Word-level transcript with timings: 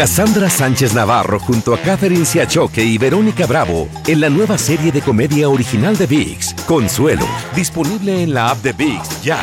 Cassandra 0.00 0.48
Sánchez 0.48 0.94
Navarro 0.94 1.38
junto 1.38 1.74
a 1.74 1.78
Catherine 1.78 2.24
Siachoque 2.24 2.82
y 2.82 2.96
Verónica 2.96 3.44
Bravo 3.44 3.86
en 4.06 4.22
la 4.22 4.30
nueva 4.30 4.56
serie 4.56 4.90
de 4.90 5.02
comedia 5.02 5.50
original 5.50 5.94
de 5.94 6.06
VIX, 6.06 6.54
Consuelo, 6.66 7.26
disponible 7.54 8.22
en 8.22 8.32
la 8.32 8.48
app 8.48 8.62
de 8.62 8.72
VIX 8.72 9.22
ya. 9.22 9.38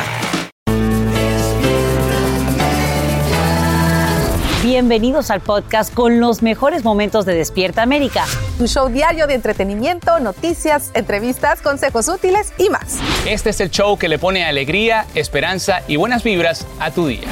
Bienvenidos 4.64 5.30
al 5.30 5.42
podcast 5.42 5.94
con 5.94 6.18
los 6.18 6.42
mejores 6.42 6.82
momentos 6.82 7.24
de 7.24 7.34
Despierta 7.36 7.82
América. 7.82 8.24
Tu 8.58 8.66
show 8.66 8.88
diario 8.88 9.28
de 9.28 9.34
entretenimiento, 9.34 10.18
noticias, 10.18 10.90
entrevistas, 10.94 11.62
consejos 11.62 12.08
útiles 12.08 12.52
y 12.58 12.68
más. 12.68 12.98
Este 13.28 13.50
es 13.50 13.60
el 13.60 13.70
show 13.70 13.96
que 13.96 14.08
le 14.08 14.18
pone 14.18 14.44
alegría, 14.44 15.06
esperanza 15.14 15.82
y 15.86 15.94
buenas 15.94 16.24
vibras 16.24 16.66
a 16.80 16.90
tu 16.90 17.06
día. 17.06 17.28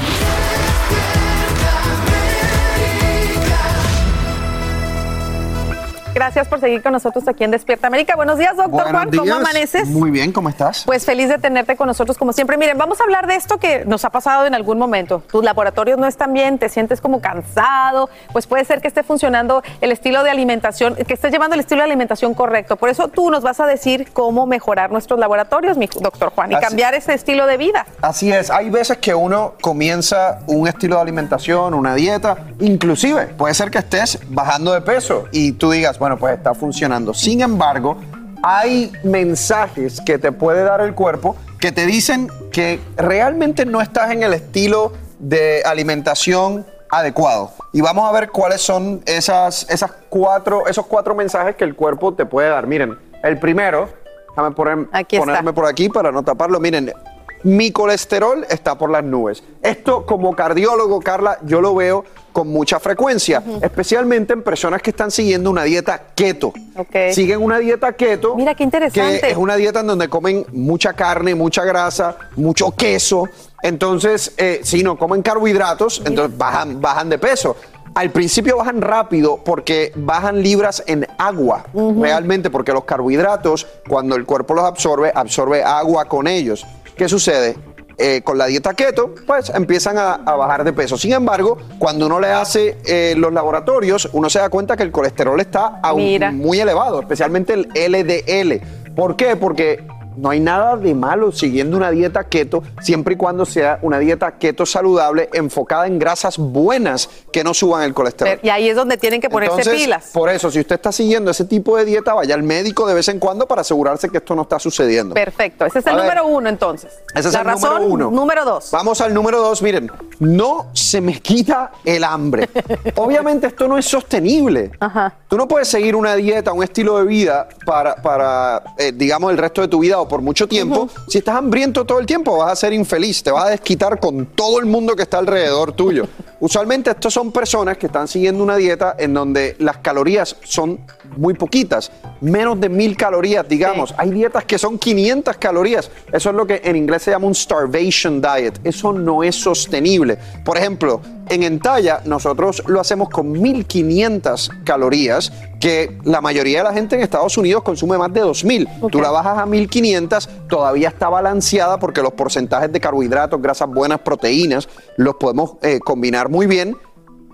Gracias 6.17 6.49
por 6.49 6.61
seguir 6.61 6.83
con 6.83 6.95
nosotros 6.95 7.29
aquí 7.29 7.45
en 7.45 7.51
Despierta 7.51 7.89
América. 7.89 8.17
Buenos 8.17 8.39
días, 8.39 8.57
doctor 8.57 8.71
Buenos 8.71 8.91
Juan. 8.93 9.11
¿Cómo 9.11 9.25
días. 9.25 9.37
amaneces? 9.37 9.87
Muy 9.89 10.11
bien, 10.11 10.33
¿cómo 10.33 10.49
estás? 10.49 10.83
Pues 10.87 11.05
feliz 11.05 11.29
de 11.29 11.37
tenerte 11.37 11.77
con 11.77 11.87
nosotros 11.89 12.17
como 12.17 12.33
siempre. 12.33 12.57
Miren, 12.57 12.79
vamos 12.79 13.03
a 13.03 13.05
hablar 13.05 13.27
de 13.27 13.35
esto 13.35 13.59
que 13.59 13.85
nos 13.85 14.03
ha 14.07 14.09
pasado 14.09 14.47
en 14.47 14.55
algún 14.55 14.79
momento. 14.79 15.23
Tus 15.31 15.45
laboratorios 15.45 15.99
no 15.99 16.07
están 16.07 16.33
bien, 16.33 16.57
te 16.59 16.71
sientes 16.71 17.03
como 17.03 17.21
cansado, 17.21 18.09
pues 18.33 18.47
puede 18.47 18.65
ser 18.65 18.81
que 18.81 18.89
esté 18.89 19.03
funcionando 19.03 19.63
el 19.83 19.93
estilo 19.93 20.23
de 20.23 20.31
alimentación, 20.31 20.95
que 20.95 21.13
estés 21.13 21.31
llevando 21.31 21.53
el 21.53 21.61
estilo 21.61 21.83
de 21.83 21.85
alimentación 21.89 22.33
correcto. 22.33 22.77
Por 22.77 22.89
eso 22.89 23.09
tú 23.09 23.31
nos 23.31 23.43
vas 23.43 23.61
a 23.61 23.67
decir 23.67 24.09
cómo 24.15 24.47
mejorar 24.47 24.91
nuestros 24.91 25.21
laboratorios, 25.21 25.77
mi 25.77 25.87
doctor 26.01 26.33
Juan, 26.35 26.51
y 26.51 26.55
Así- 26.55 26.65
cambiar 26.67 26.95
ese 26.95 27.13
estilo 27.13 27.47
de 27.47 27.59
vida. 27.59 27.85
Así 28.01 28.33
es, 28.33 28.51
hay 28.51 28.71
veces 28.71 28.97
que 28.97 29.15
uno 29.15 29.53
comienza 29.61 30.39
un 30.47 30.67
estilo 30.67 30.97
de 30.97 31.03
alimentación, 31.03 31.75
una 31.75 31.95
dieta, 31.95 32.39
inclusive 32.61 33.27
puede 33.37 33.53
ser 33.53 33.71
que 33.71 33.77
estés 33.81 34.19
bajando 34.31 34.73
de 34.73 34.81
peso 34.81 35.27
y 35.31 35.53
tú 35.53 35.71
digas, 35.73 35.99
bueno, 35.99 36.06
pues 36.15 36.37
está 36.37 36.55
funcionando. 36.55 37.13
Sin 37.13 37.41
embargo, 37.41 37.97
hay 38.43 38.93
mensajes 39.03 40.01
que 40.01 40.19
te 40.19 40.31
puede 40.31 40.63
dar 40.63 40.81
el 40.81 40.95
cuerpo 40.95 41.35
que 41.59 41.73
te 41.73 41.87
dicen 41.87 42.29
que 42.53 42.79
realmente 42.97 43.67
no 43.67 43.81
estás 43.81 44.11
en 44.13 44.23
el 44.23 44.35
estilo 44.35 44.93
de 45.19 45.63
alimentación 45.65 46.65
adecuado. 46.91 47.51
Y 47.73 47.81
vamos 47.81 48.09
a 48.09 48.13
ver 48.13 48.31
cuáles 48.31 48.61
son 48.61 49.03
esas, 49.07 49.67
esas 49.69 49.91
cuatro, 50.09 50.67
esos 50.69 50.87
cuatro 50.87 51.15
mensajes 51.15 51.57
que 51.57 51.65
el 51.65 51.75
cuerpo 51.75 52.15
te 52.15 52.25
puede 52.27 52.49
dar. 52.51 52.67
Miren, 52.67 52.97
el 53.25 53.39
primero, 53.39 53.89
déjame 54.31 54.55
poner- 54.55 54.89
Aquí 54.93 55.17
está. 55.17 55.27
ponerme 55.27 55.53
por 55.53 55.67
aquí 55.67 55.89
para 55.89 56.13
no 56.13 56.23
taparlo. 56.23 56.61
Miren, 56.61 56.93
mi 57.43 57.71
colesterol 57.71 58.47
está 58.49 58.77
por 58.77 58.91
las 58.91 59.05
nubes. 59.05 59.43
Esto 59.63 60.05
como 60.07 60.35
cardiólogo, 60.35 61.01
Carla, 61.01 61.39
yo 61.45 61.61
lo 61.61 61.75
veo 61.75 62.05
con 62.33 62.49
mucha 62.49 62.79
frecuencia, 62.79 63.43
especialmente 63.63 64.35
en 64.35 64.43
personas 64.43 64.83
que 64.83 64.91
están 64.91 65.11
siguiendo 65.11 65.51
una 65.51 65.65
dieta 65.65 66.09
keto. 66.15 66.53
Ok. 66.77 67.13
Siguen 67.13 67.43
una 67.43 67.59
dieta 67.59 67.93
keto. 67.95 68.37
Mira, 68.37 68.55
qué 68.55 68.63
interesante. 68.63 69.21
Que 69.21 69.31
es 69.31 69.37
una 69.37 69.57
dieta 69.57 69.81
en 69.81 69.87
donde 69.87 70.09
comen 70.09 70.45
mucha 70.53 70.93
carne, 70.93 71.35
mucha 71.35 71.65
grasa, 71.65 72.17
mucho 72.37 72.73
queso. 72.73 73.25
Entonces, 73.63 74.35
eh, 74.37 74.61
si 74.63 74.83
no 74.83 74.99
comen 74.99 75.23
carbohidratos, 75.23 76.03
entonces 76.05 76.37
bajan, 76.37 76.81
bajan 76.81 77.09
de 77.09 77.19
peso. 77.19 77.57
Al 77.95 78.11
principio 78.11 78.59
bajan 78.59 78.83
rápido 78.83 79.41
porque 79.43 79.91
bajan 79.97 80.43
libras 80.43 80.85
en 80.87 81.07
agua, 81.17 81.65
realmente, 81.73 82.51
porque 82.51 82.71
los 82.71 82.85
carbohidratos, 82.85 83.67
cuando 83.89 84.17
el 84.17 84.27
cuerpo 84.27 84.53
los 84.53 84.67
absorbe, 84.67 85.11
absorbe 85.15 85.65
agua 85.65 86.05
con 86.05 86.27
ellos. 86.27 86.67
¿Qué 86.97 87.09
sucede? 87.09 87.57
Eh, 87.99 88.21
con 88.23 88.37
la 88.37 88.47
dieta 88.47 88.75
keto, 88.75 89.15
pues 89.27 89.51
empiezan 89.51 89.97
a, 89.97 90.15
a 90.15 90.37
bajar 90.37 90.65
de 90.65 90.73
peso. 90.75 90.99
Sin 90.99 91.13
embargo, 91.13 91.57
cuando 91.79 92.07
uno 92.07 92.21
le 92.21 92.29
hace 92.29 92.77
eh, 92.85 93.15
los 93.17 93.33
laboratorios, 93.33 94.11
uno 94.13 94.29
se 94.29 94.39
da 94.39 94.51
cuenta 94.51 94.77
que 94.77 94.83
el 94.83 94.91
colesterol 94.93 95.41
está 95.41 95.81
aún 95.83 96.19
muy 96.37 96.61
elevado, 96.61 97.01
especialmente 97.01 97.55
el 97.55 97.69
LDL. 97.75 98.95
¿Por 98.95 99.17
qué? 99.17 99.37
Porque 99.37 99.87
no 100.17 100.31
hay 100.31 100.41
nada 100.41 100.77
de 100.77 100.95
malo 100.95 101.33
siguiendo 101.33 101.77
una 101.77 101.91
dieta 101.91 102.25
keto, 102.25 102.63
siempre 102.81 103.15
y 103.15 103.17
cuando 103.17 103.45
sea 103.47 103.79
una 103.83 103.99
dieta 103.99 104.39
keto 104.39 104.67
saludable, 104.67 105.29
enfocada 105.33 105.87
en 105.87 105.99
grasas 105.99 106.39
buenas 106.39 107.09
que 107.33 107.45
no 107.45 107.55
suban 107.55 107.83
el 107.83 107.95
colesterol. 107.95 108.39
Y 108.43 108.49
ahí 108.49 108.69
es 108.69 108.77
donde 108.77 108.97
tienen 108.97 109.21
que 109.21 109.29
ponerse 109.31 109.59
Entonces, 109.59 109.83
pilas. 109.83 110.11
Por 110.13 110.29
eso, 110.31 110.51
si 110.51 110.61
usted 110.61 110.77
está 110.77 110.93
siguiendo 110.93 111.31
ese 111.31 111.45
tipo 111.45 111.77
de 111.77 111.85
dieta, 111.85 112.15
vaya 112.15 112.35
al 112.35 112.43
médico 112.43 112.87
de 112.87 112.95
vez 112.95 113.09
en 113.09 113.19
cuando 113.19 113.47
para 113.47 113.61
asegurarse 113.63 114.09
que 114.09 114.19
esto 114.19 114.35
no 114.35 114.43
está 114.43 114.59
sucediendo. 114.59 115.15
Perfecto. 115.15 115.67
Ese 115.67 115.81
es 115.81 115.87
el 115.87 115.93
A 115.93 115.97
ver. 115.97 116.05
número 116.05 116.27
uno, 116.27 116.49
entonces. 116.49 116.93
Ese 117.15 117.29
es 117.29 117.35
La 117.35 117.41
el 117.41 117.47
razón, 117.47 117.75
número 117.83 117.93
uno. 117.93 118.11
Número 118.11 118.45
dos. 118.45 118.71
Vamos 118.71 119.01
al 119.01 119.13
número 119.13 119.41
dos. 119.41 119.63
Miren, 119.63 119.91
no 120.19 120.67
se 120.73 121.01
me 121.01 121.21
quita 121.21 121.73
el 121.85 122.05
hambre. 122.05 122.49
Obviamente 122.97 123.49
esto 123.49 123.69
no 123.69 123.79
es 123.79 123.85
sostenible. 123.87 124.73
Ajá. 124.81 125.15
Tú 125.29 125.37
no 125.37 125.49
puedes 125.49 125.67
seguir 125.67 125.97
una 125.97 126.15
dieta, 126.15 126.53
un 126.53 126.63
estilo 126.63 126.99
de 126.99 127.05
vida 127.05 127.49
para, 127.65 127.97
para 127.97 128.63
eh, 128.79 128.93
digamos, 128.95 129.33
el 129.33 129.39
resto 129.39 129.61
de 129.61 129.67
tu 129.67 129.81
vida 129.81 129.99
o 129.99 130.07
por 130.07 130.23
mucho 130.23 130.47
tiempo. 130.47 130.89
Si 131.09 131.19
estás 131.19 131.35
hambriento 131.35 131.85
todo 131.85 131.99
el 131.99 132.07
tiempo, 132.07 132.39
vas 132.39 132.53
a 132.53 132.57
ser 132.57 132.73
infeliz. 132.73 133.25
Te 133.25 133.33
vas 133.33 133.47
a 133.47 133.49
desquitar 133.49 133.99
con 133.99 134.27
todo 134.27 134.61
el 134.61 134.67
mundo 134.67 134.95
que 134.95 135.03
está 135.03 135.19
alrededor 135.19 135.73
tuyo. 135.73 136.07
Usualmente 136.39 136.91
estos 136.91 137.13
son 137.13 137.33
personas 137.33 137.77
que 137.77 137.87
están 137.87 138.07
siguiendo 138.07 138.45
una 138.45 138.57
dieta 138.57 138.95
en 138.99 139.15
donde 139.15 139.57
las 139.59 139.79
calorías 139.79 140.37
son 140.45 140.79
muy 141.17 141.35
poquitas, 141.35 141.91
menos 142.21 142.61
de 142.61 142.69
mil 142.69 142.97
calorías, 142.97 143.49
digamos. 143.49 143.95
Hay 143.97 144.11
dietas 144.11 144.45
que 144.45 144.59
son 144.59 144.79
500 144.79 145.39
calorías. 145.39 145.91
Eso 146.13 146.31
es 146.31 146.37
lo 146.37 146.47
que 146.47 146.61
en 146.63 146.77
inglés 146.77 147.03
se 147.03 147.11
llama 147.11 147.27
un 147.27 147.35
starvation 147.35 148.21
diet. 148.21 148.61
Eso 148.63 148.93
no 148.93 149.25
es 149.25 149.35
sostenible. 149.35 150.19
Por 150.45 150.59
ejemplo, 150.59 151.01
en 151.29 151.43
Entalla 151.43 152.03
nosotros 152.05 152.63
lo 152.67 152.81
hacemos 152.81 153.09
con 153.09 153.33
1500 153.33 154.51
calorías, 154.65 155.16
que 155.61 155.99
la 156.05 156.21
mayoría 156.21 156.59
de 156.59 156.65
la 156.65 156.73
gente 156.73 156.97
en 156.97 157.03
Estados 157.03 157.37
Unidos 157.39 157.63
consume 157.63 157.99
más 157.99 158.13
de 158.13 158.21
2000. 158.21 158.69
Tú 158.91 159.01
la 159.01 159.11
bajas 159.11 159.39
a 159.39 159.47
1500, 159.47 160.29
todavía 160.49 160.89
está 160.89 161.09
balanceada 161.09 161.79
porque 161.79 162.03
los 162.03 162.13
porcentajes 162.13 162.73
de 162.73 162.81
carbohidratos, 162.81 163.41
grasas 163.41 163.69
buenas, 163.69 164.01
proteínas, 164.01 164.69
los 164.97 165.17
podemos 165.17 165.53
eh, 165.63 165.81
combinar 165.81 166.29
muy 166.29 166.47
bien. 166.47 166.77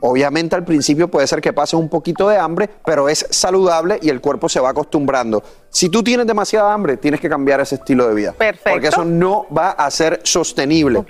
Obviamente 0.05 0.57
al 0.57 0.65
principio 0.65 1.09
puede 1.09 1.29
ser 1.29 1.41
que 1.41 1.53
pases 1.53 1.75
un 1.75 1.89
poquito 1.89 2.29
de 2.29 2.37
hambre, 2.37 2.69
pero 2.85 3.09
es 3.09 3.25
saludable 3.31 4.01
y 4.03 4.09
el 4.09 4.21
cuerpo 4.21 4.49
se 4.49 4.59
va 4.59 4.71
acostumbrando. 4.71 5.45
Si 5.71 5.89
tú 5.89 6.03
tienes 6.03 6.27
demasiada 6.27 6.73
hambre, 6.73 6.97
tienes 6.97 7.21
que 7.21 7.29
cambiar 7.29 7.61
ese 7.61 7.77
estilo 7.77 8.09
de 8.09 8.15
vida. 8.15 8.33
Perfecto. 8.33 8.71
Porque 8.73 8.89
eso 8.89 9.05
no 9.05 9.47
va 9.57 9.71
a 9.71 9.89
ser 9.93 10.21
sostenible. 10.25 11.05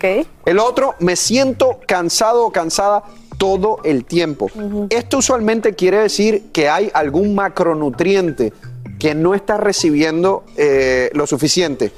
El 0.44 0.58
otro, 0.58 0.94
me 0.98 1.16
siento 1.16 1.80
cansado 1.86 2.44
o 2.44 2.52
cansada 2.52 3.04
todo 3.42 3.80
el 3.82 4.04
tiempo. 4.04 4.46
Esto 4.88 5.18
usualmente 5.18 5.74
quiere 5.74 5.98
decir 5.98 6.52
que 6.52 6.68
hay 6.68 6.92
algún 6.94 7.34
macronutriente 7.34 8.52
que 9.00 9.16
no 9.16 9.34
está 9.34 9.56
recibiendo 9.56 10.44
eh, 10.56 11.10
lo 11.12 11.26
suficiente. 11.26 11.90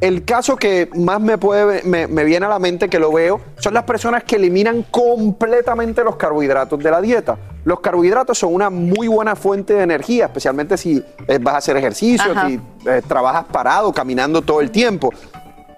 El 0.00 0.24
caso 0.24 0.56
que 0.56 0.90
más 0.96 1.20
me, 1.20 1.38
puede, 1.38 1.84
me, 1.84 2.08
me 2.08 2.24
viene 2.24 2.46
a 2.46 2.48
la 2.48 2.58
mente 2.58 2.88
que 2.88 2.98
lo 2.98 3.12
veo 3.12 3.40
son 3.58 3.74
las 3.74 3.84
personas 3.84 4.24
que 4.24 4.34
eliminan 4.34 4.82
completamente 4.90 6.02
los 6.02 6.16
carbohidratos 6.16 6.80
de 6.80 6.90
la 6.90 7.00
dieta. 7.00 7.38
Los 7.62 7.78
carbohidratos 7.78 8.36
son 8.36 8.52
una 8.52 8.68
muy 8.68 9.06
buena 9.06 9.36
fuente 9.36 9.74
de 9.74 9.84
energía, 9.84 10.24
especialmente 10.24 10.76
si 10.76 11.00
eh, 11.28 11.38
vas 11.40 11.54
a 11.54 11.58
hacer 11.58 11.76
ejercicio, 11.76 12.32
Ajá. 12.32 12.48
si 12.48 12.60
eh, 12.86 13.02
trabajas 13.06 13.44
parado, 13.52 13.92
caminando 13.92 14.42
todo 14.42 14.60
el 14.60 14.72
tiempo. 14.72 15.12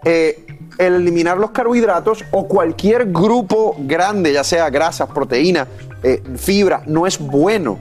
Eh, 0.02 0.46
el 0.80 0.94
eliminar 0.94 1.36
los 1.36 1.50
carbohidratos 1.50 2.24
o 2.30 2.48
cualquier 2.48 3.12
grupo 3.12 3.76
grande, 3.78 4.32
ya 4.32 4.42
sea 4.42 4.70
grasas, 4.70 5.08
proteínas, 5.10 5.68
eh, 6.02 6.22
fibra, 6.36 6.82
no 6.86 7.06
es 7.06 7.18
bueno. 7.18 7.78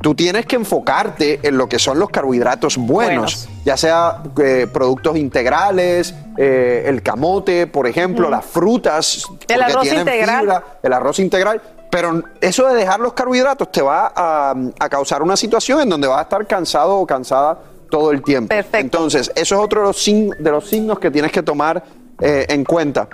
Tú 0.00 0.14
tienes 0.14 0.46
que 0.46 0.56
enfocarte 0.56 1.40
en 1.42 1.58
lo 1.58 1.68
que 1.68 1.78
son 1.78 1.98
los 1.98 2.08
carbohidratos 2.08 2.76
buenos, 2.76 3.46
Buenos. 3.46 3.48
ya 3.64 3.76
sea 3.76 4.22
eh, 4.40 4.66
productos 4.72 5.16
integrales, 5.16 6.14
eh, 6.36 6.84
el 6.86 7.02
camote, 7.02 7.66
por 7.66 7.86
ejemplo, 7.86 8.30
las 8.30 8.44
frutas, 8.44 9.24
El 9.48 9.60
arroz 9.62 9.82
tienen 9.82 10.00
integral. 10.00 10.40
fibra, 10.40 10.64
el 10.82 10.92
arroz 10.92 11.18
integral. 11.18 11.60
Pero 11.90 12.22
eso 12.40 12.66
de 12.68 12.74
dejar 12.74 13.00
los 13.00 13.12
carbohidratos 13.12 13.72
te 13.72 13.82
va 13.82 14.12
a, 14.14 14.54
a 14.78 14.88
causar 14.88 15.22
una 15.22 15.36
situación 15.36 15.80
en 15.80 15.88
donde 15.88 16.06
vas 16.06 16.18
a 16.20 16.22
estar 16.22 16.46
cansado 16.46 16.96
o 16.96 17.06
cansada 17.06 17.58
todo 17.90 18.10
el 18.12 18.22
tiempo. 18.22 18.48
Perfecto. 18.48 18.78
Entonces, 18.78 19.32
eso 19.34 19.54
es 19.56 19.60
otro 19.60 19.80
de 19.80 20.50
los 20.50 20.68
signos 20.68 20.98
que 20.98 21.10
tienes 21.10 21.32
que 21.32 21.42
tomar 21.42 21.82
eh, 22.20 22.46
en 22.48 22.64
cuenta. 22.64 23.08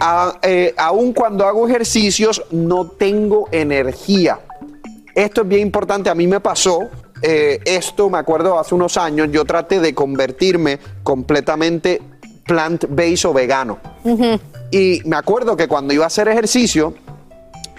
a- 0.00 0.38
eh, 0.42 0.74
aun 0.76 1.12
cuando 1.12 1.46
hago 1.46 1.68
ejercicios, 1.68 2.42
no 2.50 2.88
tengo 2.88 3.48
energía. 3.52 4.40
Esto 5.14 5.42
es 5.42 5.48
bien 5.48 5.60
importante, 5.62 6.10
a 6.10 6.14
mí 6.14 6.26
me 6.26 6.40
pasó. 6.40 6.80
eh, 7.22 7.60
esto 7.64 8.10
me 8.10 8.18
acuerdo 8.18 8.58
hace 8.58 8.74
unos 8.74 8.98
años, 8.98 9.28
yo 9.30 9.44
traté 9.46 9.80
de 9.80 9.94
convertirme 9.94 10.78
completamente 11.02 12.02
plant-based 12.44 13.24
o 13.30 13.32
vegano. 13.32 13.78
Y 14.70 15.00
me 15.06 15.16
acuerdo 15.16 15.56
que 15.56 15.66
cuando 15.66 15.94
iba 15.94 16.04
a 16.04 16.08
hacer 16.08 16.28
ejercicio, 16.28 16.92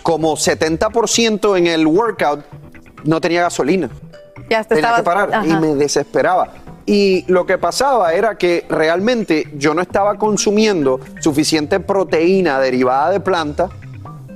como 0.01 0.35
70% 0.35 1.57
en 1.57 1.67
el 1.67 1.85
workout, 1.85 2.43
no 3.03 3.21
tenía 3.21 3.41
gasolina. 3.43 3.89
Ya 4.49 4.63
te 4.63 4.75
Tenía 4.75 4.95
estabas- 4.97 4.99
que 4.99 5.03
parar 5.03 5.45
y 5.45 5.53
me 5.57 5.75
desesperaba. 5.75 6.53
Y 6.85 7.25
lo 7.27 7.45
que 7.45 7.57
pasaba 7.57 8.13
era 8.13 8.37
que 8.37 8.65
realmente 8.69 9.47
yo 9.55 9.73
no 9.73 9.81
estaba 9.81 10.15
consumiendo 10.15 10.99
suficiente 11.19 11.79
proteína 11.79 12.59
derivada 12.59 13.09
de 13.11 13.19
planta 13.19 13.69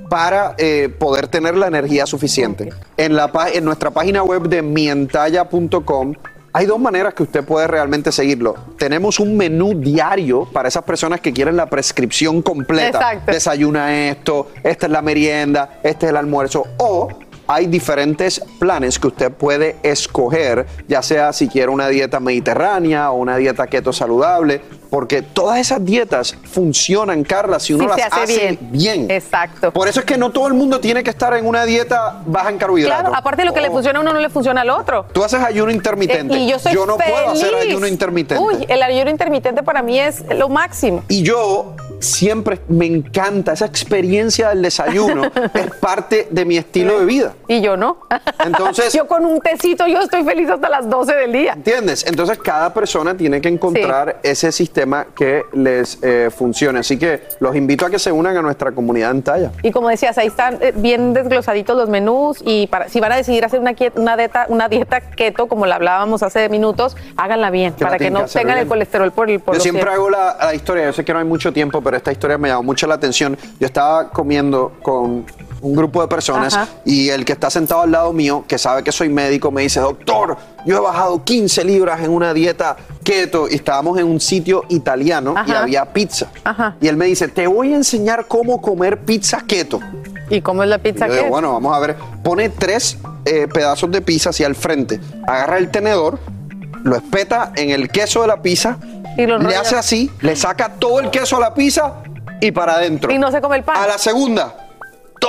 para 0.08 0.54
eh, 0.58 0.88
poder 0.98 1.28
tener 1.28 1.56
la 1.56 1.68
energía 1.68 2.06
suficiente. 2.06 2.70
En, 2.96 3.14
la, 3.14 3.30
pa- 3.30 3.50
en 3.50 3.64
nuestra 3.64 3.92
página 3.92 4.24
web 4.24 4.48
de 4.48 4.62
mientalla.com 4.62 6.14
hay 6.52 6.66
dos 6.66 6.80
maneras 6.80 7.14
que 7.14 7.22
usted 7.22 7.44
puede 7.44 7.68
realmente 7.68 8.10
seguirlo. 8.10 8.56
Tenemos 8.76 9.20
un 9.20 9.36
menú 9.36 9.72
diario 9.80 10.48
para 10.52 10.66
esas 10.66 10.82
personas 10.82 11.20
que 11.20 11.32
quieren 11.32 11.56
la 11.56 11.66
prescripción 11.66 12.42
completa. 12.42 12.98
Exacto. 12.98 13.30
Desayuna 13.30 14.08
esto, 14.08 14.48
esta 14.64 14.86
es 14.86 14.92
la 14.92 15.00
merienda, 15.00 15.78
este 15.84 16.06
es 16.06 16.10
el 16.10 16.16
almuerzo. 16.16 16.64
O 16.78 17.08
hay 17.52 17.66
diferentes 17.66 18.40
planes 18.60 19.00
que 19.00 19.08
usted 19.08 19.32
puede 19.32 19.74
escoger, 19.82 20.66
ya 20.86 21.02
sea 21.02 21.32
si 21.32 21.48
quiere 21.48 21.68
una 21.72 21.88
dieta 21.88 22.20
mediterránea 22.20 23.10
o 23.10 23.16
una 23.16 23.36
dieta 23.38 23.66
keto 23.66 23.92
saludable, 23.92 24.60
porque 24.90 25.22
todas 25.22 25.58
esas 25.58 25.84
dietas 25.84 26.36
funcionan, 26.44 27.22
Carla, 27.24 27.60
si 27.60 27.72
uno 27.74 27.84
Sí, 27.84 27.90
las 28.00 28.12
hace 28.12 28.22
hace 28.22 28.38
bien. 28.38 28.58
bien. 28.72 29.10
Exacto. 29.10 29.70
Por 29.72 29.88
eso 29.88 30.00
es 30.00 30.06
que 30.06 30.18
no 30.18 30.30
todo 30.30 30.48
el 30.48 30.54
mundo 30.54 30.80
tiene 30.80 31.02
que 31.04 31.10
estar 31.10 31.32
en 31.34 31.46
una 31.46 31.64
dieta 31.64 32.20
baja 32.26 32.50
en 32.50 32.58
carbohidratos. 32.58 33.00
Claro, 33.02 33.16
aparte 33.16 33.42
de 33.42 33.46
lo 33.46 33.54
que 33.54 33.60
le 33.60 33.68
Oh. 33.68 33.72
funciona 33.72 33.98
a 34.00 34.02
uno 34.02 34.12
no 34.12 34.18
le 34.20 34.28
funciona 34.28 34.62
al 34.62 34.70
otro. 34.70 35.06
Tú 35.12 35.22
haces 35.22 35.40
ayuno 35.40 35.70
intermitente. 35.70 36.34
Eh, 36.34 36.38
y 36.40 36.50
yo 36.50 36.58
soy 36.58 36.74
no 36.74 36.96
puedo 36.96 37.30
hacer 37.30 37.54
ayuno 37.54 37.86
intermitente. 37.86 38.42
Uy, 38.42 38.66
el 38.68 38.82
ayuno 38.82 39.10
intermitente 39.10 39.62
para 39.62 39.80
mí 39.82 39.98
es 40.00 40.24
lo 40.36 40.48
máximo. 40.48 41.04
Y 41.08 41.22
yo 41.22 41.76
siempre 42.00 42.58
me 42.68 42.86
encanta 42.86 43.52
esa 43.52 43.66
experiencia 43.66 44.48
del 44.48 44.62
desayuno, 44.62 45.30
es 45.54 45.70
parte 45.80 46.26
de 46.30 46.44
mi 46.44 46.56
estilo 46.56 46.98
de 46.98 47.04
vida. 47.06 47.34
Y 47.46 47.60
yo 47.60 47.76
no. 47.76 47.98
Entonces- 48.44 48.92
yo 48.94 49.06
con 49.06 49.24
un 49.24 49.40
tecito 49.40 49.86
yo 49.86 50.00
estoy 50.00 50.24
feliz 50.24 50.48
hasta 50.50 50.68
las 50.68 50.88
12 50.90 51.14
del 51.14 51.32
día. 51.32 51.52
¿Entiendes? 51.52 52.04
Entonces 52.06 52.38
cada 52.38 52.72
persona 52.74 53.16
tiene 53.16 53.40
que 53.40 53.48
encontrar 53.48 54.18
ese 54.22 54.50
sistema 54.50 54.79
que 55.14 55.44
les 55.52 55.98
eh, 56.02 56.30
funcione. 56.30 56.80
Así 56.80 56.98
que 56.98 57.22
los 57.40 57.54
invito 57.56 57.86
a 57.86 57.90
que 57.90 57.98
se 57.98 58.12
unan 58.12 58.36
a 58.36 58.42
nuestra 58.42 58.72
comunidad 58.72 59.10
en 59.10 59.22
talla. 59.22 59.52
Y 59.62 59.70
como 59.70 59.88
decías, 59.88 60.16
ahí 60.18 60.28
están 60.28 60.58
eh, 60.60 60.72
bien 60.74 61.12
desglosaditos 61.12 61.76
los 61.76 61.88
menús 61.88 62.42
y 62.44 62.66
para, 62.66 62.88
si 62.88 63.00
van 63.00 63.12
a 63.12 63.16
decidir 63.16 63.44
hacer 63.44 63.60
una, 63.60 63.72
dieta, 63.72 64.46
una 64.48 64.68
dieta 64.68 65.00
keto, 65.00 65.48
como 65.48 65.66
la 65.66 65.76
hablábamos 65.76 66.22
hace 66.22 66.48
minutos, 66.48 66.96
háganla 67.16 67.50
bien, 67.50 67.74
Que 67.74 67.84
para 67.84 67.98
que 67.98 68.10
no 68.10 68.24
que 68.24 68.30
tengan 68.30 68.58
el 68.58 68.66
colesterol 68.66 69.12
por 69.12 69.30
el 69.30 69.40
por 69.40 69.54
Yo 69.54 69.60
siempre 69.60 69.90
hago 69.90 70.10
la, 70.10 70.36
la 70.40 70.54
historia, 70.54 70.84
yo 70.86 70.92
sé 70.92 71.04
que 71.04 71.12
no 71.12 71.18
hay 71.18 71.24
mucho 71.24 71.52
tiempo, 71.52 71.80
pero 71.80 71.96
esta 71.96 72.12
historia 72.12 72.38
me 72.38 72.48
llamó 72.48 72.62
mucho 72.62 72.86
la 72.86 72.94
atención. 72.94 73.36
Yo 73.58 73.66
estaba 73.66 74.10
comiendo 74.10 74.72
con 74.82 75.24
un 75.62 75.74
grupo 75.74 76.00
de 76.00 76.08
personas 76.08 76.54
Ajá. 76.54 76.68
y 76.84 77.08
el 77.10 77.24
que 77.24 77.32
está 77.32 77.50
sentado 77.50 77.82
al 77.82 77.90
lado 77.90 78.12
mío, 78.12 78.44
que 78.48 78.58
sabe 78.58 78.82
que 78.82 78.92
soy 78.92 79.08
médico, 79.08 79.50
me 79.50 79.62
dice, 79.62 79.80
doctor, 79.80 80.36
yo 80.66 80.76
he 80.76 80.80
bajado 80.80 81.22
15 81.22 81.64
libras 81.64 82.02
en 82.02 82.10
una 82.10 82.32
dieta 82.32 82.76
keto 83.04 83.48
y 83.48 83.54
estábamos 83.56 83.98
en 83.98 84.06
un 84.06 84.20
sitio 84.20 84.64
italiano 84.68 85.34
y 85.46 85.50
había 85.52 85.84
pizza. 85.92 86.28
Ajá. 86.44 86.76
Y 86.80 86.88
él 86.88 86.96
me 86.96 87.06
dice, 87.06 87.28
te 87.28 87.46
voy 87.46 87.72
a 87.72 87.76
enseñar 87.76 88.26
cómo 88.26 88.60
comer 88.60 89.00
pizza 89.00 89.42
keto. 89.46 89.80
¿Y 90.28 90.40
cómo 90.42 90.62
es 90.62 90.68
la 90.68 90.78
pizza 90.78 91.06
Yo 91.06 91.12
digo, 91.12 91.24
keto? 91.24 91.32
bueno, 91.32 91.52
vamos 91.52 91.76
a 91.76 91.80
ver. 91.80 91.96
Pone 92.22 92.48
tres 92.50 92.98
eh, 93.24 93.48
pedazos 93.52 93.90
de 93.90 94.00
pizza 94.00 94.30
hacia 94.30 94.46
el 94.46 94.54
frente. 94.54 95.00
Agarra 95.26 95.58
el 95.58 95.70
tenedor, 95.70 96.18
lo 96.84 96.96
espeta 96.96 97.52
en 97.56 97.70
el 97.70 97.88
queso 97.90 98.22
de 98.22 98.28
la 98.28 98.40
pizza, 98.40 98.78
Y 99.16 99.26
lo 99.26 99.38
le 99.38 99.56
hace 99.56 99.76
así, 99.76 100.10
le 100.20 100.36
saca 100.36 100.74
todo 100.78 101.00
el 101.00 101.10
queso 101.10 101.36
a 101.36 101.40
la 101.40 101.54
pizza 101.54 101.94
y 102.40 102.52
para 102.52 102.74
adentro. 102.74 103.12
Y 103.12 103.18
no 103.18 103.30
se 103.30 103.40
come 103.40 103.56
el 103.56 103.64
pan. 103.64 103.76
A 103.76 103.86
la 103.86 103.98
segunda, 103.98 104.54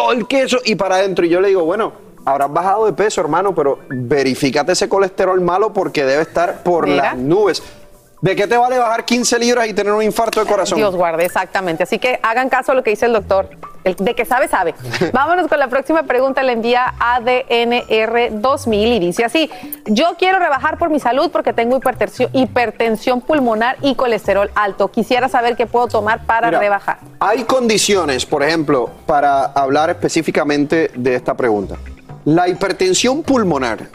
todo 0.02 0.12
el 0.14 0.28
queso 0.28 0.58
y 0.66 0.76
para 0.76 0.96
adentro. 0.96 1.26
Y 1.26 1.30
yo 1.30 1.40
le 1.40 1.50
digo, 1.50 1.64
bueno, 1.64 1.94
habrás 2.26 2.52
bajado 2.52 2.86
de 2.86 2.94
peso, 2.94 3.22
hermano, 3.22 3.54
pero 3.54 3.80
verifícate 3.90 4.72
ese 4.72 4.90
colesterol 4.90 5.40
malo 5.42 5.72
porque 5.72 6.04
debe 6.04 6.24
estar 6.24 6.64
por 6.64 6.88
Mira. 6.88 7.04
las 7.04 7.18
nubes. 7.18 7.62
¿De 8.22 8.36
qué 8.36 8.48
te 8.48 8.58
vale 8.58 8.78
bajar 8.78 9.06
15 9.06 9.40
libras 9.40 9.68
y 9.68 9.74
tener 9.74 9.94
un 9.94 10.04
infarto 10.04 10.40
de 10.40 10.46
corazón? 10.46 10.78
Dios 10.78 10.96
guarde, 10.96 11.26
exactamente. 11.26 11.84
Así 11.84 11.98
que 11.98 12.20
hagan 12.22 12.50
caso 12.50 12.72
a 12.72 12.76
lo 12.76 12.84
que 12.84 12.92
dice 12.92 13.06
el 13.06 13.14
doctor. 13.14 13.50
De 13.84 14.16
que 14.16 14.26
sabe, 14.26 14.48
sabe. 14.48 14.76
Vámonos 15.14 15.48
con 15.48 15.60
la 15.60 15.68
próxima 15.68 16.04
pregunta. 16.04 16.44
Le 16.44 16.54
envía 16.54 16.94
ADNR 17.00 18.42
2000 18.42 18.94
y 18.94 19.00
dice 19.00 19.26
así: 19.26 19.50
Yo 19.86 20.16
quiero 20.18 20.40
rebajar 20.40 20.78
por 20.78 20.90
mi 20.90 21.00
salud 21.00 21.32
porque 21.32 21.54
tengo 21.54 21.78
hipertensión, 21.78 22.30
hipertensión 22.34 23.22
pulmonar 23.22 23.78
y 23.82 23.96
colesterol 23.96 24.52
alto. 24.56 24.90
Quisiera 24.90 25.30
saber 25.30 25.56
qué 25.56 25.66
puedo 25.66 25.88
tomar 25.88 26.26
para 26.26 26.48
Mira, 26.48 26.60
rebajar. 26.60 27.00
Hay 27.20 27.44
condiciones, 27.44 28.26
por 28.26 28.44
ejemplo, 28.44 28.90
para 29.06 29.46
hablar 29.46 29.90
específicamente 29.90 30.92
de 30.96 31.16
esta 31.16 31.36
pregunta. 31.36 31.78
La 32.26 32.48
hipertensión 32.48 33.24
pulmonar 33.24 33.88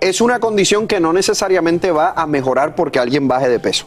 es 0.00 0.20
una 0.20 0.40
condición 0.40 0.86
que 0.86 1.00
no 1.00 1.12
necesariamente 1.12 1.90
va 1.90 2.12
a 2.16 2.26
mejorar 2.26 2.74
porque 2.74 2.98
alguien 2.98 3.28
baje 3.28 3.48
de 3.48 3.58
peso. 3.58 3.86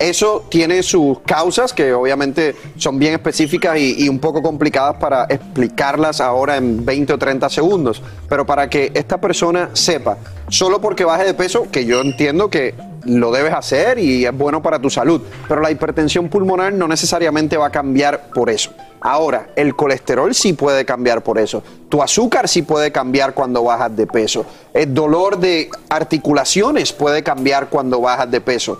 Eso 0.00 0.46
tiene 0.48 0.82
sus 0.82 1.20
causas 1.26 1.74
que 1.74 1.92
obviamente 1.92 2.56
son 2.78 2.98
bien 2.98 3.12
específicas 3.12 3.78
y, 3.78 4.08
un 4.08 4.18
poco 4.18 4.40
complicadas 4.40 4.96
para 4.96 5.26
explicarlas 5.28 6.22
ahora 6.22 6.56
en 6.56 6.86
20 6.86 7.12
o 7.12 7.18
30 7.18 7.50
segundos. 7.50 8.02
Pero 8.26 8.46
para 8.46 8.70
que 8.70 8.90
esta 8.94 9.20
persona 9.20 9.68
sepa, 9.74 10.16
solo 10.48 10.80
porque 10.80 11.04
baje 11.04 11.26
de 11.26 11.34
peso, 11.34 11.66
que 11.70 11.84
yo 11.84 12.00
entiendo 12.00 12.48
que 12.48 12.74
lo 13.04 13.30
debes 13.30 13.52
hacer 13.52 13.98
y 13.98 14.24
es 14.24 14.32
bueno 14.32 14.62
para 14.62 14.78
tu 14.78 14.88
salud, 14.88 15.20
pero 15.46 15.60
la 15.60 15.70
hipertensión 15.70 16.30
pulmonar 16.30 16.72
no 16.72 16.88
necesariamente 16.88 17.58
va 17.58 17.66
a 17.66 17.70
cambiar 17.70 18.30
por 18.30 18.48
eso. 18.48 18.72
Ahora, 19.02 19.48
el 19.54 19.76
colesterol 19.76 20.34
sí 20.34 20.54
puede 20.54 20.86
cambiar 20.86 21.22
por 21.22 21.38
eso. 21.38 21.62
Tu 21.90 22.02
azúcar 22.02 22.48
sí 22.48 22.62
puede 22.62 22.90
cambiar 22.90 23.34
cuando 23.34 23.64
bajas 23.64 23.94
de 23.94 24.06
peso. 24.06 24.46
El 24.72 24.94
dolor 24.94 25.38
de 25.38 25.70
articulaciones 25.90 26.92
puede 26.94 27.22
cambiar 27.22 27.68
cuando 27.68 28.00
bajas 28.00 28.30
de 28.30 28.40
peso 28.40 28.78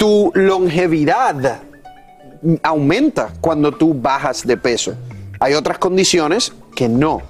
tu 0.00 0.32
longevidad 0.34 1.60
aumenta 2.62 3.32
cuando 3.38 3.70
tú 3.70 3.92
bajas 3.92 4.46
de 4.46 4.56
peso. 4.56 4.94
Hay 5.38 5.52
otras 5.52 5.76
condiciones 5.76 6.54
que 6.74 6.88
no. 6.88 7.20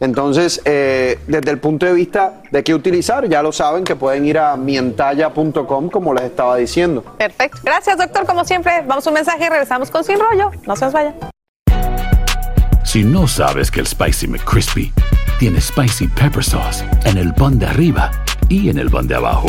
Entonces, 0.00 0.60
eh, 0.64 1.20
desde 1.28 1.52
el 1.52 1.60
punto 1.60 1.86
de 1.86 1.92
vista 1.92 2.42
de 2.50 2.64
qué 2.64 2.74
utilizar, 2.74 3.28
ya 3.28 3.44
lo 3.44 3.52
saben 3.52 3.84
que 3.84 3.94
pueden 3.94 4.24
ir 4.24 4.38
a 4.38 4.56
mientalla.com 4.56 5.88
como 5.88 6.12
les 6.14 6.24
estaba 6.24 6.56
diciendo. 6.56 7.04
Perfecto. 7.16 7.60
Gracias, 7.62 7.96
doctor. 7.96 8.26
Como 8.26 8.44
siempre, 8.44 8.82
vamos 8.84 9.06
a 9.06 9.10
un 9.10 9.14
mensaje 9.14 9.46
y 9.46 9.48
regresamos 9.48 9.88
con 9.88 10.02
Sin 10.02 10.18
Rollo. 10.18 10.50
No 10.66 10.74
se 10.74 10.84
nos 10.84 10.94
vayan. 10.94 11.14
Si 12.84 13.04
no 13.04 13.28
sabes 13.28 13.70
que 13.70 13.78
el 13.78 13.86
Spicy 13.86 14.26
McCrispy 14.26 14.92
tiene 15.38 15.60
Spicy 15.60 16.08
Pepper 16.08 16.42
Sauce 16.42 16.84
en 17.04 17.18
el 17.18 17.32
pan 17.32 17.60
de 17.60 17.66
arriba 17.66 18.10
y 18.48 18.68
en 18.68 18.78
el 18.78 18.90
pan 18.90 19.06
de 19.06 19.14
abajo, 19.14 19.46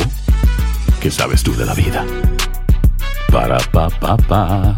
¿qué 1.02 1.10
sabes 1.10 1.42
tú 1.42 1.56
de 1.56 1.66
la 1.66 1.74
vida? 1.74 2.06
Para, 3.32 3.58
pa, 3.72 3.90
pa, 3.90 4.18
pa. 4.18 4.76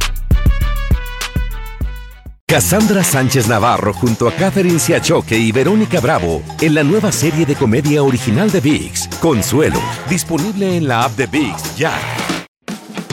Cassandra 2.48 3.03
Sánchez 3.03 3.48
Navarro 3.48 3.94
junto 3.94 4.27
a 4.27 4.32
Catherine 4.32 4.79
Siachoque 4.79 5.38
y 5.38 5.51
Verónica 5.51 6.00
Bravo 6.00 6.41
en 6.60 6.74
la 6.74 6.84
nueva 6.84 7.12
serie 7.12 7.46
de 7.46 7.56
comedia 7.56 8.01
original 8.01 8.50
de 8.50 8.60
VIX, 8.60 9.08
Consuelo, 9.22 9.79
disponible 10.10 10.75
en 10.75 10.88
la 10.88 11.03
app 11.03 11.12
de 11.12 11.27
VIX 11.27 11.77
ya. 11.77 11.94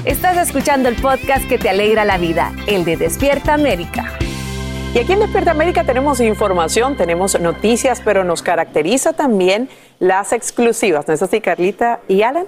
Estás 0.07 0.39
escuchando 0.39 0.89
el 0.89 0.97
podcast 0.97 1.47
que 1.49 1.59
te 1.59 1.69
alegra 1.69 2.07
la 2.07 2.17
vida, 2.17 2.53
el 2.67 2.87
de 2.87 2.97
Despierta 2.97 3.53
América. 3.53 4.15
Y 4.95 5.01
aquí 5.01 5.13
en 5.13 5.21
Despierta 5.21 5.51
América 5.51 5.85
tenemos 5.85 6.21
información, 6.21 6.97
tenemos 6.97 7.39
noticias, 7.39 8.01
pero 8.03 8.25
nos 8.25 8.41
caracteriza 8.41 9.13
también 9.13 9.69
las 9.99 10.33
exclusivas. 10.33 11.07
¿No 11.07 11.13
es 11.13 11.23
así, 11.23 11.43
Carlita 11.43 12.01
y 12.09 12.23
Alan? 12.23 12.47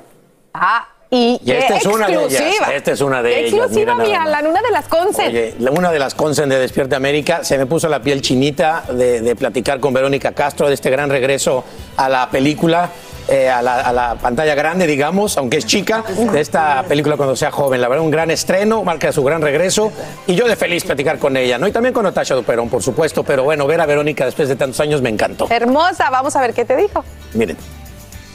Ah, 0.54 0.88
y, 1.10 1.40
Y 1.44 1.50
esta 1.52 1.76
es 1.76 1.86
una 1.86 2.06
de 2.06 2.12
ellas, 2.14 2.32
exclusiva. 2.32 2.74
esta 2.74 2.92
es 2.92 3.00
una 3.00 3.22
de 3.22 3.30
Qué 3.30 3.40
ellas, 3.46 3.52
Exclusiva, 3.54 3.94
mi. 3.94 4.12
Alan, 4.12 4.46
una 4.46 4.60
de 4.60 4.70
las 4.70 4.86
Consen. 4.86 5.28
Oye, 5.28 5.54
una 5.70 5.90
de 5.90 5.98
las 5.98 6.14
consen 6.14 6.48
de 6.48 6.58
Despierta 6.58 6.96
América, 6.96 7.44
se 7.44 7.56
me 7.56 7.66
puso 7.66 7.88
la 7.88 8.00
piel 8.02 8.20
chinita 8.20 8.84
de, 8.92 9.20
de 9.20 9.36
platicar 9.36 9.80
con 9.80 9.94
Verónica 9.94 10.32
Castro 10.32 10.68
de 10.68 10.74
este 10.74 10.90
gran 10.90 11.08
regreso 11.08 11.64
a 11.96 12.08
la 12.08 12.28
película, 12.30 12.90
eh, 13.28 13.48
a, 13.48 13.62
la, 13.62 13.80
a 13.80 13.92
la 13.92 14.14
pantalla 14.16 14.54
grande, 14.54 14.86
digamos, 14.86 15.36
aunque 15.38 15.58
es 15.58 15.66
chica, 15.66 16.02
de 16.32 16.40
esta 16.40 16.82
película 16.84 17.16
cuando 17.16 17.36
sea 17.36 17.50
joven. 17.50 17.80
La 17.80 17.88
verdad, 17.88 18.04
un 18.04 18.10
gran 18.10 18.30
estreno, 18.30 18.82
marca 18.84 19.10
su 19.12 19.22
gran 19.24 19.40
regreso 19.40 19.90
y 20.26 20.34
yo 20.34 20.46
de 20.46 20.56
feliz 20.56 20.84
platicar 20.84 21.18
con 21.18 21.36
ella, 21.36 21.58
¿no? 21.58 21.66
Y 21.68 21.72
también 21.72 21.94
con 21.94 22.04
Natasha 22.04 22.34
Duperón, 22.34 22.68
por 22.68 22.82
supuesto, 22.82 23.22
pero 23.22 23.44
bueno, 23.44 23.66
ver 23.66 23.80
a 23.80 23.86
Verónica 23.86 24.24
después 24.26 24.48
de 24.48 24.56
tantos 24.56 24.80
años 24.80 25.00
me 25.02 25.08
encantó. 25.08 25.46
Hermosa, 25.50 26.10
vamos 26.10 26.36
a 26.36 26.40
ver 26.40 26.52
qué 26.54 26.64
te 26.64 26.76
dijo. 26.76 27.04
Miren. 27.34 27.56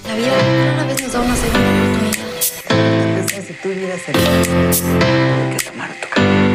La 0.08 0.16
vida 0.16 0.32
una 0.74 0.86
vez 0.86 1.02
nos 1.02 1.14
da 1.14 1.20
una 1.22 1.36
segunda 1.36 1.93
oportunidad. 2.66 3.44
si 3.46 3.54
tú 3.54 3.70
que 5.52 5.66
tomar 5.66 5.90
tu 6.02 6.08
camino. 6.10 6.53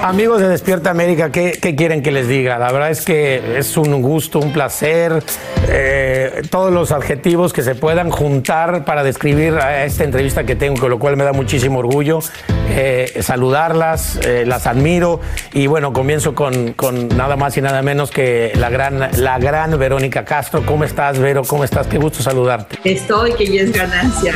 Amigos 0.00 0.40
de 0.40 0.48
Despierta 0.48 0.90
América, 0.90 1.30
¿qué, 1.30 1.74
quieren 1.76 2.02
que 2.02 2.10
les 2.10 2.28
diga? 2.28 2.58
La 2.58 2.72
verdad 2.72 2.90
es 2.90 3.04
que 3.04 3.58
es 3.58 3.76
un 3.76 4.00
gusto, 4.00 4.38
un 4.38 4.52
placer, 4.52 5.22
eh, 5.68 6.42
todos 6.50 6.72
los 6.72 6.92
adjetivos 6.92 7.52
que 7.52 7.62
se 7.62 7.74
puedan 7.74 8.10
juntar 8.10 8.84
para 8.84 9.02
describir 9.02 9.54
a 9.54 9.84
esta 9.84 10.04
entrevista 10.04 10.44
que 10.44 10.56
tengo, 10.56 10.80
con 10.80 10.90
lo 10.90 10.98
cual 10.98 11.16
me 11.16 11.24
da 11.24 11.32
muchísimo 11.32 11.78
orgullo 11.80 12.20
eh, 12.70 13.22
saludarlas, 13.22 14.20
eh, 14.22 14.44
las 14.46 14.66
admiro 14.66 15.20
y 15.52 15.66
bueno, 15.66 15.92
comienzo 15.92 16.34
con, 16.34 16.74
nada 17.16 17.36
más 17.36 17.56
y 17.56 17.62
nada 17.62 17.82
menos 17.82 18.10
que 18.10 18.52
la 18.56 18.68
gran, 18.68 19.10
la 19.16 19.38
gran 19.38 19.78
Verónica 19.78 20.24
Castro. 20.24 20.64
¿Cómo 20.64 20.84
estás, 20.84 21.18
Vero? 21.18 21.42
¿Cómo 21.44 21.64
estás? 21.64 21.86
Qué 21.86 21.98
gusto 21.98 22.22
saludarte. 22.22 22.78
Estoy, 22.84 23.32
que 23.34 23.46
ya 23.46 23.62
es 23.62 23.72
ganancia. 23.72 24.34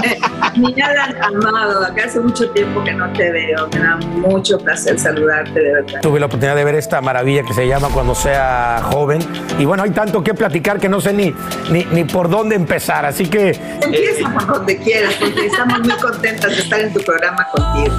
Mi 0.56 0.72
nada 0.72 1.14
amado, 1.22 1.84
acá 1.84 2.04
hace 2.06 2.18
mucho 2.20 2.50
tiempo 2.50 2.82
que 2.82 2.92
no 2.94 3.12
te 3.12 3.30
veo. 3.30 3.35
Me 3.72 3.78
da 3.78 3.96
mucho 3.96 4.58
placer 4.58 4.98
saludarte, 4.98 5.60
de 5.60 5.72
verdad. 5.72 6.00
Tuve 6.00 6.20
la 6.20 6.26
oportunidad 6.26 6.56
de 6.56 6.64
ver 6.64 6.74
esta 6.74 7.00
maravilla 7.00 7.42
que 7.42 7.52
se 7.52 7.66
llama 7.66 7.88
Cuando 7.92 8.14
sea 8.14 8.80
joven. 8.82 9.20
Y 9.58 9.64
bueno, 9.64 9.82
hay 9.82 9.90
tanto 9.90 10.22
que 10.24 10.32
platicar 10.32 10.80
que 10.80 10.88
no 10.88 11.00
sé 11.00 11.12
ni, 11.12 11.34
ni, 11.70 11.84
ni 11.92 12.04
por 12.04 12.30
dónde 12.30 12.56
empezar. 12.56 13.04
Así 13.04 13.26
que. 13.28 13.50
Empieza 13.82 14.30
por 14.32 14.46
donde 14.46 14.78
quieras, 14.78 15.14
porque 15.20 15.46
estamos 15.46 15.80
muy 15.80 15.96
contentas 15.96 16.50
de 16.50 16.62
estar 16.62 16.80
en 16.80 16.92
tu 16.92 17.00
programa 17.00 17.46
contigo. 17.52 17.94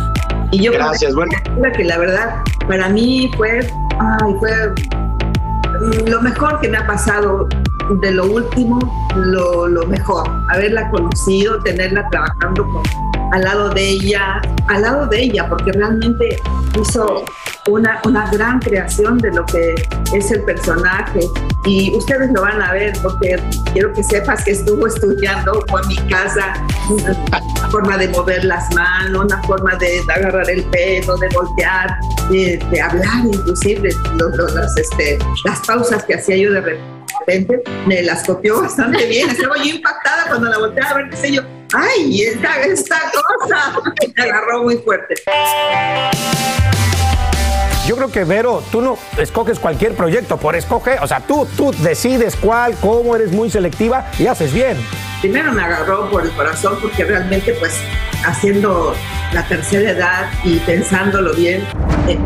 Y 0.51 0.63
yo 0.63 0.71
Gracias, 0.71 1.13
creo 1.13 1.73
que 1.73 1.83
la 1.83 1.97
verdad, 1.97 2.37
para 2.67 2.87
mí 2.87 3.29
fue, 3.35 3.59
ay, 3.99 4.33
fue 4.39 4.51
mm, 4.69 6.09
lo 6.09 6.21
mejor 6.21 6.59
que 6.61 6.69
me 6.69 6.77
ha 6.77 6.87
pasado 6.87 7.47
de 8.01 8.11
lo 8.11 8.25
último, 8.25 8.79
lo, 9.15 9.67
lo 9.67 9.85
mejor. 9.87 10.25
Haberla 10.49 10.89
conocido, 10.89 11.61
tenerla 11.63 12.07
trabajando 12.09 12.63
con, 12.63 13.06
al 13.31 13.41
lado 13.43 13.69
de 13.69 13.87
ella, 13.89 14.41
al 14.67 14.81
lado 14.81 15.07
de 15.07 15.23
ella, 15.23 15.47
porque 15.49 15.71
realmente 15.71 16.37
hizo 16.79 17.25
una, 17.67 17.99
una 18.05 18.29
gran 18.31 18.59
creación 18.59 19.17
de 19.17 19.31
lo 19.31 19.45
que 19.45 19.75
es 20.13 20.31
el 20.31 20.41
personaje. 20.43 21.19
Y 21.65 21.93
ustedes 21.95 22.31
lo 22.31 22.41
van 22.41 22.61
a 22.61 22.71
ver, 22.71 22.93
porque 23.03 23.37
quiero 23.73 23.91
que 23.93 24.01
sepas 24.03 24.43
que 24.45 24.51
estuvo 24.51 24.87
estudiando 24.87 25.65
con 25.69 25.85
mi 25.87 25.97
casa 26.07 26.53
una 26.89 27.13
forma 27.69 27.97
de 27.97 28.07
mover 28.09 28.45
las 28.45 28.73
manos, 28.73 29.25
una 29.25 29.41
forma 29.43 29.75
de 29.75 29.99
agarrar 30.15 30.49
el 30.49 30.63
pelo, 30.65 31.17
de 31.17 31.27
voltear, 31.29 31.97
de, 32.29 32.63
de 32.71 32.81
hablar, 32.81 33.25
inclusive 33.25 33.89
los- 34.15 34.37
los- 34.37 34.53
las, 34.53 34.77
este, 34.77 35.19
las 35.43 35.59
pausas 35.67 36.03
que 36.05 36.15
hacía 36.15 36.37
yo 36.37 36.53
de 36.53 36.61
repente, 36.61 37.61
me 37.85 38.01
las 38.03 38.23
copió 38.25 38.61
bastante 38.61 39.05
bien. 39.07 39.29
Estaba 39.29 39.57
yo 39.57 39.65
impactada 39.65 40.27
cuando 40.29 40.47
la 40.49 40.57
volteaba 40.59 40.91
a 40.91 40.93
ver 40.95 41.09
qué 41.09 41.17
sé 41.17 41.31
yo. 41.33 41.41
¡Ay, 41.73 42.23
esta, 42.23 42.61
esta 42.61 42.99
cosa! 43.11 43.79
Me 44.15 44.23
agarró 44.23 44.63
muy 44.63 44.77
fuerte. 44.77 45.15
Yo 47.87 47.95
creo 47.95 48.11
que, 48.11 48.25
Vero, 48.25 48.61
tú 48.71 48.81
no 48.81 48.97
escoges 49.17 49.59
cualquier 49.59 49.93
proyecto 49.93 50.37
por 50.37 50.55
escoger. 50.55 50.99
O 51.01 51.07
sea, 51.07 51.21
tú, 51.21 51.47
tú 51.55 51.71
decides 51.79 52.35
cuál, 52.35 52.75
cómo, 52.81 53.15
eres 53.15 53.31
muy 53.31 53.49
selectiva 53.49 54.11
y 54.19 54.27
haces 54.27 54.53
bien. 54.53 54.77
primero 55.21 55.53
me 55.53 55.63
agarró 55.63 56.09
por 56.09 56.25
el 56.25 56.31
corazón 56.31 56.77
porque 56.81 57.05
realmente 57.05 57.53
pues 57.53 57.79
haciendo 58.25 58.93
la 59.33 59.47
tercera 59.47 59.91
edad 59.91 60.29
y 60.43 60.57
pensándolo 60.59 61.33
bien 61.33 61.65
eh, 62.07 62.17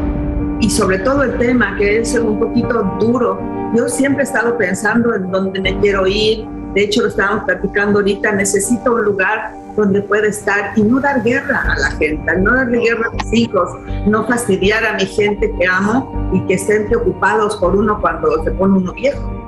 sobre 0.71 0.99
todo 0.99 1.23
el 1.23 1.37
tema 1.37 1.75
que 1.77 1.99
es 1.99 2.13
un 2.15 2.39
poquito 2.39 2.83
duro, 2.99 3.37
yo 3.75 3.89
siempre 3.89 4.23
he 4.23 4.25
estado 4.25 4.57
pensando 4.57 5.13
en 5.13 5.29
dónde 5.29 5.59
me 5.59 5.77
quiero 5.81 6.07
ir, 6.07 6.45
de 6.73 6.83
hecho 6.83 7.01
lo 7.01 7.09
estábamos 7.09 7.43
platicando 7.43 7.99
ahorita, 7.99 8.31
necesito 8.31 8.93
un 8.93 9.03
lugar 9.03 9.53
donde 9.75 10.01
pueda 10.01 10.27
estar 10.27 10.71
y 10.77 10.83
no 10.83 11.01
dar 11.01 11.23
guerra 11.23 11.61
a 11.73 11.77
la 11.77 11.91
gente, 11.91 12.37
no 12.37 12.55
darle 12.55 12.79
guerra 12.79 13.07
a 13.07 13.11
mis 13.11 13.33
hijos, 13.33 13.69
no 14.07 14.25
fastidiar 14.25 14.85
a 14.85 14.93
mi 14.93 15.05
gente 15.05 15.53
que 15.59 15.67
amo 15.67 16.31
y 16.33 16.39
que 16.47 16.53
estén 16.53 16.87
preocupados 16.87 17.57
por 17.57 17.75
uno 17.75 17.99
cuando 17.99 18.41
se 18.43 18.51
pone 18.51 18.77
uno 18.77 18.93
viejo. 18.93 19.40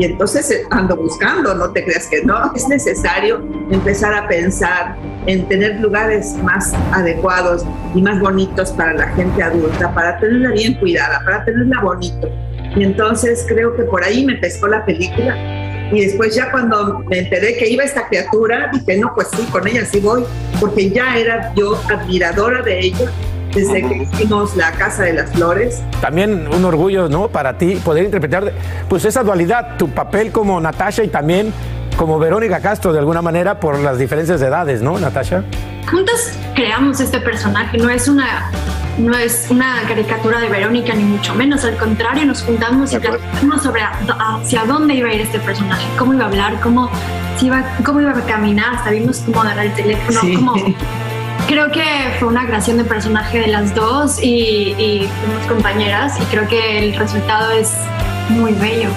Y 0.00 0.06
entonces 0.06 0.50
eh, 0.50 0.62
ando 0.70 0.96
buscando, 0.96 1.54
no 1.54 1.72
te 1.72 1.84
creas 1.84 2.06
que 2.06 2.22
no, 2.24 2.54
es 2.54 2.66
necesario 2.68 3.46
empezar 3.70 4.14
a 4.14 4.26
pensar 4.26 4.96
en 5.26 5.46
tener 5.46 5.78
lugares 5.78 6.36
más 6.42 6.72
adecuados 6.92 7.66
y 7.94 8.00
más 8.00 8.18
bonitos 8.18 8.70
para 8.70 8.94
la 8.94 9.08
gente 9.08 9.42
adulta, 9.42 9.92
para 9.92 10.18
tenerla 10.18 10.52
bien 10.52 10.72
cuidada, 10.76 11.20
para 11.22 11.44
tenerla 11.44 11.82
bonito. 11.82 12.30
Y 12.74 12.82
entonces 12.82 13.44
creo 13.46 13.76
que 13.76 13.82
por 13.82 14.02
ahí 14.02 14.24
me 14.24 14.36
pescó 14.36 14.68
la 14.68 14.86
película. 14.86 15.36
Y 15.92 16.06
después 16.06 16.34
ya 16.34 16.50
cuando 16.50 17.00
me 17.00 17.18
enteré 17.18 17.58
que 17.58 17.68
iba 17.68 17.84
esta 17.84 18.08
criatura, 18.08 18.70
dije, 18.72 18.96
no, 18.98 19.12
pues 19.14 19.28
sí, 19.36 19.42
con 19.52 19.68
ella 19.68 19.84
sí 19.84 20.00
voy, 20.00 20.24
porque 20.58 20.88
ya 20.88 21.18
era 21.18 21.52
yo 21.54 21.78
admiradora 21.90 22.62
de 22.62 22.80
ella 22.80 23.10
desde 23.54 23.82
que 23.86 23.94
hicimos 24.12 24.56
La 24.56 24.72
Casa 24.72 25.04
de 25.04 25.14
las 25.14 25.30
Flores. 25.30 25.82
También 26.00 26.48
un 26.52 26.64
orgullo, 26.64 27.08
¿no? 27.08 27.28
Para 27.28 27.58
ti 27.58 27.76
poder 27.84 28.04
interpretar, 28.04 28.52
pues 28.88 29.04
esa 29.04 29.22
dualidad, 29.22 29.76
tu 29.76 29.88
papel 29.88 30.30
como 30.32 30.60
Natasha 30.60 31.02
y 31.04 31.08
también 31.08 31.52
como 31.96 32.18
Verónica 32.18 32.60
Castro, 32.60 32.92
de 32.92 32.98
alguna 32.98 33.20
manera, 33.22 33.60
por 33.60 33.78
las 33.78 33.98
diferencias 33.98 34.40
de 34.40 34.46
edades, 34.46 34.80
¿no, 34.80 34.98
Natasha? 34.98 35.44
Juntas 35.90 36.32
creamos 36.54 37.00
este 37.00 37.20
personaje, 37.20 37.76
no 37.78 37.90
es 37.90 38.08
una 38.08 38.50
no 38.98 39.16
es 39.16 39.46
una 39.50 39.76
caricatura 39.88 40.40
de 40.40 40.48
Verónica 40.48 40.92
ni 40.94 41.04
mucho 41.04 41.34
menos, 41.34 41.64
al 41.64 41.76
contrario 41.78 42.26
nos 42.26 42.42
juntamos 42.42 42.92
y 42.92 42.98
platicamos 42.98 43.62
sobre 43.62 43.80
hacia 43.82 44.64
dónde 44.66 44.94
iba 44.94 45.08
a 45.08 45.14
ir 45.14 45.22
este 45.22 45.38
personaje, 45.38 45.84
cómo 45.98 46.12
iba 46.12 46.24
a 46.24 46.28
hablar, 46.28 46.60
cómo, 46.60 46.90
si 47.38 47.46
iba, 47.46 47.64
cómo 47.84 48.00
iba 48.02 48.10
a 48.10 48.20
caminar, 48.26 48.74
hasta 48.74 48.90
vimos 48.90 49.22
cómo 49.24 49.40
agarrar 49.40 49.66
el 49.66 49.72
teléfono, 49.74 50.20
Sí. 50.20 50.34
cómo- 50.34 50.54
creo 51.46 51.70
que 51.70 51.84
fue 52.18 52.28
una 52.28 52.46
creación 52.46 52.78
de 52.78 52.84
personaje 52.84 53.40
de 53.40 53.46
las 53.48 53.74
dos 53.74 54.22
y, 54.22 55.08
fuimos 55.24 55.46
compañeras 55.46 56.18
y 56.20 56.24
creo 56.24 56.48
que 56.48 56.78
el 56.78 56.94
resultado 56.94 57.50
es 57.52 57.72
muy 58.30 58.52
bello. 58.52 58.88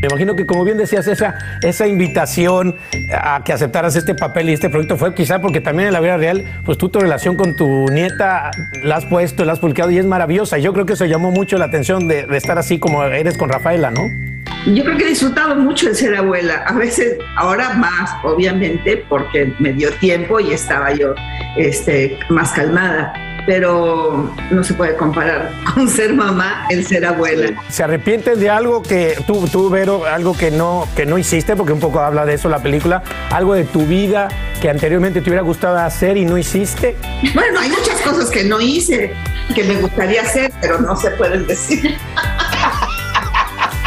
Me 0.00 0.08
imagino 0.08 0.36
que, 0.36 0.46
como 0.46 0.64
bien 0.64 0.78
decías, 0.78 1.08
esa, 1.08 1.36
esa 1.62 1.86
invitación 1.88 2.76
a 3.12 3.42
que 3.42 3.52
aceptaras 3.52 3.96
este 3.96 4.14
papel 4.14 4.50
y 4.50 4.52
este 4.52 4.70
proyecto 4.70 4.96
fue 4.96 5.14
quizá 5.14 5.40
porque 5.40 5.60
también 5.60 5.88
en 5.88 5.94
la 5.94 6.00
vida 6.00 6.16
real, 6.16 6.44
pues 6.64 6.78
tú 6.78 6.88
tu 6.88 7.00
relación 7.00 7.36
con 7.36 7.56
tu 7.56 7.86
nieta 7.88 8.50
la 8.84 8.96
has 8.96 9.04
puesto, 9.06 9.44
la 9.44 9.54
has 9.54 9.58
publicado 9.58 9.90
y 9.90 9.98
es 9.98 10.06
maravillosa. 10.06 10.58
Yo 10.58 10.72
creo 10.72 10.86
que 10.86 10.92
eso 10.92 11.06
llamó 11.06 11.32
mucho 11.32 11.58
la 11.58 11.64
atención 11.64 12.06
de 12.06 12.26
estar 12.36 12.58
así 12.58 12.78
como 12.78 13.02
eres 13.02 13.36
con 13.36 13.48
Rafaela, 13.48 13.90
¿no? 13.90 14.35
Yo 14.66 14.82
creo 14.82 14.98
que 14.98 15.04
he 15.04 15.08
disfrutado 15.10 15.54
mucho 15.54 15.88
de 15.88 15.94
ser 15.94 16.16
abuela. 16.16 16.64
A 16.66 16.72
veces, 16.72 17.18
ahora 17.36 17.74
más, 17.74 18.10
obviamente, 18.24 19.04
porque 19.08 19.54
me 19.60 19.72
dio 19.72 19.92
tiempo 19.92 20.40
y 20.40 20.52
estaba 20.52 20.92
yo 20.92 21.14
este, 21.56 22.18
más 22.30 22.50
calmada. 22.50 23.12
Pero 23.46 24.34
no 24.50 24.64
se 24.64 24.74
puede 24.74 24.96
comparar 24.96 25.52
con 25.74 25.88
ser 25.88 26.14
mamá 26.14 26.66
el 26.68 26.84
ser 26.84 27.06
abuela. 27.06 27.52
¿Se 27.68 27.84
arrepientes 27.84 28.40
de 28.40 28.50
algo 28.50 28.82
que 28.82 29.16
tú, 29.24 29.46
tú 29.46 29.70
Vero, 29.70 30.04
algo 30.04 30.36
que 30.36 30.50
no, 30.50 30.88
que 30.96 31.06
no 31.06 31.16
hiciste, 31.16 31.54
porque 31.54 31.72
un 31.72 31.78
poco 31.78 32.00
habla 32.00 32.26
de 32.26 32.34
eso 32.34 32.48
la 32.48 32.58
película, 32.58 33.04
algo 33.30 33.54
de 33.54 33.62
tu 33.62 33.86
vida 33.86 34.28
que 34.60 34.68
anteriormente 34.68 35.20
te 35.20 35.30
hubiera 35.30 35.42
gustado 35.42 35.78
hacer 35.78 36.16
y 36.16 36.24
no 36.24 36.36
hiciste? 36.36 36.96
Bueno, 37.34 37.60
hay 37.60 37.70
muchas 37.70 38.00
cosas 38.00 38.30
que 38.30 38.42
no 38.42 38.60
hice, 38.60 39.12
que 39.54 39.62
me 39.62 39.76
gustaría 39.76 40.22
hacer, 40.22 40.50
pero 40.60 40.80
no 40.80 40.96
se 40.96 41.12
pueden 41.12 41.46
decir. 41.46 41.96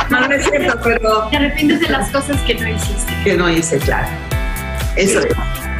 No, 0.09 0.27
no 0.27 0.33
es 0.33 0.43
cierto, 0.43 0.79
pero... 0.83 1.27
Te 1.29 1.37
arrepientes 1.37 1.81
de 1.81 1.89
las 1.89 2.09
cosas 2.11 2.41
que 2.41 2.55
no 2.55 2.67
hiciste. 2.67 3.13
que 3.23 3.37
no 3.37 3.49
hice, 3.49 3.77
claro. 3.77 4.07
Eso 4.95 5.19
es. 5.19 5.35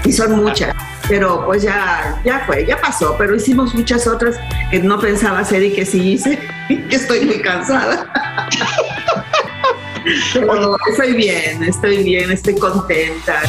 Y 0.05 0.11
son 0.11 0.43
muchas. 0.43 0.73
Pero 1.07 1.43
pues 1.45 1.63
ya, 1.63 2.21
ya 2.23 2.43
fue, 2.45 2.65
ya 2.65 2.79
pasó. 2.79 3.15
Pero 3.17 3.35
hicimos 3.35 3.73
muchas 3.73 4.05
otras 4.07 4.39
que 4.69 4.79
no 4.79 4.99
pensaba 4.99 5.39
hacer 5.39 5.63
y 5.63 5.73
que 5.73 5.85
sí 5.85 6.13
hice. 6.13 6.39
Y 6.69 6.77
que 6.83 6.97
estoy 6.97 7.25
muy 7.25 7.41
cansada. 7.41 8.05
Pero 10.33 10.77
estoy 10.91 11.13
bien, 11.13 11.63
estoy 11.63 12.03
bien, 12.03 12.31
estoy 12.31 12.55
contenta. 12.55 13.41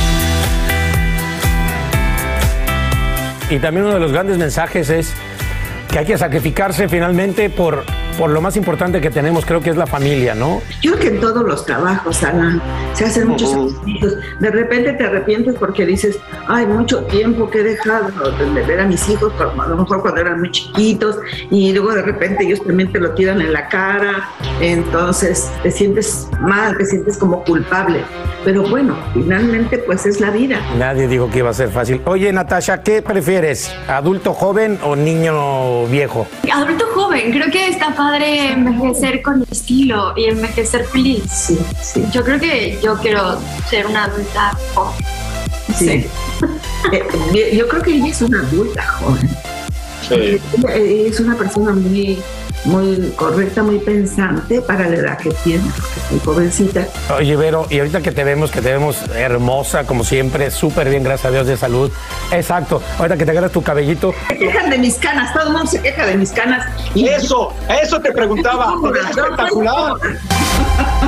Y 3.51 3.59
también 3.59 3.85
uno 3.85 3.95
de 3.95 4.01
los 4.01 4.13
grandes 4.13 4.39
mensajes 4.39 4.89
es 4.89 5.13
que 5.91 5.99
hay 5.99 6.07
que 6.07 6.17
sacrificarse 6.17 6.89
finalmente 6.89 7.51
por, 7.51 7.85
por 8.21 8.29
lo 8.29 8.43
más 8.43 8.55
importante 8.59 9.01
que 9.01 9.09
tenemos, 9.09 9.47
creo 9.47 9.63
que 9.63 9.71
es 9.71 9.79
la 9.79 9.87
familia, 9.87 10.35
¿no? 10.35 10.61
Yo 10.83 10.93
creo 10.93 11.03
que 11.03 11.09
en 11.17 11.21
todos 11.23 11.43
los 11.43 11.65
trabajos, 11.65 12.23
Alan, 12.23 12.61
se 12.93 13.07
hacen 13.07 13.29
muchos 13.29 13.49
sacrificios. 13.49 14.17
De 14.41 14.51
repente 14.51 14.93
te 14.93 15.05
arrepientes 15.05 15.55
porque 15.59 15.87
dices, 15.87 16.19
ay, 16.47 16.67
mucho 16.67 17.03
tiempo 17.05 17.49
que 17.49 17.61
he 17.61 17.63
dejado 17.63 18.11
de, 18.33 18.63
ver 18.63 18.81
a 18.81 18.85
mis 18.85 19.09
hijos, 19.09 19.33
a 19.41 19.69
lo 19.69 19.75
mejor 19.75 20.03
cuando 20.03 20.21
eran 20.21 20.41
muy 20.41 20.51
chiquitos, 20.51 21.17
y 21.51 21.73
luego 21.73 21.95
de 21.95 22.03
repente 22.03 22.45
ellos 22.45 22.63
también 22.63 22.93
te 22.93 23.01
lo 23.01 23.13
tiran 23.13 23.41
en 23.41 23.55
la 23.55 23.71
cara, 23.71 24.29
entonces 24.61 25.51
te 25.63 25.71
sientes 25.71 26.29
mal, 26.43 26.77
te 26.77 26.85
sientes 26.85 27.17
como 27.17 27.43
culpable. 27.43 28.05
Pero 28.45 28.63
bueno, 28.69 28.97
finalmente 29.15 29.79
pues 29.79 30.05
es 30.05 30.21
la 30.21 30.31
vida. 30.31 30.61
Nadie 30.79 31.09
dijo 31.09 31.31
que 31.31 31.39
iba 31.39 31.51
a 31.51 31.55
ser 31.55 31.71
fácil. 31.71 32.03
Oye, 32.05 32.31
Natasha, 32.33 32.83
¿qué 32.83 33.01
prefieres? 33.01 33.71
¿Adulto 33.89 34.35
joven 34.35 34.79
o 34.83 34.95
niño 34.97 35.87
viejo? 35.87 36.27
Adulto 36.53 36.87
joven, 36.95 37.33
creo 37.33 37.51
que 37.51 37.69
está 37.69 37.95
padre 37.95 38.10
padre 38.11 38.53
envejecer 38.53 39.23
con 39.23 39.47
estilo 39.49 40.13
y 40.17 40.25
envejecer 40.25 40.85
feliz. 40.87 41.53
Yo 42.13 42.25
creo 42.25 42.41
que 42.41 42.77
yo 42.83 42.97
quiero 42.99 43.39
ser 43.69 43.87
una 43.87 44.05
adulta 44.05 44.53
joven. 44.75 45.05
Sí. 45.79 46.07
Eh, 46.93 47.57
yo 47.57 47.69
creo 47.69 47.83
que 47.83 47.95
ella 47.95 48.09
es 48.09 48.23
una 48.23 48.41
adulta 48.41 48.83
joven. 48.83 49.31
Ella 50.11 50.41
Es 50.75 51.21
una 51.21 51.37
persona 51.37 51.73
muy, 51.73 52.19
muy 52.65 53.13
correcta, 53.17 53.63
muy 53.63 53.79
pensante 53.79 54.61
para 54.61 54.89
la 54.89 54.97
edad 54.97 55.19
que 55.19 55.31
tiene, 55.45 55.65
muy 56.11 56.21
jovencita. 56.21 56.87
Oye, 57.17 57.37
Vero, 57.37 57.67
y 57.71 57.79
ahorita 57.79 58.01
que 58.01 58.13
te 58.13 58.25
vemos, 58.25 58.51
que 58.51 58.61
te 58.61 58.73
vemos 58.73 58.97
hermosa, 59.15 59.85
como 59.85 60.05
siempre, 60.05 60.51
súper 60.51 60.89
bien, 60.91 61.03
gracias 61.03 61.27
a 61.27 61.31
Dios, 61.31 61.47
de 61.47 61.57
salud. 61.57 61.91
Exacto. 62.33 62.83
Ahorita 62.99 63.17
que 63.17 63.25
te 63.25 63.31
agarras 63.31 63.53
tu 63.53 63.63
cabellito. 63.63 64.15
Se 64.29 64.39
quejan 64.39 64.71
de 64.71 64.79
mis 64.79 64.95
canas, 64.97 65.33
todo 65.33 65.47
el 65.47 65.53
mundo 65.53 65.67
se 65.67 65.81
queja 65.81 66.07
de 66.07 66.17
mis 66.17 66.31
canas. 66.31 66.67
Y 66.95 67.09
eso, 67.09 67.53
eso 67.83 68.01
te 68.01 68.13
preguntaba. 68.13 68.75
espectacular. 69.11 69.95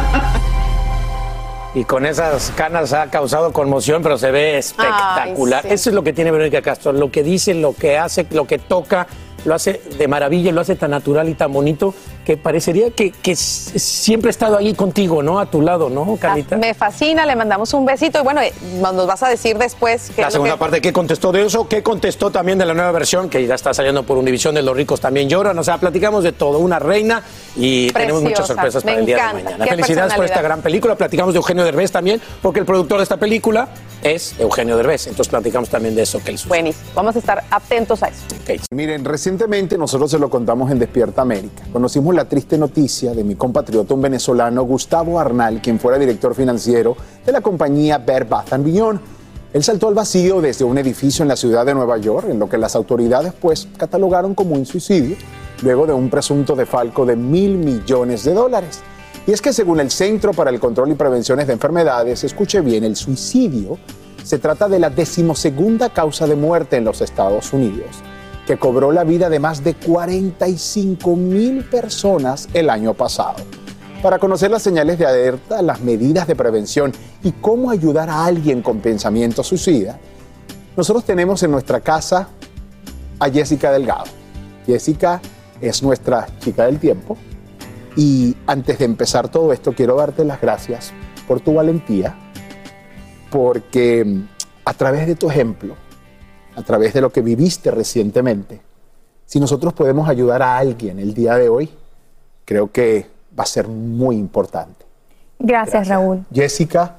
Y 1.75 1.85
con 1.85 2.05
esas 2.05 2.53
canas 2.55 2.93
ha 2.93 3.09
causado 3.09 3.53
conmoción, 3.53 4.03
pero 4.03 4.19
se 4.19 4.31
ve 4.31 4.59
espectacular. 4.59 5.61
Ay, 5.65 5.71
sí. 5.71 5.75
Eso 5.75 5.91
es 5.91 5.95
lo 5.95 6.03
que 6.03 6.13
tiene 6.13 6.31
Verónica 6.31 6.61
Castro. 6.61 6.93
Lo 6.93 7.11
que 7.11 7.23
dice, 7.23 7.55
lo 7.55 7.73
que 7.73 7.97
hace, 7.97 8.27
lo 8.31 8.47
que 8.47 8.59
toca, 8.59 9.07
lo 9.47 9.55
hace 9.55 9.81
de 9.97 10.07
maravilla, 10.07 10.53
lo 10.53 10.61
hace 10.61 10.77
tan 10.77 10.91
natural 10.91 11.31
y 11.31 11.35
tan 11.35 11.51
bonito 11.51 11.95
que 12.25 12.37
parecería 12.37 12.91
que, 12.91 13.13
siempre 13.37 14.29
ha 14.29 14.31
estado 14.31 14.57
ahí 14.57 14.75
contigo, 14.75 15.23
¿no? 15.23 15.39
A 15.39 15.47
tu 15.47 15.61
lado, 15.61 15.91
¿no, 15.91 16.17
Carlita? 16.21 16.57
Me 16.57 16.75
fascina, 16.75 17.27
le 17.27 17.35
mandamos 17.35 17.75
un 17.75 17.85
besito 17.85 18.21
y 18.21 18.23
bueno, 18.23 18.41
eh, 18.41 18.53
nos 18.81 19.07
vas 19.07 19.23
a 19.23 19.29
decir 19.29 19.59
después 19.59 20.11
que 20.15 20.23
La 20.23 20.31
segunda 20.31 20.57
parte, 20.57 20.81
¿qué 20.81 20.93
contestó 20.93 21.33
de 21.33 21.45
eso? 21.47 21.69
¿Qué 21.69 21.83
contestó 21.83 22.31
también 22.31 22.59
de 22.59 22.67
la 22.67 22.75
nueva 22.75 22.93
versión 22.93 23.29
que 23.29 23.45
ya 23.47 23.55
está 23.55 23.75
saliendo 23.75 24.05
por 24.05 24.19
Univisión 24.19 24.55
de 24.55 24.63
Los 24.63 24.77
ricos 24.77 25.01
también 25.01 25.29
lloran? 25.29 25.59
O 25.59 25.65
sea, 25.65 25.79
platicamos 25.79 26.23
de 26.23 26.33
todo, 26.33 26.59
una 26.59 26.79
reina 26.79 27.23
y 27.57 27.91
tenemos 27.91 28.23
muchas 28.23 28.47
sorpresas 28.47 28.85
me 28.85 28.93
para 28.93 29.01
el 29.01 29.07
día 29.07 29.17
encanta. 29.17 29.37
de 29.37 29.45
mañana. 29.45 29.65
Qué 29.65 29.71
Felicidades 29.71 30.15
por 30.15 30.25
esta 30.25 30.43
gran 30.43 30.63
película. 30.63 30.95
Platicamos 30.95 31.35
de 31.35 31.39
Eugenio 31.39 31.65
Derbez 31.65 31.91
también, 31.91 32.21
porque 32.41 32.61
el 32.61 32.67
productor 32.67 32.99
de 32.99 33.05
esta 33.05 33.17
película 33.17 33.69
es 34.03 34.39
Eugenio 34.39 34.77
Derbez. 34.77 35.07
Entonces 35.07 35.29
platicamos 35.29 35.69
también 35.69 35.95
de 35.95 36.03
eso 36.03 36.23
que 36.23 36.31
él 36.31 36.39
Buenísimo, 36.47 36.85
vamos 36.95 37.17
a 37.17 37.19
estar 37.19 37.45
atentos 37.51 38.03
a 38.03 38.09
eso. 38.09 38.23
Miren, 38.75 39.05
recientemente 39.05 39.79
nosotros 39.79 40.11
se 40.11 40.19
lo 40.19 40.29
contamos 40.29 40.71
en 40.71 40.79
Despierta 40.79 41.23
América. 41.23 41.63
Conocimos 41.73 42.12
la 42.15 42.25
triste 42.27 42.59
noticia 42.59 43.15
de 43.15 43.25
mi 43.25 43.35
compatriota, 43.35 43.95
un 43.95 44.03
venezolano, 44.03 44.63
Gustavo 44.63 45.19
Arnal, 45.19 45.61
quien 45.61 45.79
fuera 45.79 45.99
director 45.99 46.35
financiero 46.35 46.97
de 47.25 47.33
la 47.33 47.41
compañía 47.41 47.99
Bed 47.99 48.29
Bath 48.29 48.57
Beyond. 48.59 49.01
Él 49.53 49.63
saltó 49.63 49.89
al 49.89 49.95
vacío 49.95 50.41
desde 50.41 50.65
un 50.65 50.79
edificio 50.79 51.23
en 51.23 51.29
la 51.29 51.37
ciudad 51.37 51.67
de 51.67 51.75
Nueva 51.75 51.99
York, 51.99 52.29
en 52.31 52.39
lo 52.39 52.49
que 52.49 52.59
las 52.59 52.75
autoridades 52.75 53.33
pues 53.33 53.69
catalogaron 53.77 54.35
como 54.35 54.55
un 54.55 54.65
suicidio, 54.65 55.17
luego 55.63 55.87
de 55.87 55.93
un 55.93 56.09
presunto 56.09 56.57
defalco 56.57 57.05
de 57.05 57.17
mil 57.17 57.59
millones 57.59 58.25
de 58.25 58.35
dólares. 58.35 58.81
Y 59.27 59.33
es 59.33 59.41
que 59.41 59.53
según 59.53 59.79
el 59.79 59.91
Centro 59.91 60.33
para 60.33 60.51
el 60.51 60.59
Control 60.59 60.91
y 60.91 60.95
Prevenciones 60.95 61.47
de 61.47 61.53
Enfermedades, 61.53 62.25
escuche 62.25 62.61
bien, 62.61 62.85
el 62.85 62.97
suicidio 62.97 63.79
se 64.25 64.39
trata 64.39 64.69
de 64.69 64.79
la 64.79 64.91
decimosegunda 64.91 65.91
causa 65.91 66.27
de 66.27 66.37
muerte 66.37 66.77
en 66.77 66.85
los 66.85 67.01
Estados 67.01 67.53
Unidos, 67.53 67.89
que 68.47 68.59
cobró 68.59 68.93
la 68.93 69.05
vida 69.05 69.29
de 69.29 69.39
más 69.39 69.63
de 69.63 69.75
45 69.75 71.17
mil 71.17 71.65
personas 71.65 72.49
el 72.53 72.71
año 72.71 72.95
pasado. 72.95 73.37
Para 74.03 74.19
conocer 74.19 74.51
las 74.51 74.63
señales 74.63 74.99
de 74.99 75.07
alerta, 75.07 75.63
las 75.63 75.81
medidas 75.81 76.27
de 76.27 76.35
prevención 76.35 76.93
y 77.23 77.33
cómo 77.33 77.71
ayudar 77.71 78.11
a 78.11 78.25
alguien 78.25 78.61
con 78.61 78.81
pensamiento 78.81 79.45
suicida, 79.45 79.99
nosotros 80.77 81.05
tenemos 81.05 81.43
en 81.43 81.53
nuestra 81.53 81.81
casa 81.81 82.29
a 83.21 83.31
Jessica 83.31 83.71
Delgado. 83.71 84.05
Jessica 84.67 85.21
es 85.61 85.83
nuestra 85.83 86.27
chica 86.41 86.67
del 86.67 86.81
tiempo 86.81 87.17
y 87.97 88.37
antes 88.47 88.79
de 88.79 88.87
empezar 88.87 89.29
todo 89.29 89.53
esto 89.53 89.73
quiero 89.73 89.97
darte 89.97 90.25
las 90.25 90.41
gracias 90.41 90.93
por 91.29 91.41
tu 91.41 91.55
valentía, 91.55 92.17
porque 93.31 94.05
mm, 94.05 94.29
a 94.65 94.75
través 94.75 95.07
de 95.07 95.15
tu 95.15 95.31
ejemplo, 95.31 95.77
a 96.55 96.63
través 96.63 96.93
de 96.95 97.01
lo 97.01 97.11
que 97.11 97.23
viviste 97.23 97.71
recientemente, 97.71 98.61
si 99.27 99.41
nosotros 99.41 99.73
podemos 99.73 100.09
ayudar 100.09 100.43
a 100.43 100.59
alguien 100.59 100.99
el 100.99 101.15
día 101.15 101.37
de 101.37 101.49
hoy, 101.49 101.71
creo 102.45 102.71
que 102.71 103.07
va 103.39 103.45
a 103.45 103.47
ser 103.47 103.67
muy 103.69 104.17
importante. 104.17 104.85
Gracias, 105.39 105.89
Raúl. 105.89 106.25
Jessica, 106.33 106.97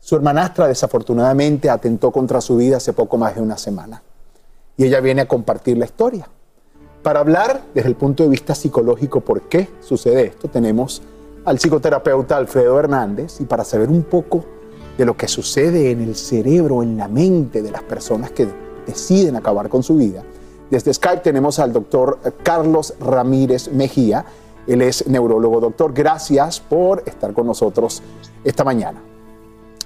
su 0.00 0.16
hermanastra 0.16 0.68
desafortunadamente 0.68 1.68
atentó 1.68 2.10
contra 2.10 2.40
su 2.40 2.56
vida 2.56 2.76
hace 2.76 2.92
poco 2.92 3.18
más 3.18 3.34
de 3.34 3.42
una 3.42 3.58
semana. 3.58 4.02
Y 4.76 4.84
ella 4.84 5.00
viene 5.00 5.22
a 5.22 5.28
compartir 5.28 5.76
la 5.76 5.84
historia. 5.84 6.28
Para 7.02 7.20
hablar 7.20 7.62
desde 7.74 7.88
el 7.88 7.96
punto 7.96 8.22
de 8.22 8.28
vista 8.28 8.54
psicológico 8.54 9.20
por 9.20 9.42
qué 9.42 9.68
sucede 9.80 10.26
esto, 10.26 10.48
tenemos 10.48 11.02
al 11.44 11.58
psicoterapeuta 11.58 12.36
Alfredo 12.36 12.78
Hernández 12.78 13.40
y 13.40 13.44
para 13.44 13.64
saber 13.64 13.88
un 13.88 14.04
poco 14.04 14.44
de 14.96 15.04
lo 15.04 15.16
que 15.16 15.28
sucede 15.28 15.90
en 15.90 16.00
el 16.02 16.16
cerebro, 16.16 16.82
en 16.82 16.96
la 16.96 17.08
mente 17.08 17.62
de 17.62 17.70
las 17.70 17.82
personas 17.82 18.30
que 18.30 18.46
deciden 18.86 19.36
acabar 19.36 19.68
con 19.68 19.82
su 19.82 19.96
vida. 19.96 20.22
Desde 20.70 20.92
Skype 20.92 21.22
tenemos 21.22 21.58
al 21.58 21.72
doctor 21.72 22.18
Carlos 22.42 22.94
Ramírez 23.00 23.70
Mejía. 23.70 24.24
Él 24.66 24.82
es 24.82 25.06
neurólogo. 25.06 25.60
Doctor, 25.60 25.92
gracias 25.92 26.60
por 26.60 27.02
estar 27.06 27.32
con 27.32 27.46
nosotros 27.46 28.02
esta 28.44 28.64
mañana. 28.64 29.00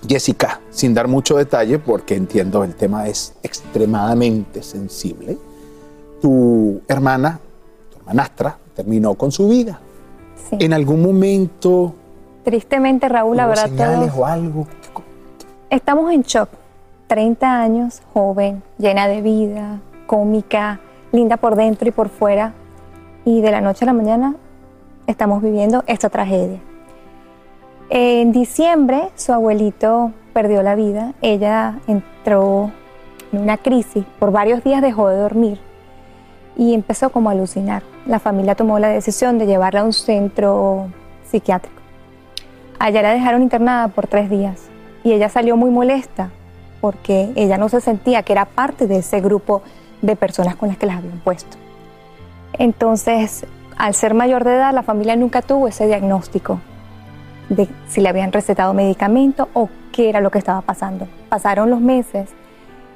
Jessica, 0.07 0.61
sin 0.71 0.95
dar 0.95 1.09
mucho 1.09 1.37
detalle, 1.37 1.79
porque 1.79 2.15
entiendo 2.15 2.63
el 2.63 2.75
tema 2.75 3.09
es 3.09 3.35
extremadamente 3.43 4.63
sensible, 4.63 5.37
tu 6.21 6.81
hermana, 6.87 7.41
tu 7.91 7.99
hermanastra, 7.99 8.59
terminó 8.75 9.15
con 9.15 9.33
su 9.33 9.49
vida. 9.49 9.81
En 10.53 10.73
algún 10.73 11.03
momento 11.03 11.95
Tristemente, 12.47 13.09
Raúl, 13.09 13.39
verdad, 13.39 13.65
señales 13.65 14.13
todos 14.13 14.21
o 14.21 14.25
algo. 14.25 14.69
Estamos 15.77 16.11
en 16.13 16.23
shock. 16.23 16.49
30 17.07 17.61
años, 17.61 18.03
joven, 18.13 18.63
llena 18.79 19.07
de 19.07 19.23
vida, 19.23 19.79
cómica, 20.07 20.81
linda 21.13 21.37
por 21.37 21.55
dentro 21.55 21.89
y 21.89 21.93
por 21.93 22.09
fuera. 22.09 22.55
Y 23.25 23.41
de 23.43 23.51
la 23.51 23.61
noche 23.61 23.85
a 23.85 23.87
la 23.87 23.93
mañana 23.93 24.35
estamos 25.07 25.43
viviendo 25.43 25.85
esta 25.87 26.09
tragedia. 26.09 26.59
En 27.91 28.33
diciembre, 28.33 29.11
su 29.15 29.33
abuelito 29.33 30.13
perdió 30.33 30.63
la 30.63 30.75
vida. 30.75 31.13
Ella 31.23 31.79
entró 31.87 32.73
en 33.31 33.43
una 33.43 33.57
crisis. 33.57 34.05
Por 34.19 34.33
varios 34.33 34.65
días 34.65 34.83
dejó 34.83 35.09
de 35.09 35.19
dormir 35.19 35.61
y 36.57 36.75
empezó 36.75 37.11
como 37.11 37.29
a 37.29 37.33
alucinar. 37.33 37.85
La 38.07 38.19
familia 38.19 38.57
tomó 38.57 38.81
la 38.81 38.89
decisión 38.89 39.39
de 39.39 39.47
llevarla 39.47 39.83
a 39.83 39.85
un 39.85 39.93
centro 39.93 40.89
psiquiátrico. 41.25 41.77
Allá 42.81 43.03
la 43.03 43.13
dejaron 43.13 43.43
internada 43.43 43.89
por 43.89 44.09
tres 44.09 44.29
días 44.29 44.71
y 45.07 45.13
ella 45.13 45.29
salió 45.29 45.57
muy 45.57 45.71
molesta 45.71 46.31
porque 46.81 47.31
ella 47.37 47.59
no 47.59 47.69
se 47.69 47.81
sentía 47.81 48.25
que 48.25 48.33
era 48.33 48.45
parte 48.45 48.89
de 48.89 48.97
ese 48.97 49.21
grupo 49.21 49.63
de 50.03 50.17
personas 50.17 50.57
con 50.57 50.69
las 50.69 50.79
que 50.79 50.87
las 50.87 50.97
habían 50.97 51.21
puesto. 51.21 51.57
Entonces, 52.55 53.47
al 53.77 53.95
ser 53.95 54.15
mayor 54.15 54.43
de 54.43 54.57
edad, 54.57 54.75
la 54.75 54.83
familia 54.83 55.15
nunca 55.15 55.43
tuvo 55.43 55.69
ese 55.69 55.87
diagnóstico 55.87 56.59
de 57.49 57.69
si 57.87 58.01
le 58.01 58.09
habían 58.09 58.33
recetado 58.33 58.75
medicamento 58.75 59.49
o 59.53 59.69
qué 59.93 60.09
era 60.09 60.21
lo 60.21 60.33
que 60.33 60.39
estaba 60.39 60.61
pasando. 60.63 61.07
Pasaron 61.29 61.71
los 61.71 61.81
meses, 61.81 62.29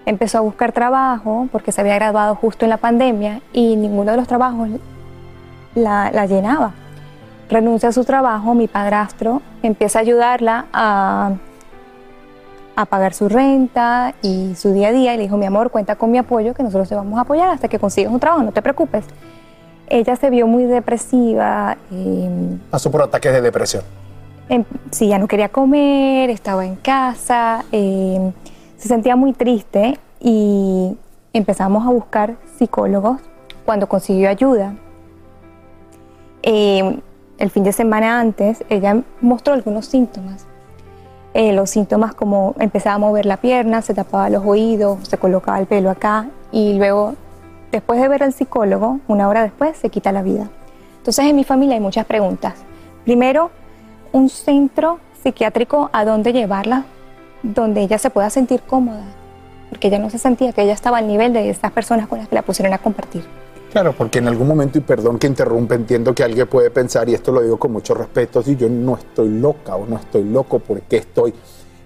empezó 0.04 0.38
a 0.38 0.40
buscar 0.40 0.72
trabajo 0.72 1.46
porque 1.52 1.70
se 1.70 1.80
había 1.80 1.94
graduado 1.94 2.34
justo 2.34 2.66
en 2.66 2.70
la 2.70 2.78
pandemia 2.78 3.40
y 3.52 3.76
ninguno 3.76 4.10
de 4.10 4.16
los 4.16 4.26
trabajos 4.26 4.68
la, 5.76 6.26
llenaba. 6.26 6.72
Renuncia 7.48 7.90
a 7.90 7.92
su 7.92 8.04
trabajo, 8.04 8.52
mi 8.56 8.66
padrastro 8.66 9.42
empieza 9.62 10.00
a 10.00 10.02
ayudarla 10.02 10.66
a, 10.72 11.34
a 12.80 12.86
pagar 12.86 13.12
su 13.14 13.28
renta 13.28 14.14
y 14.22 14.54
su 14.56 14.72
día 14.72 14.88
a 14.88 14.92
día 14.92 15.14
y 15.14 15.18
le 15.18 15.24
dijo, 15.24 15.36
mi 15.36 15.46
amor, 15.46 15.70
cuenta 15.70 15.96
con 15.96 16.10
mi 16.10 16.18
apoyo, 16.18 16.54
que 16.54 16.62
nosotros 16.62 16.88
te 16.88 16.94
vamos 16.94 17.18
a 17.18 17.22
apoyar 17.22 17.50
hasta 17.50 17.68
que 17.68 17.78
consigas 17.78 18.12
un 18.12 18.20
trabajo, 18.20 18.42
no 18.42 18.52
te 18.52 18.62
preocupes. 18.62 19.04
Ella 19.86 20.16
se 20.16 20.30
vio 20.30 20.46
muy 20.46 20.64
depresiva, 20.64 21.76
eh, 21.92 22.58
Pasó 22.70 22.90
por 22.90 23.02
ataques 23.02 23.32
de 23.32 23.40
depresión. 23.40 23.82
Em- 24.48 24.64
sí, 24.90 25.08
ya 25.08 25.18
no 25.18 25.28
quería 25.28 25.48
comer, 25.50 26.30
estaba 26.30 26.64
en 26.64 26.76
casa, 26.76 27.64
eh, 27.70 28.32
se 28.76 28.88
sentía 28.88 29.14
muy 29.14 29.32
triste 29.32 29.98
y 30.18 30.96
empezamos 31.32 31.86
a 31.86 31.90
buscar 31.90 32.36
psicólogos 32.56 33.20
cuando 33.64 33.88
consiguió 33.88 34.28
ayuda. 34.28 34.74
el 36.42 37.50
fin 37.50 37.64
de 37.64 37.72
semana 37.72 38.20
antes, 38.20 38.64
ella 38.68 39.02
mostró 39.20 39.54
algunos 39.54 39.86
síntomas. 39.86 40.46
Eh, 41.32 41.52
los 41.52 41.70
síntomas 41.70 42.12
como 42.14 42.56
empezaba 42.58 42.96
a 42.96 42.98
mover 42.98 43.24
la 43.24 43.36
pierna, 43.36 43.82
se 43.82 43.94
tapaba 43.94 44.28
los 44.30 44.44
oídos, 44.44 44.98
se 45.08 45.16
colocaba 45.16 45.60
el 45.60 45.66
pelo 45.66 45.88
acá 45.90 46.26
y 46.50 46.74
luego, 46.74 47.14
después 47.70 48.00
de 48.00 48.08
ver 48.08 48.24
al 48.24 48.32
psicólogo, 48.32 48.98
una 49.06 49.28
hora 49.28 49.42
después, 49.42 49.76
se 49.76 49.90
quita 49.90 50.10
la 50.10 50.22
vida. 50.22 50.48
Entonces 50.98 51.24
en 51.24 51.36
mi 51.36 51.44
familia 51.44 51.76
hay 51.76 51.80
muchas 51.80 52.04
preguntas. 52.04 52.54
Primero, 53.04 53.50
un 54.12 54.28
centro 54.28 54.98
psiquiátrico 55.22 55.88
a 55.92 56.04
dónde 56.04 56.32
llevarla, 56.32 56.84
donde 57.42 57.82
ella 57.82 57.98
se 57.98 58.10
pueda 58.10 58.28
sentir 58.28 58.60
cómoda, 58.62 59.04
porque 59.68 59.86
ella 59.86 60.00
no 60.00 60.10
se 60.10 60.18
sentía 60.18 60.52
que 60.52 60.62
ella 60.62 60.72
estaba 60.72 60.98
al 60.98 61.06
nivel 61.06 61.32
de 61.32 61.48
esas 61.48 61.70
personas 61.70 62.08
con 62.08 62.18
las 62.18 62.28
que 62.28 62.34
la 62.34 62.42
pusieron 62.42 62.74
a 62.74 62.78
compartir. 62.78 63.24
Claro, 63.70 63.94
porque 63.96 64.18
en 64.18 64.26
algún 64.26 64.48
momento, 64.48 64.78
y 64.78 64.80
perdón 64.80 65.18
que 65.18 65.28
interrumpa, 65.28 65.76
entiendo 65.76 66.12
que 66.12 66.24
alguien 66.24 66.48
puede 66.48 66.70
pensar, 66.70 67.08
y 67.08 67.14
esto 67.14 67.30
lo 67.30 67.40
digo 67.40 67.56
con 67.56 67.70
mucho 67.70 67.94
respeto, 67.94 68.42
si 68.42 68.56
yo 68.56 68.68
no 68.68 68.96
estoy 68.96 69.28
loca 69.28 69.76
o 69.76 69.86
no 69.86 69.96
estoy 69.96 70.24
loco 70.24 70.58
porque 70.58 70.96
estoy 70.96 71.32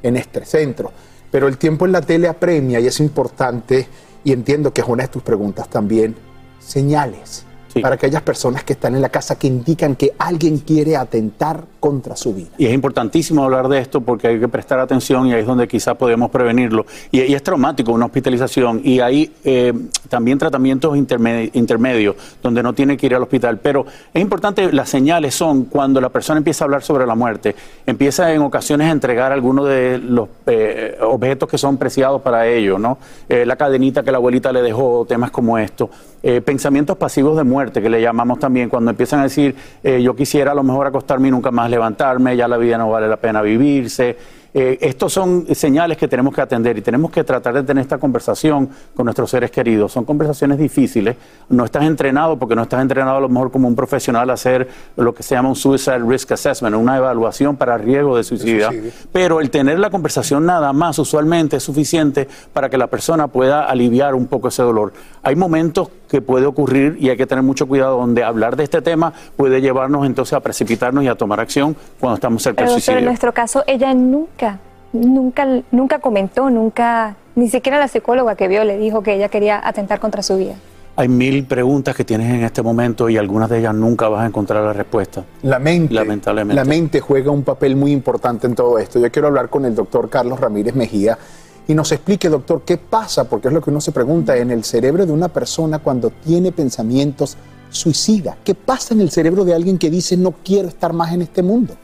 en 0.02 0.16
este 0.16 0.46
centro. 0.46 0.90
Pero 1.30 1.46
el 1.46 1.58
tiempo 1.58 1.84
en 1.84 1.92
la 1.92 2.00
tele 2.00 2.28
apremia 2.28 2.80
y 2.80 2.86
es 2.86 3.00
importante, 3.00 3.86
y 4.24 4.32
entiendo 4.32 4.72
que 4.72 4.80
es 4.80 4.88
una 4.88 5.02
de 5.02 5.08
tus 5.08 5.22
preguntas 5.22 5.68
también, 5.68 6.16
señales 6.58 7.44
para 7.82 7.96
aquellas 7.96 8.22
personas 8.22 8.64
que 8.64 8.74
están 8.74 8.94
en 8.94 9.02
la 9.02 9.08
casa 9.08 9.36
que 9.36 9.46
indican 9.46 9.96
que 9.96 10.12
alguien 10.18 10.58
quiere 10.58 10.96
atentar 10.96 11.64
contra 11.80 12.16
su 12.16 12.32
vida. 12.34 12.48
Y 12.56 12.66
es 12.66 12.72
importantísimo 12.72 13.44
hablar 13.44 13.68
de 13.68 13.78
esto 13.78 14.00
porque 14.00 14.28
hay 14.28 14.40
que 14.40 14.48
prestar 14.48 14.78
atención 14.78 15.26
y 15.26 15.34
ahí 15.34 15.40
es 15.40 15.46
donde 15.46 15.68
quizás 15.68 15.96
podemos 15.96 16.30
prevenirlo. 16.30 16.86
Y, 17.10 17.22
y 17.22 17.34
es 17.34 17.42
traumático 17.42 17.92
una 17.92 18.06
hospitalización 18.06 18.80
y 18.84 19.00
hay 19.00 19.32
eh, 19.44 19.72
también 20.08 20.38
tratamientos 20.38 20.96
intermedi- 20.96 21.50
intermedios 21.54 22.16
donde 22.42 22.62
no 22.62 22.72
tiene 22.72 22.96
que 22.96 23.06
ir 23.06 23.14
al 23.14 23.22
hospital. 23.22 23.58
Pero 23.58 23.84
es 24.12 24.22
importante, 24.22 24.72
las 24.72 24.88
señales 24.88 25.34
son 25.34 25.64
cuando 25.64 26.00
la 26.00 26.08
persona 26.08 26.38
empieza 26.38 26.64
a 26.64 26.66
hablar 26.66 26.82
sobre 26.82 27.06
la 27.06 27.14
muerte, 27.14 27.54
empieza 27.86 28.32
en 28.32 28.40
ocasiones 28.42 28.88
a 28.88 28.90
entregar 28.90 29.32
algunos 29.32 29.68
de 29.68 29.98
los 29.98 30.28
eh, 30.46 30.96
objetos 31.02 31.48
que 31.48 31.58
son 31.58 31.76
preciados 31.76 32.22
para 32.22 32.46
ello, 32.46 32.78
¿no? 32.78 32.98
Eh, 33.28 33.44
la 33.44 33.56
cadenita 33.56 34.02
que 34.02 34.10
la 34.10 34.18
abuelita 34.18 34.52
le 34.52 34.62
dejó, 34.62 35.04
temas 35.06 35.30
como 35.30 35.58
esto. 35.58 35.90
Eh, 36.26 36.40
pensamientos 36.40 36.96
pasivos 36.96 37.36
de 37.36 37.44
muerte, 37.44 37.82
que 37.82 37.90
le 37.90 38.00
llamamos 38.00 38.38
también, 38.38 38.70
cuando 38.70 38.90
empiezan 38.90 39.20
a 39.20 39.24
decir, 39.24 39.54
eh, 39.82 40.00
yo 40.00 40.16
quisiera 40.16 40.52
a 40.52 40.54
lo 40.54 40.62
mejor 40.62 40.86
acostarme 40.86 41.28
y 41.28 41.30
nunca 41.30 41.50
más 41.50 41.68
levantarme, 41.68 42.34
ya 42.34 42.48
la 42.48 42.56
vida 42.56 42.78
no 42.78 42.88
vale 42.88 43.08
la 43.08 43.18
pena 43.18 43.42
vivirse. 43.42 44.16
Eh, 44.56 44.78
estos 44.82 45.12
son 45.12 45.46
señales 45.52 45.98
que 45.98 46.06
tenemos 46.06 46.32
que 46.32 46.40
atender 46.40 46.78
y 46.78 46.80
tenemos 46.80 47.10
que 47.10 47.24
tratar 47.24 47.54
de 47.54 47.64
tener 47.64 47.82
esta 47.82 47.98
conversación 47.98 48.70
con 48.94 49.04
nuestros 49.04 49.28
seres 49.28 49.50
queridos. 49.50 49.90
Son 49.90 50.04
conversaciones 50.04 50.58
difíciles. 50.58 51.16
No 51.48 51.64
estás 51.64 51.82
entrenado 51.82 52.38
porque 52.38 52.54
no 52.54 52.62
estás 52.62 52.80
entrenado 52.80 53.16
a 53.16 53.20
lo 53.20 53.28
mejor 53.28 53.50
como 53.50 53.66
un 53.66 53.74
profesional 53.74 54.30
a 54.30 54.34
hacer 54.34 54.68
lo 54.96 55.12
que 55.12 55.24
se 55.24 55.34
llama 55.34 55.48
un 55.48 55.56
Suicide 55.56 55.98
Risk 55.98 56.30
Assessment, 56.32 56.76
una 56.76 56.96
evaluación 56.96 57.56
para 57.56 57.76
riesgo 57.76 58.16
de 58.16 58.22
suicidio. 58.22 58.70
Pero 59.12 59.40
el 59.40 59.50
tener 59.50 59.80
la 59.80 59.90
conversación 59.90 60.46
nada 60.46 60.72
más 60.72 61.00
usualmente 61.00 61.56
es 61.56 61.62
suficiente 61.64 62.28
para 62.52 62.70
que 62.70 62.78
la 62.78 62.86
persona 62.86 63.26
pueda 63.26 63.64
aliviar 63.64 64.14
un 64.14 64.28
poco 64.28 64.48
ese 64.48 64.62
dolor. 64.62 64.92
Hay 65.24 65.34
momentos 65.34 65.88
que 66.14 66.22
puede 66.22 66.46
ocurrir 66.46 66.96
y 67.00 67.08
hay 67.10 67.16
que 67.16 67.26
tener 67.26 67.42
mucho 67.42 67.66
cuidado 67.66 67.98
donde 67.98 68.22
hablar 68.22 68.54
de 68.54 68.62
este 68.62 68.80
tema 68.80 69.12
puede 69.36 69.60
llevarnos 69.60 70.06
entonces 70.06 70.32
a 70.34 70.38
precipitarnos 70.38 71.02
y 71.02 71.08
a 71.08 71.16
tomar 71.16 71.40
acción 71.40 71.74
cuando 71.98 72.14
estamos 72.14 72.40
cerca 72.40 72.58
Pero 72.58 72.70
del 72.70 72.76
doctor, 72.76 72.92
en 72.92 72.94
suicidio. 72.94 73.10
nuestro 73.10 73.34
caso, 73.34 73.64
ella 73.66 73.92
nunca, 73.94 74.60
nunca, 74.92 75.44
nunca 75.72 75.98
comentó, 75.98 76.50
nunca, 76.50 77.16
ni 77.34 77.48
siquiera 77.48 77.80
la 77.80 77.88
psicóloga 77.88 78.36
que 78.36 78.46
vio 78.46 78.62
le 78.62 78.78
dijo 78.78 79.02
que 79.02 79.14
ella 79.14 79.28
quería 79.28 79.60
atentar 79.66 79.98
contra 79.98 80.22
su 80.22 80.36
vida. 80.36 80.54
Hay 80.94 81.08
mil 81.08 81.46
preguntas 81.46 81.96
que 81.96 82.04
tienes 82.04 82.32
en 82.32 82.44
este 82.44 82.62
momento 82.62 83.08
y 83.08 83.16
algunas 83.16 83.50
de 83.50 83.58
ellas 83.58 83.74
nunca 83.74 84.08
vas 84.08 84.22
a 84.22 84.26
encontrar 84.26 84.62
la 84.62 84.72
respuesta. 84.72 85.24
La 85.42 85.58
mente, 85.58 85.94
Lamentablemente. 85.94 86.54
la 86.54 86.64
mente 86.64 87.00
juega 87.00 87.32
un 87.32 87.42
papel 87.42 87.74
muy 87.74 87.90
importante 87.90 88.46
en 88.46 88.54
todo 88.54 88.78
esto. 88.78 89.00
Yo 89.00 89.10
quiero 89.10 89.26
hablar 89.26 89.48
con 89.48 89.64
el 89.64 89.74
doctor 89.74 90.08
Carlos 90.08 90.38
Ramírez 90.38 90.76
Mejía 90.76 91.18
y 91.66 91.74
nos 91.74 91.92
explique, 91.92 92.28
doctor, 92.28 92.62
qué 92.64 92.76
pasa, 92.76 93.24
porque 93.24 93.48
es 93.48 93.54
lo 93.54 93.62
que 93.62 93.70
uno 93.70 93.80
se 93.80 93.92
pregunta 93.92 94.36
en 94.36 94.50
el 94.50 94.64
cerebro 94.64 95.06
de 95.06 95.12
una 95.12 95.28
persona 95.28 95.78
cuando 95.78 96.10
tiene 96.10 96.52
pensamientos 96.52 97.36
suicidas. 97.70 98.36
¿Qué 98.44 98.54
pasa 98.54 98.94
en 98.94 99.00
el 99.00 99.10
cerebro 99.10 99.44
de 99.44 99.54
alguien 99.54 99.78
que 99.78 99.90
dice 99.90 100.16
no 100.16 100.32
quiero 100.44 100.68
estar 100.68 100.92
más 100.92 101.12
en 101.12 101.22
este 101.22 101.42
mundo? 101.42 101.74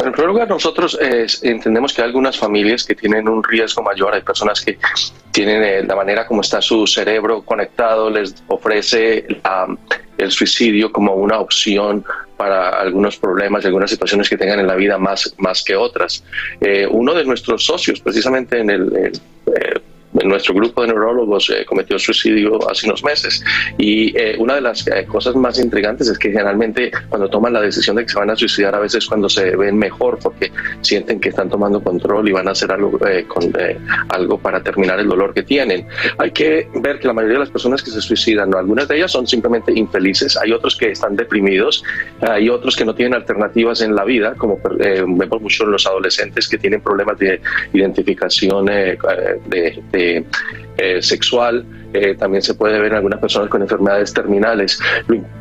En 0.00 0.10
primer 0.12 0.28
lugar, 0.30 0.48
nosotros 0.48 0.98
eh, 1.00 1.26
entendemos 1.42 1.92
que 1.92 2.02
hay 2.02 2.08
algunas 2.08 2.36
familias 2.36 2.84
que 2.84 2.94
tienen 2.94 3.28
un 3.28 3.42
riesgo 3.44 3.82
mayor. 3.82 4.14
Hay 4.14 4.22
personas 4.22 4.60
que 4.60 4.78
tienen 5.30 5.62
eh, 5.62 5.82
la 5.84 5.94
manera 5.94 6.26
como 6.26 6.40
está 6.40 6.60
su 6.60 6.86
cerebro 6.86 7.42
conectado, 7.42 8.10
les 8.10 8.34
ofrece 8.48 9.24
la- 9.44 9.76
el 10.18 10.30
suicidio 10.30 10.90
como 10.92 11.14
una 11.14 11.38
opción 11.38 12.04
para 12.36 12.80
algunos 12.80 13.16
problemas 13.16 13.62
y 13.62 13.66
algunas 13.68 13.90
situaciones 13.90 14.28
que 14.28 14.36
tengan 14.36 14.58
en 14.60 14.66
la 14.66 14.74
vida 14.74 14.98
más, 14.98 15.32
más 15.38 15.62
que 15.62 15.76
otras. 15.76 16.24
Eh, 16.60 16.86
uno 16.90 17.14
de 17.14 17.24
nuestros 17.24 17.64
socios, 17.64 18.00
precisamente 18.00 18.58
en 18.58 18.70
el... 18.70 18.96
el, 18.96 19.12
eh, 19.54 19.80
nuestro 20.24 20.54
grupo 20.54 20.82
de 20.82 20.88
neurólogos 20.88 21.50
eh, 21.50 21.64
cometió 21.64 21.98
suicidio 21.98 22.58
hace 22.70 22.86
unos 22.86 23.02
meses 23.02 23.42
y 23.78 24.16
eh, 24.16 24.36
una 24.38 24.56
de 24.56 24.60
las 24.60 24.86
eh, 24.86 25.06
cosas 25.06 25.34
más 25.34 25.58
intrigantes 25.58 26.08
es 26.08 26.18
que 26.18 26.30
generalmente 26.30 26.90
cuando 27.08 27.28
toman 27.28 27.52
la 27.52 27.60
decisión 27.60 27.96
de 27.96 28.04
que 28.04 28.12
se 28.12 28.18
van 28.18 28.30
a 28.30 28.36
suicidar 28.36 28.74
a 28.74 28.80
veces 28.80 29.06
cuando 29.06 29.28
se 29.28 29.56
ven 29.56 29.78
mejor 29.78 30.18
porque 30.22 30.52
sienten 30.80 31.20
que 31.20 31.30
están 31.30 31.48
tomando 31.48 31.82
control 31.82 32.28
y 32.28 32.32
van 32.32 32.48
a 32.48 32.52
hacer 32.52 32.70
algo, 32.72 32.98
eh, 33.06 33.24
con, 33.26 33.44
eh, 33.58 33.78
algo 34.08 34.38
para 34.38 34.62
terminar 34.62 34.98
el 35.00 35.08
dolor 35.08 35.32
que 35.34 35.42
tienen. 35.42 35.86
Hay 36.18 36.30
que 36.30 36.68
ver 36.74 36.98
que 36.98 37.06
la 37.06 37.12
mayoría 37.12 37.38
de 37.38 37.44
las 37.44 37.50
personas 37.50 37.82
que 37.82 37.90
se 37.90 38.00
suicidan, 38.00 38.50
¿no? 38.50 38.58
algunas 38.58 38.88
de 38.88 38.96
ellas 38.96 39.12
son 39.12 39.26
simplemente 39.26 39.72
infelices, 39.72 40.36
hay 40.36 40.52
otros 40.52 40.76
que 40.76 40.90
están 40.90 41.16
deprimidos, 41.16 41.84
hay 42.20 42.48
otros 42.48 42.76
que 42.76 42.84
no 42.84 42.94
tienen 42.94 43.14
alternativas 43.14 43.80
en 43.80 43.94
la 43.94 44.04
vida, 44.04 44.34
como 44.36 44.58
eh, 44.80 45.04
vemos 45.06 45.40
mucho 45.40 45.64
en 45.64 45.72
los 45.72 45.86
adolescentes 45.86 46.48
que 46.48 46.58
tienen 46.58 46.80
problemas 46.80 47.18
de 47.18 47.40
identificación 47.72 48.66
de, 48.66 48.98
de, 49.46 49.82
eh, 50.78 51.02
sexual. 51.02 51.64
Eh, 51.92 52.14
también 52.14 52.42
se 52.42 52.54
puede 52.54 52.78
ver 52.78 52.92
en 52.92 52.96
algunas 52.96 53.20
personas 53.20 53.48
con 53.48 53.62
enfermedades 53.62 54.12
terminales. 54.12 54.80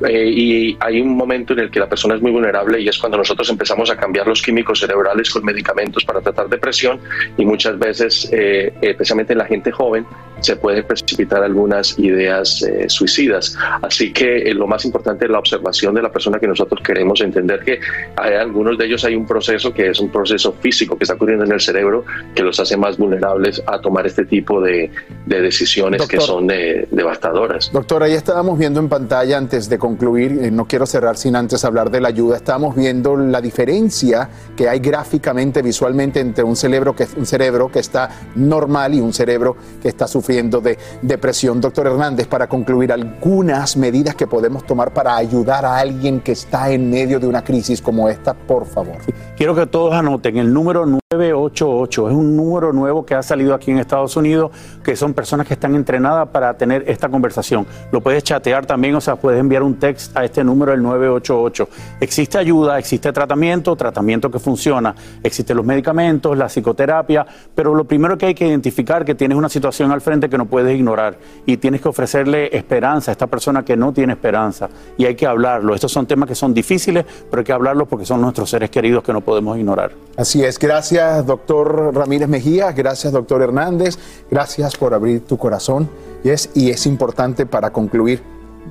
Eh, 0.07 0.29
y 0.29 0.77
hay 0.79 1.01
un 1.01 1.15
momento 1.15 1.53
en 1.53 1.59
el 1.59 1.71
que 1.71 1.79
la 1.79 1.87
persona 1.87 2.15
es 2.15 2.21
muy 2.21 2.31
vulnerable 2.31 2.79
y 2.79 2.87
es 2.87 2.97
cuando 2.97 3.17
nosotros 3.17 3.49
empezamos 3.49 3.89
a 3.89 3.97
cambiar 3.97 4.27
los 4.27 4.41
químicos 4.41 4.79
cerebrales 4.79 5.29
con 5.29 5.43
medicamentos 5.45 6.03
para 6.05 6.21
tratar 6.21 6.49
depresión 6.49 6.99
y 7.37 7.45
muchas 7.45 7.77
veces, 7.77 8.29
eh, 8.31 8.73
especialmente 8.81 9.33
en 9.33 9.39
la 9.39 9.45
gente 9.45 9.71
joven, 9.71 10.05
se 10.41 10.55
pueden 10.55 10.83
precipitar 10.85 11.43
algunas 11.43 11.97
ideas 11.99 12.63
eh, 12.63 12.89
suicidas. 12.89 13.55
Así 13.81 14.11
que 14.11 14.49
eh, 14.49 14.53
lo 14.53 14.67
más 14.67 14.83
importante 14.85 15.25
es 15.25 15.31
la 15.31 15.39
observación 15.39 15.93
de 15.93 16.01
la 16.01 16.11
persona 16.11 16.39
que 16.39 16.47
nosotros 16.47 16.81
queremos 16.83 17.21
entender 17.21 17.61
que 17.61 17.79
hay 18.17 18.33
algunos 18.33 18.77
de 18.77 18.85
ellos 18.85 19.05
hay 19.05 19.15
un 19.15 19.25
proceso 19.25 19.71
que 19.73 19.89
es 19.89 19.99
un 19.99 20.09
proceso 20.09 20.53
físico 20.53 20.97
que 20.97 21.03
está 21.03 21.13
ocurriendo 21.13 21.45
en 21.45 21.51
el 21.51 21.61
cerebro 21.61 22.03
que 22.35 22.43
los 22.43 22.59
hace 22.59 22.75
más 22.75 22.97
vulnerables 22.97 23.61
a 23.67 23.79
tomar 23.79 24.07
este 24.07 24.25
tipo 24.25 24.59
de, 24.59 24.89
de 25.25 25.41
decisiones 25.41 26.07
que 26.07 26.17
Doctor. 26.17 26.40
Son 26.41 26.49
eh, 26.51 26.87
devastadoras. 26.91 27.71
Doctor, 27.71 28.03
ahí 28.03 28.13
estábamos 28.13 28.57
viendo 28.57 28.79
en 28.79 28.89
pantalla 28.89 29.37
antes 29.37 29.69
de 29.69 29.77
concluir, 29.77 30.39
eh, 30.41 30.51
no 30.51 30.65
quiero 30.65 30.85
cerrar 30.85 31.17
sin 31.17 31.35
antes 31.35 31.63
hablar 31.65 31.89
de 31.89 32.01
la 32.01 32.09
ayuda, 32.09 32.37
estábamos 32.37 32.75
viendo 32.75 33.15
la 33.15 33.41
diferencia 33.41 34.29
que 34.55 34.67
hay 34.67 34.79
gráficamente, 34.79 35.61
visualmente 35.61 36.19
entre 36.19 36.43
un 36.43 36.55
cerebro 36.55 36.95
que, 36.95 37.07
un 37.17 37.25
cerebro 37.25 37.71
que 37.71 37.79
está 37.79 38.09
normal 38.35 38.93
y 38.95 39.01
un 39.01 39.13
cerebro 39.13 39.55
que 39.81 39.87
está 39.87 40.07
sufriendo 40.07 40.61
de 40.61 40.77
depresión. 41.01 41.61
Doctor 41.61 41.87
Hernández, 41.87 42.27
para 42.27 42.47
concluir, 42.47 42.91
algunas 42.91 43.77
medidas 43.77 44.15
que 44.15 44.27
podemos 44.27 44.65
tomar 44.65 44.93
para 44.93 45.15
ayudar 45.15 45.65
a 45.65 45.77
alguien 45.77 46.21
que 46.21 46.31
está 46.31 46.71
en 46.71 46.89
medio 46.89 47.19
de 47.19 47.27
una 47.27 47.43
crisis 47.43 47.81
como 47.81 48.09
esta, 48.09 48.33
por 48.33 48.65
favor. 48.65 48.97
Quiero 49.37 49.55
que 49.55 49.65
todos 49.65 49.93
anoten 49.93 50.37
el 50.37 50.53
número 50.53 50.85
988. 50.85 52.09
Es 52.09 52.15
un 52.15 52.35
número 52.35 52.73
nuevo 52.73 53.05
que 53.05 53.15
ha 53.15 53.23
salido 53.23 53.53
aquí 53.53 53.71
en 53.71 53.79
Estados 53.79 54.15
Unidos, 54.15 54.51
que 54.83 54.95
son 54.95 55.13
personas 55.13 55.47
que 55.47 55.53
están 55.53 55.75
entrenadas 55.75 56.29
para 56.31 56.55
tener 56.55 56.83
esta 56.87 57.09
conversación. 57.09 57.65
Lo 57.91 58.01
puedes 58.01 58.23
chatear 58.23 58.65
también, 58.65 58.95
o 58.95 59.01
sea, 59.01 59.15
puedes 59.15 59.39
enviar 59.39 59.63
un 59.63 59.75
text 59.75 60.15
a 60.15 60.23
este 60.23 60.43
número, 60.43 60.73
el 60.73 60.81
988. 60.81 61.67
Existe 61.99 62.37
ayuda, 62.37 62.79
existe 62.79 63.11
tratamiento, 63.11 63.75
tratamiento 63.75 64.31
que 64.31 64.39
funciona. 64.39 64.95
Existen 65.23 65.57
los 65.57 65.65
medicamentos, 65.65 66.37
la 66.37 66.47
psicoterapia, 66.47 67.25
pero 67.53 67.75
lo 67.75 67.83
primero 67.83 68.17
que 68.17 68.27
hay 68.27 68.33
que 68.33 68.47
identificar 68.47 69.05
que 69.05 69.15
tienes 69.15 69.37
una 69.37 69.49
situación 69.49 69.91
al 69.91 70.01
frente 70.01 70.29
que 70.29 70.37
no 70.37 70.45
puedes 70.45 70.75
ignorar 70.75 71.17
y 71.45 71.57
tienes 71.57 71.81
que 71.81 71.89
ofrecerle 71.89 72.55
esperanza 72.55 73.11
a 73.11 73.13
esta 73.13 73.27
persona 73.27 73.63
que 73.63 73.75
no 73.75 73.93
tiene 73.93 74.13
esperanza 74.13 74.69
y 74.97 75.05
hay 75.05 75.15
que 75.15 75.25
hablarlo. 75.25 75.75
Estos 75.75 75.91
son 75.91 76.05
temas 76.05 76.27
que 76.27 76.35
son 76.35 76.53
difíciles, 76.53 77.05
pero 77.29 77.39
hay 77.39 77.45
que 77.45 77.53
hablarlos 77.53 77.87
porque 77.87 78.05
son 78.05 78.21
nuestros 78.21 78.49
seres 78.49 78.69
queridos 78.69 79.03
que 79.03 79.13
no 79.13 79.21
podemos 79.21 79.57
ignorar. 79.57 79.91
Así 80.17 80.43
es, 80.43 80.59
gracias 80.59 81.25
doctor 81.25 81.95
Ramírez 81.95 82.27
Mejía, 82.27 82.71
gracias 82.71 83.13
doctor 83.13 83.41
Hernández, 83.41 83.97
gracias 84.29 84.75
por 84.75 84.93
abrir 84.93 85.25
tu 85.25 85.37
corazón 85.37 85.89
y 86.23 86.29
es, 86.29 86.49
y 86.53 86.69
es 86.69 86.85
importante 86.85 87.45
para 87.45 87.71
concluir, 87.71 88.21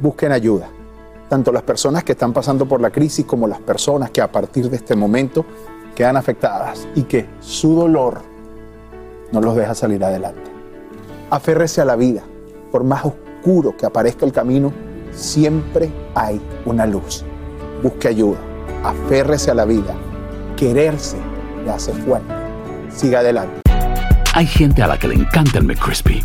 busquen 0.01 0.33
ayuda, 0.33 0.69
tanto 1.29 1.53
las 1.53 1.63
personas 1.63 2.05
que 2.05 2.13
están 2.13 2.33
pasando 2.33 2.67
por 2.67 2.81
la 2.81 2.91
crisis 2.91 3.25
como 3.25 3.47
las 3.47 3.61
personas 3.61 4.11
que 4.11 4.21
a 4.21 4.31
partir 4.31 4.71
de 4.71 4.77
este 4.77 4.95
momento 4.95 5.45
quedan 5.95 6.17
afectadas 6.17 6.87
y 6.95 7.03
que 7.03 7.27
su 7.41 7.75
dolor 7.75 8.23
no 9.33 9.41
los 9.41 9.57
deja 9.57 9.75
salir 9.75 10.03
adelante. 10.05 10.51
Aférrese 11.31 11.81
a 11.81 11.85
la 11.85 11.97
vida, 11.97 12.23
por 12.73 12.85
más 12.85 13.05
oscuro 13.05 13.77
que 13.77 13.87
aparezca 13.87 14.27
el 14.27 14.33
camino, 14.33 14.73
siempre 15.13 15.93
hay 16.15 16.41
una 16.65 16.87
luz. 16.87 17.25
Busque 17.83 18.09
ayuda, 18.09 18.39
aférrese 18.85 19.51
a 19.51 19.55
la 19.55 19.65
vida, 19.65 19.95
quererse 20.57 21.17
le 21.65 21.71
hace 21.71 21.93
fuerte. 21.93 22.33
Siga 22.91 23.21
adelante. 23.21 23.61
Hay 24.35 24.47
gente 24.47 24.83
a 24.83 24.87
la 24.87 24.99
que 24.99 25.09
le 25.09 25.15
encanta 25.15 25.59
el 25.59 25.65
McCrispy 25.65 26.25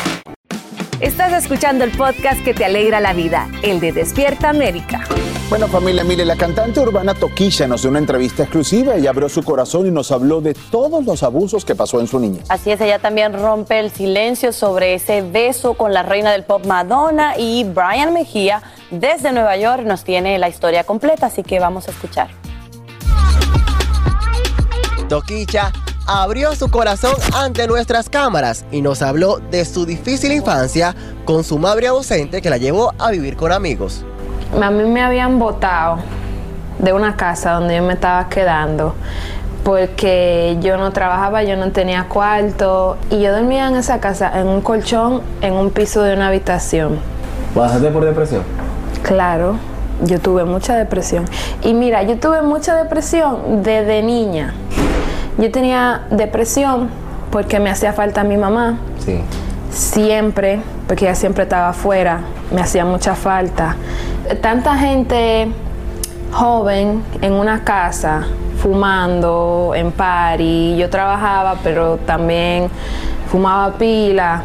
Estás 1.01 1.33
escuchando 1.33 1.83
el 1.83 1.89
podcast 1.97 2.43
que 2.43 2.53
te 2.53 2.63
alegra 2.63 2.99
la 2.99 3.13
vida, 3.13 3.49
el 3.63 3.79
de 3.79 3.91
Despierta 3.91 4.49
América. 4.49 5.03
Bueno, 5.49 5.67
familia, 5.67 6.03
mire, 6.03 6.23
la 6.25 6.35
cantante 6.35 6.79
urbana 6.79 7.15
Toquilla 7.15 7.67
nos 7.67 7.81
dio 7.81 7.89
una 7.89 7.97
entrevista 7.97 8.43
exclusiva. 8.43 8.93
Ella 8.93 9.09
abrió 9.09 9.27
su 9.27 9.41
corazón 9.41 9.87
y 9.87 9.89
nos 9.89 10.11
habló 10.11 10.41
de 10.41 10.53
todos 10.53 11.03
los 11.03 11.23
abusos 11.23 11.65
que 11.65 11.73
pasó 11.73 11.99
en 11.99 12.05
su 12.05 12.19
niñez. 12.19 12.43
Así 12.49 12.69
es, 12.69 12.79
ella 12.81 12.99
también 12.99 13.33
rompe 13.33 13.79
el 13.79 13.89
silencio 13.89 14.53
sobre 14.53 14.93
ese 14.93 15.23
beso 15.23 15.73
con 15.73 15.91
la 15.91 16.03
reina 16.03 16.31
del 16.33 16.43
pop 16.43 16.67
Madonna 16.67 17.33
y 17.35 17.63
Brian 17.63 18.13
Mejía 18.13 18.61
desde 18.91 19.31
Nueva 19.31 19.57
York 19.57 19.81
nos 19.83 20.03
tiene 20.03 20.37
la 20.37 20.49
historia 20.49 20.83
completa, 20.83 21.25
así 21.25 21.41
que 21.41 21.59
vamos 21.59 21.87
a 21.87 21.91
escuchar. 21.91 22.29
Toquicha 25.09 25.73
abrió 26.07 26.55
su 26.55 26.69
corazón 26.69 27.13
ante 27.35 27.67
nuestras 27.67 28.09
cámaras 28.09 28.65
y 28.71 28.81
nos 28.81 29.01
habló 29.01 29.37
de 29.37 29.65
su 29.65 29.85
difícil 29.85 30.31
infancia 30.31 30.95
con 31.25 31.43
su 31.43 31.57
madre 31.57 31.87
ausente 31.87 32.41
que 32.41 32.49
la 32.49 32.57
llevó 32.57 32.93
a 32.97 33.11
vivir 33.11 33.35
con 33.35 33.51
amigos. 33.51 34.03
A 34.61 34.69
mí 34.69 34.83
me 34.83 35.01
habían 35.01 35.39
botado 35.39 35.99
de 36.79 36.93
una 36.93 37.15
casa 37.15 37.51
donde 37.53 37.75
yo 37.75 37.83
me 37.83 37.93
estaba 37.93 38.27
quedando 38.29 38.95
porque 39.63 40.57
yo 40.61 40.77
no 40.77 40.91
trabajaba, 40.91 41.43
yo 41.43 41.55
no 41.55 41.71
tenía 41.71 42.07
cuarto 42.07 42.97
y 43.09 43.21
yo 43.21 43.31
dormía 43.31 43.67
en 43.67 43.75
esa 43.75 43.99
casa 43.99 44.39
en 44.39 44.47
un 44.47 44.61
colchón 44.61 45.21
en 45.41 45.53
un 45.53 45.69
piso 45.69 46.01
de 46.01 46.13
una 46.15 46.27
habitación. 46.27 46.99
¿Pasaste 47.53 47.89
por 47.89 48.03
depresión? 48.03 48.43
Claro, 49.03 49.57
yo 50.03 50.19
tuve 50.19 50.45
mucha 50.45 50.75
depresión. 50.75 51.25
Y 51.61 51.73
mira, 51.73 52.01
yo 52.03 52.17
tuve 52.17 52.41
mucha 52.41 52.75
depresión 52.75 53.61
desde 53.61 54.01
niña. 54.01 54.53
Yo 55.37 55.51
tenía 55.51 56.01
depresión 56.11 56.89
porque 57.31 57.59
me 57.59 57.69
hacía 57.69 57.93
falta 57.93 58.23
mi 58.23 58.37
mamá. 58.37 58.77
Sí. 58.99 59.19
Siempre, 59.71 60.59
porque 60.87 61.05
ella 61.05 61.15
siempre 61.15 61.43
estaba 61.43 61.69
afuera, 61.69 62.19
me 62.53 62.61
hacía 62.61 62.83
mucha 62.83 63.15
falta. 63.15 63.75
Tanta 64.41 64.77
gente 64.77 65.47
joven 66.31 67.03
en 67.21 67.33
una 67.33 67.63
casa, 67.63 68.23
fumando, 68.61 69.73
en 69.75 69.91
party. 69.91 70.75
Yo 70.77 70.89
trabajaba, 70.89 71.55
pero 71.63 71.97
también 71.97 72.69
fumaba 73.29 73.73
pila. 73.77 74.43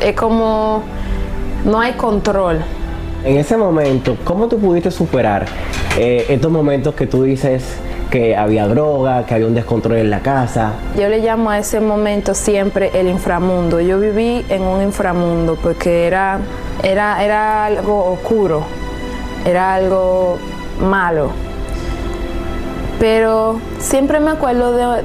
Es 0.00 0.14
como 0.14 0.82
no 1.64 1.80
hay 1.80 1.92
control. 1.92 2.60
En 3.24 3.36
ese 3.36 3.56
momento, 3.56 4.16
¿cómo 4.24 4.48
tú 4.48 4.58
pudiste 4.58 4.90
superar 4.90 5.46
eh, 5.96 6.26
estos 6.28 6.50
momentos 6.50 6.94
que 6.94 7.06
tú 7.06 7.22
dices 7.22 7.76
que 8.12 8.36
había 8.36 8.68
droga, 8.68 9.24
que 9.24 9.34
había 9.34 9.46
un 9.46 9.54
descontrol 9.54 9.96
en 9.96 10.10
la 10.10 10.20
casa? 10.20 10.74
Yo 11.00 11.08
le 11.08 11.20
llamo 11.20 11.48
a 11.48 11.58
ese 11.58 11.80
momento 11.80 12.34
siempre 12.34 12.90
el 12.92 13.08
inframundo. 13.08 13.80
Yo 13.80 13.98
viví 13.98 14.44
en 14.50 14.62
un 14.62 14.82
inframundo 14.82 15.56
porque 15.56 16.06
era, 16.06 16.38
era, 16.82 17.24
era 17.24 17.64
algo 17.64 18.12
oscuro, 18.12 18.64
era 19.46 19.74
algo 19.74 20.36
malo. 20.78 21.30
Pero 23.00 23.58
siempre 23.78 24.20
me 24.20 24.32
acuerdo 24.32 24.72
de, 24.72 25.04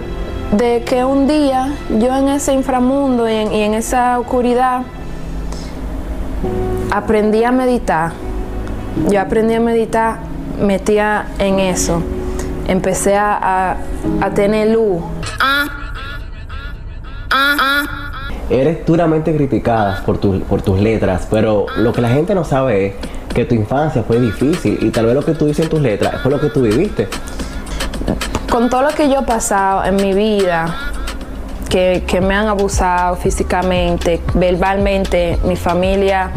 de 0.58 0.84
que 0.84 1.06
un 1.06 1.28
día 1.28 1.72
yo 1.98 2.14
en 2.14 2.28
ese 2.28 2.52
inframundo 2.52 3.30
y 3.30 3.36
en, 3.36 3.54
y 3.54 3.62
en 3.62 3.74
esa 3.74 4.20
oscuridad 4.20 4.82
aprendí 6.92 7.46
a 7.46 7.54
meditar. 7.54 8.12
Yo 9.10 9.22
aprendí 9.22 9.54
a 9.54 9.62
meditar, 9.62 10.18
metía 10.60 11.28
en 11.40 11.60
eso. 11.60 12.02
Empecé 12.68 13.16
a, 13.18 13.38
a, 13.72 13.78
a 14.22 14.30
tener 14.32 14.70
luz. 14.70 15.02
Eres 18.50 18.86
duramente 18.86 19.36
criticada 19.36 20.02
por, 20.06 20.18
tu- 20.18 20.42
por 20.42 20.62
tus 20.62 20.80
letras, 20.80 21.28
pero 21.30 21.66
lo 21.78 21.92
que 21.92 22.02
la 22.02 22.10
gente 22.10 22.34
no 22.34 22.44
sabe 22.46 22.88
es 22.88 22.94
que 23.34 23.44
tu 23.46 23.56
infancia 23.56 24.04
fue 24.04 24.20
difícil 24.20 24.78
y 24.82 24.90
tal 24.90 25.06
vez 25.06 25.16
lo 25.16 25.24
que 25.24 25.34
tú 25.34 25.46
dices 25.46 25.66
en 25.66 25.70
tus 25.70 25.82
letras 25.82 26.22
fue 26.22 26.32
lo 26.32 26.40
que 26.40 26.50
tú 26.50 26.62
viviste. 26.62 27.08
Con 28.50 28.70
todo 28.70 28.84
lo 28.84 28.90
que 28.90 29.10
yo 29.10 29.20
he 29.20 29.24
pasado 29.24 29.84
en 29.84 29.98
mi 29.98 30.14
vida, 30.14 30.74
que, 31.70 32.04
que 32.08 32.22
me 32.22 32.34
han 32.36 32.48
abusado 32.48 33.18
físicamente, 33.18 34.22
verbalmente, 34.34 35.38
mi 35.44 35.58
familia 35.58 36.32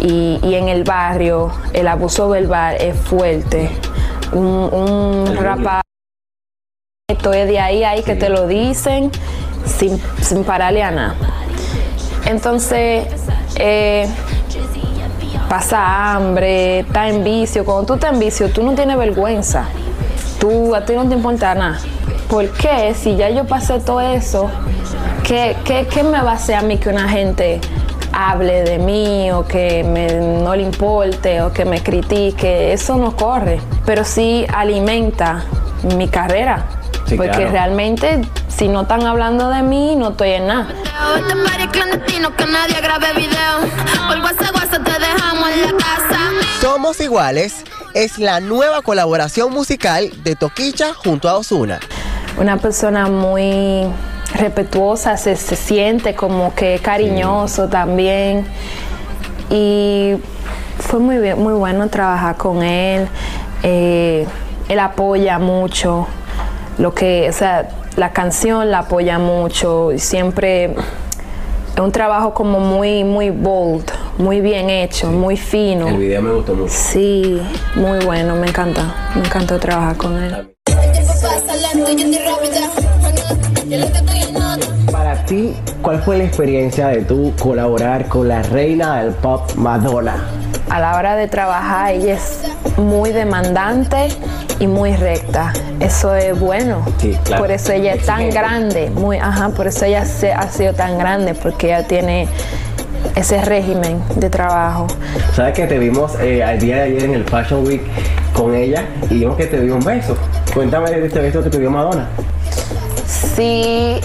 y, 0.00 0.40
y 0.42 0.54
en 0.54 0.68
el 0.68 0.82
barrio, 0.84 1.52
el 1.74 1.86
abuso 1.88 2.30
verbal 2.30 2.76
es 2.80 2.96
fuerte. 2.96 3.70
Un, 4.34 4.46
un 4.46 5.36
rapaz 5.36 5.84
esto 7.06 7.32
es 7.34 7.46
de 7.46 7.60
ahí, 7.60 7.84
ahí 7.84 8.02
que 8.02 8.16
te 8.16 8.28
lo 8.28 8.46
dicen 8.46 9.10
sin, 9.66 10.00
sin 10.22 10.42
pararle 10.42 10.82
a 10.82 10.90
nada. 10.90 11.14
Entonces, 12.24 13.06
eh, 13.56 14.08
pasa 15.48 16.14
hambre, 16.14 16.80
está 16.80 17.08
en 17.08 17.22
vicio. 17.22 17.64
Cuando 17.64 17.84
tú 17.84 17.94
estás 17.94 18.14
en 18.14 18.20
vicio, 18.20 18.50
tú 18.50 18.62
no 18.62 18.74
tienes 18.74 18.96
vergüenza. 18.96 19.66
Tú, 20.40 20.74
a 20.74 20.84
ti 20.84 20.94
no 20.94 21.06
te 21.06 21.14
importa 21.14 21.54
nada. 21.54 21.78
¿Por 22.28 22.50
qué? 22.52 22.94
Si 22.94 23.16
ya 23.16 23.28
yo 23.28 23.44
pasé 23.46 23.80
todo 23.80 24.00
eso, 24.00 24.50
¿qué, 25.22 25.56
qué, 25.64 25.86
qué 25.86 26.02
me 26.02 26.22
va 26.22 26.32
a 26.32 26.34
hacer 26.34 26.56
a 26.56 26.62
mí 26.62 26.78
que 26.78 26.88
una 26.88 27.08
gente 27.08 27.60
hable 28.16 28.62
de 28.62 28.78
mí 28.78 29.30
o 29.32 29.44
que 29.46 29.82
me- 29.84 30.14
no 30.42 30.54
le 30.54 30.62
importe 30.62 31.42
o 31.42 31.52
que 31.52 31.64
me 31.64 31.82
critique? 31.82 32.72
Eso 32.72 32.96
no 32.96 33.16
corre, 33.16 33.60
pero 33.84 34.04
sí 34.04 34.46
alimenta 34.54 35.44
mi 35.96 36.08
carrera. 36.08 36.64
Sí, 37.06 37.16
porque 37.16 37.32
claro. 37.32 37.50
realmente, 37.50 38.22
si 38.48 38.68
no 38.68 38.82
están 38.82 39.02
hablando 39.06 39.50
de 39.50 39.62
mí, 39.62 39.94
no 39.96 40.10
estoy 40.10 40.30
en 40.30 40.46
nada. 40.46 40.68
Este 41.18 41.36
party 41.36 41.66
clandestino 41.68 42.34
que 42.34 42.46
nadie 42.46 42.80
grabe 42.80 43.12
video. 43.14 43.60
Por 44.08 44.20
WhatsApp, 44.20 44.54
WhatsApp 44.54 44.84
te 44.84 44.92
dejamos 44.92 45.48
en 45.50 45.60
la 45.62 45.72
casa. 45.72 46.20
Somos 46.62 47.00
iguales 47.00 47.64
es 47.92 48.18
la 48.18 48.40
nueva 48.40 48.80
colaboración 48.82 49.52
musical 49.52 50.10
de 50.24 50.34
Toquicha 50.34 50.94
junto 50.94 51.28
a 51.28 51.36
Osuna. 51.36 51.78
Una 52.38 52.56
persona 52.56 53.06
muy 53.06 53.84
respetuosa, 54.34 55.16
se, 55.16 55.36
se 55.36 55.56
siente 55.56 56.14
como 56.14 56.54
que 56.54 56.78
cariñoso 56.82 57.68
también. 57.68 58.44
Y 59.50 60.14
fue 60.78 60.98
muy, 61.00 61.18
bien- 61.18 61.42
muy 61.42 61.54
bueno 61.54 61.88
trabajar 61.88 62.36
con 62.36 62.62
él. 62.62 63.06
Eh, 63.62 64.26
él 64.68 64.78
apoya 64.78 65.38
mucho 65.38 66.06
lo 66.78 66.94
que, 66.94 67.28
o 67.28 67.32
sea, 67.32 67.68
la 67.96 68.12
canción 68.12 68.70
la 68.70 68.80
apoya 68.80 69.18
mucho 69.18 69.92
y 69.92 69.98
siempre 69.98 70.64
es 71.74 71.80
un 71.80 71.92
trabajo 71.92 72.34
como 72.34 72.58
muy, 72.60 73.04
muy 73.04 73.30
bold, 73.30 73.84
muy 74.18 74.40
bien 74.40 74.70
hecho, 74.70 75.10
muy 75.10 75.36
fino. 75.36 75.86
El 75.88 75.98
video 75.98 76.22
me 76.22 76.32
gustó 76.32 76.54
mucho. 76.54 76.72
Sí, 76.74 77.40
muy 77.76 78.04
bueno, 78.04 78.34
me 78.36 78.48
encanta, 78.48 79.12
me 79.14 79.20
encantó 79.24 79.58
trabajar 79.60 79.96
con 79.96 80.20
él. 80.22 80.50
Para 84.92 85.24
ti, 85.24 85.54
¿cuál 85.82 86.02
fue 86.02 86.18
la 86.18 86.24
experiencia 86.24 86.88
de 86.88 87.02
tú 87.02 87.32
colaborar 87.40 88.08
con 88.08 88.28
la 88.28 88.42
reina 88.42 89.02
del 89.02 89.12
pop 89.14 89.50
Madonna? 89.56 90.16
A 90.70 90.80
la 90.80 90.96
hora 90.96 91.16
de 91.16 91.28
trabajar 91.28 91.92
ella 91.94 92.14
es 92.14 92.42
muy 92.76 93.12
demandante 93.12 94.08
y 94.58 94.66
muy 94.66 94.94
recta. 94.96 95.52
Eso 95.80 96.14
es 96.14 96.38
bueno. 96.38 96.84
Sí, 96.98 97.16
claro. 97.24 97.42
Por 97.42 97.50
eso 97.52 97.72
ella 97.72 97.94
es 97.94 98.04
tan 98.04 98.28
grande, 98.30 98.90
muy, 98.90 99.16
ajá, 99.18 99.48
por 99.50 99.66
eso 99.66 99.84
ella 99.84 100.04
se- 100.04 100.32
ha 100.32 100.48
sido 100.48 100.74
tan 100.74 100.98
grande, 100.98 101.34
porque 101.34 101.66
ella 101.68 101.86
tiene 101.86 102.28
ese 103.16 103.40
régimen 103.42 104.02
de 104.16 104.28
trabajo. 104.30 104.86
¿Sabes 105.34 105.54
que 105.54 105.66
te 105.66 105.78
vimos 105.78 106.12
eh, 106.20 106.42
al 106.42 106.58
día 106.58 106.76
de 106.76 106.82
ayer 106.82 107.04
en 107.04 107.14
el 107.14 107.24
Fashion 107.24 107.66
Week 107.66 107.82
con 108.34 108.54
ella 108.54 108.84
y 109.10 109.14
vimos 109.20 109.36
que 109.36 109.46
te 109.46 109.60
dio 109.60 109.74
un 109.76 109.84
beso? 109.84 110.16
Cuéntame 110.54 110.90
de 110.90 111.06
este 111.06 111.20
beso 111.20 111.42
que 111.42 111.50
te 111.50 111.58
dio 111.58 111.70
Madonna. 111.70 112.08
Sí, 113.14 114.00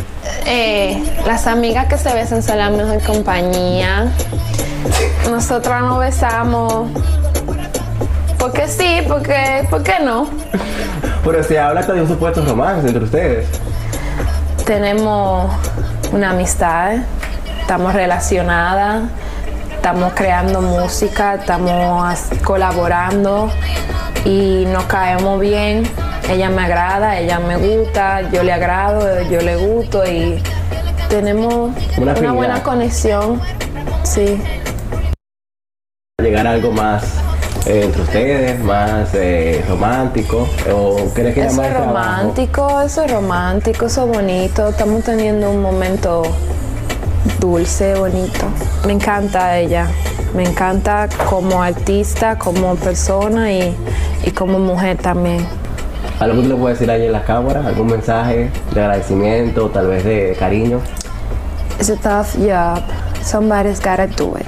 eh, 0.45 1.03
las 1.25 1.47
amigas 1.47 1.87
que 1.87 1.97
se 1.97 2.13
besan 2.13 2.43
son 2.43 2.57
la 2.57 2.69
mejor 2.69 3.01
compañía. 3.01 4.07
Nosotras 5.29 5.81
nos 5.81 5.99
besamos. 5.99 6.87
Porque 8.37 8.67
sí, 8.67 9.01
porque, 9.07 9.67
¿por 9.69 9.83
qué 9.83 9.95
no? 10.03 10.27
Pero 11.23 11.43
se 11.43 11.59
habla 11.59 11.81
hasta 11.81 11.93
de 11.93 12.01
un 12.01 12.07
supuesto 12.07 12.43
romance 12.45 12.87
entre 12.87 13.03
ustedes. 13.03 13.47
Tenemos 14.65 15.51
una 16.11 16.31
amistad, 16.31 16.93
estamos 17.61 17.93
relacionadas, 17.93 19.03
estamos 19.75 20.13
creando 20.13 20.61
música, 20.61 21.35
estamos 21.35 22.19
colaborando 22.43 23.51
y 24.25 24.65
nos 24.67 24.83
caemos 24.85 25.39
bien. 25.39 25.83
Ella 26.29 26.49
me 26.51 26.61
agrada, 26.61 27.17
ella 27.17 27.39
me 27.39 27.57
gusta, 27.57 28.21
yo 28.29 28.43
le 28.43 28.53
agrado, 28.53 29.21
yo 29.23 29.41
le 29.41 29.55
gusto 29.55 30.05
y 30.05 30.39
tenemos 31.09 31.71
Una 31.97 32.31
buena 32.33 32.61
conexión. 32.61 33.41
Sí. 34.03 34.39
Llegar 36.21 36.45
a 36.45 36.51
algo 36.51 36.71
más 36.71 37.03
eh, 37.65 37.81
entre 37.83 38.01
ustedes, 38.03 38.59
más 38.59 39.09
eh, 39.15 39.65
romántico? 39.67 40.47
¿O 40.71 40.97
crees 41.15 41.33
que 41.33 41.41
Eso 41.45 41.63
es 41.63 41.69
trabajo? 41.69 41.85
romántico, 41.85 42.81
eso 42.81 43.03
es 43.03 43.11
romántico, 43.11 43.85
eso 43.87 44.05
es 44.05 44.17
bonito. 44.17 44.69
Estamos 44.69 45.03
teniendo 45.03 45.49
un 45.49 45.61
momento 45.63 46.21
dulce, 47.39 47.95
bonito. 47.95 48.45
Me 48.85 48.93
encanta 48.93 49.57
ella. 49.57 49.87
Me 50.35 50.43
encanta 50.43 51.09
como 51.27 51.63
artista, 51.63 52.37
como 52.37 52.75
persona 52.75 53.51
y, 53.51 53.75
y 54.23 54.31
como 54.31 54.59
mujer 54.59 54.97
también. 54.97 55.45
¿Algo 56.19 56.35
que 56.35 56.41
tú 56.41 56.49
le 56.49 56.55
puedes 56.55 56.79
decir 56.79 56.91
ahí 56.91 57.05
en 57.05 57.13
la 57.13 57.23
cámara? 57.23 57.65
¿Algún 57.65 57.87
mensaje 57.87 58.51
de 58.73 58.81
agradecimiento, 58.81 59.69
tal 59.69 59.87
vez 59.87 60.03
de 60.03 60.35
cariño? 60.37 60.81
It's 61.79 61.89
a 61.89 61.95
tough 61.95 62.35
job. 62.35 62.83
Somebody's 63.23 63.79
gotta 63.79 64.07
do 64.07 64.35
it. 64.37 64.45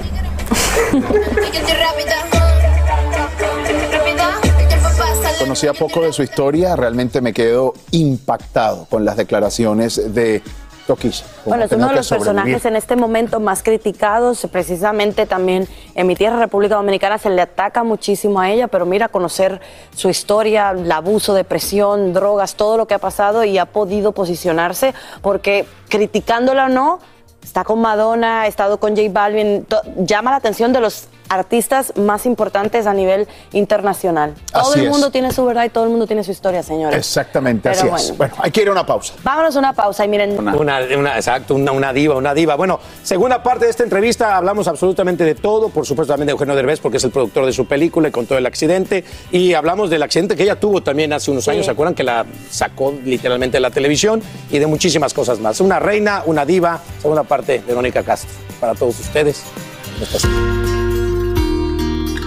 Conocía 5.38 5.72
poco 5.72 6.02
de 6.02 6.12
su 6.12 6.22
historia, 6.22 6.76
realmente 6.76 7.20
me 7.22 7.32
quedo 7.32 7.72
impactado 7.90 8.86
con 8.88 9.04
las 9.04 9.16
declaraciones 9.16 10.14
de 10.14 10.42
Toquilla. 10.86 11.24
Bueno, 11.44 11.64
es 11.64 11.72
uno 11.72 11.88
de 11.88 11.94
los 11.94 12.08
personajes 12.08 12.64
en 12.64 12.76
este 12.76 12.96
momento 12.96 13.38
más 13.38 13.62
criticados. 13.62 14.46
Precisamente 14.50 15.26
también 15.26 15.68
en 15.94 16.06
mi 16.06 16.16
tierra, 16.16 16.38
República 16.38 16.74
Dominicana, 16.74 17.18
se 17.18 17.30
le 17.30 17.42
ataca 17.42 17.84
muchísimo 17.84 18.40
a 18.40 18.50
ella, 18.50 18.68
pero 18.68 18.84
mira, 18.84 19.08
conocer 19.08 19.60
su 19.94 20.08
historia, 20.08 20.70
el 20.70 20.90
abuso, 20.90 21.34
depresión, 21.34 22.12
drogas, 22.12 22.56
todo 22.56 22.76
lo 22.76 22.86
que 22.86 22.94
ha 22.94 22.98
pasado 22.98 23.44
y 23.44 23.58
ha 23.58 23.66
podido 23.66 24.12
posicionarse 24.12 24.94
porque 25.20 25.66
criticándola 25.88 26.66
o 26.66 26.68
no, 26.68 26.98
está 27.42 27.64
con 27.64 27.80
Madonna, 27.80 28.42
ha 28.42 28.46
estado 28.46 28.78
con 28.78 28.96
J 28.96 29.08
Balvin, 29.10 29.66
llama 29.98 30.30
la 30.30 30.36
atención 30.38 30.72
de 30.72 30.80
los 30.80 31.08
artistas 31.32 31.92
más 31.96 32.26
importantes 32.26 32.86
a 32.86 32.94
nivel 32.94 33.26
internacional. 33.52 34.34
Todo 34.52 34.74
el 34.74 34.82
es. 34.84 34.90
mundo 34.90 35.10
tiene 35.10 35.32
su 35.32 35.44
verdad 35.44 35.64
y 35.64 35.70
todo 35.70 35.84
el 35.84 35.90
mundo 35.90 36.06
tiene 36.06 36.22
su 36.24 36.30
historia, 36.30 36.62
señores. 36.62 36.98
Exactamente, 36.98 37.68
Pero 37.70 37.74
así 37.80 37.88
bueno. 37.88 37.96
es. 38.04 38.16
Bueno, 38.16 38.34
hay 38.38 38.50
que 38.50 38.62
ir 38.62 38.68
a 38.68 38.72
una 38.72 38.84
pausa. 38.86 39.14
Vámonos 39.22 39.56
a 39.56 39.58
una 39.58 39.72
pausa 39.72 40.04
y 40.04 40.08
miren. 40.08 40.38
Una, 40.38 40.80
una- 40.96 41.16
exacto, 41.16 41.54
una, 41.54 41.72
una 41.72 41.92
diva, 41.92 42.16
una 42.16 42.34
diva. 42.34 42.54
Bueno, 42.56 42.78
segunda 43.02 43.42
parte 43.42 43.64
de 43.64 43.70
esta 43.70 43.82
entrevista 43.82 44.36
hablamos 44.36 44.68
absolutamente 44.68 45.24
de 45.24 45.34
todo, 45.34 45.68
por 45.70 45.86
supuesto 45.86 46.12
también 46.12 46.26
de 46.26 46.32
Eugenio 46.32 46.54
Derbez, 46.54 46.80
porque 46.80 46.98
es 46.98 47.04
el 47.04 47.10
productor 47.10 47.46
de 47.46 47.52
su 47.52 47.66
película 47.66 48.08
y 48.08 48.10
con 48.10 48.26
todo 48.26 48.38
el 48.38 48.46
accidente. 48.46 49.04
Y 49.30 49.54
hablamos 49.54 49.90
del 49.90 50.02
accidente 50.02 50.36
que 50.36 50.42
ella 50.42 50.58
tuvo 50.60 50.82
también 50.82 51.12
hace 51.12 51.30
unos 51.30 51.46
años, 51.48 51.64
¿se 51.66 51.72
acuerdan? 51.72 51.94
Que 51.94 52.04
la 52.04 52.26
sacó 52.50 52.92
literalmente 53.04 53.56
de 53.56 53.60
la 53.60 53.70
televisión 53.70 54.22
y 54.50 54.58
de 54.58 54.66
muchísimas 54.66 55.14
cosas 55.14 55.38
más. 55.40 55.60
Una 55.60 55.78
reina, 55.78 56.22
una 56.26 56.44
diva, 56.44 56.80
segunda 57.00 57.22
parte, 57.22 57.62
Verónica 57.66 58.02
Castro, 58.02 58.30
para 58.60 58.74
todos 58.74 58.98
ustedes. 59.00 59.42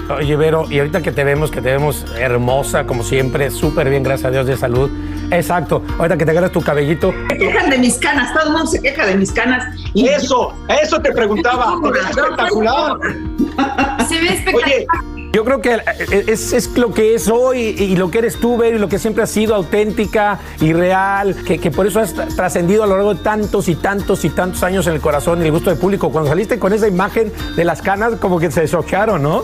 Oye, 0.09 0.35
Vero, 0.35 0.65
y 0.69 0.77
ahorita 0.77 1.01
que 1.01 1.11
te 1.11 1.23
vemos, 1.23 1.49
que 1.49 1.61
te 1.61 1.71
vemos 1.71 2.05
hermosa, 2.17 2.85
como 2.85 3.03
siempre, 3.03 3.49
súper 3.49 3.89
bien, 3.89 4.03
gracias 4.03 4.27
a 4.27 4.31
Dios, 4.31 4.45
de 4.45 4.55
salud. 4.55 4.91
Exacto, 5.31 5.81
ahorita 5.97 6.17
que 6.17 6.25
te 6.25 6.31
agarras 6.31 6.51
tu 6.51 6.61
cabellito, 6.61 7.11
Se 7.29 7.37
quejan 7.37 7.69
de 7.71 7.77
mis 7.79 7.97
canas, 7.97 8.31
todo 8.33 8.43
el 8.45 8.51
mundo 8.51 8.67
se 8.67 8.81
queja 8.81 9.05
de 9.07 9.15
mis 9.15 9.31
canas. 9.31 9.63
Y 9.93 10.07
Eso, 10.07 10.53
eso 10.81 11.01
te 11.01 11.11
preguntaba. 11.11 11.75
Espectacular. 12.09 12.97
Se 14.07 14.19
ve 14.19 14.27
espectacular. 14.27 15.14
Yo 15.35 15.43
creo 15.43 15.59
que 15.61 15.81
es, 16.27 16.53
es 16.53 16.77
lo 16.77 16.93
que 16.93 17.13
es 17.13 17.27
hoy 17.27 17.59
y 17.77 17.97
lo 17.97 18.09
que 18.09 18.19
eres 18.19 18.39
tú, 18.39 18.55
Vero, 18.55 18.77
y 18.77 18.79
lo 18.79 18.87
que 18.87 18.97
siempre 18.97 19.21
has 19.21 19.29
sido 19.29 19.53
auténtica 19.53 20.39
y 20.61 20.71
real, 20.71 21.35
que, 21.43 21.59
por 21.71 21.85
eso 21.85 21.99
has 21.99 22.15
tra- 22.15 22.33
trascendido 22.33 22.85
a 22.85 22.87
lo 22.87 22.95
largo 22.95 23.15
de 23.15 23.19
tantos 23.21 23.67
y 23.67 23.75
tantos 23.75 24.23
y 24.23 24.29
tantos 24.29 24.63
años 24.63 24.87
en 24.87 24.93
el 24.93 25.01
corazón 25.01 25.41
y 25.41 25.45
el 25.47 25.51
gusto 25.51 25.71
del 25.71 25.77
público. 25.77 26.09
Cuando 26.09 26.29
saliste 26.29 26.57
con 26.57 26.71
esa 26.71 26.87
imagen 26.87 27.33
de 27.57 27.65
las 27.65 27.81
canas, 27.81 28.13
como 28.21 28.39
que 28.39 28.49
se 28.49 28.65
choquearon, 28.65 29.23
¿no? 29.23 29.43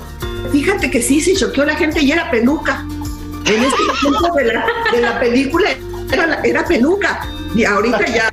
Fíjate 0.53 0.89
que 0.89 1.01
sí, 1.01 1.19
se 1.19 1.33
choqueó 1.33 1.65
la 1.65 1.75
gente 1.75 1.99
y 2.01 2.09
era 2.09 2.31
peluca. 2.31 2.85
En 3.45 3.61
este 3.61 3.83
momento 4.01 4.33
de 4.33 4.45
la, 4.45 4.65
de 4.93 5.01
la 5.01 5.19
película 5.19 5.71
era, 6.09 6.39
era 6.41 6.63
peluca. 6.63 7.27
Y 7.53 7.65
ahorita 7.65 8.05
ya, 8.05 8.31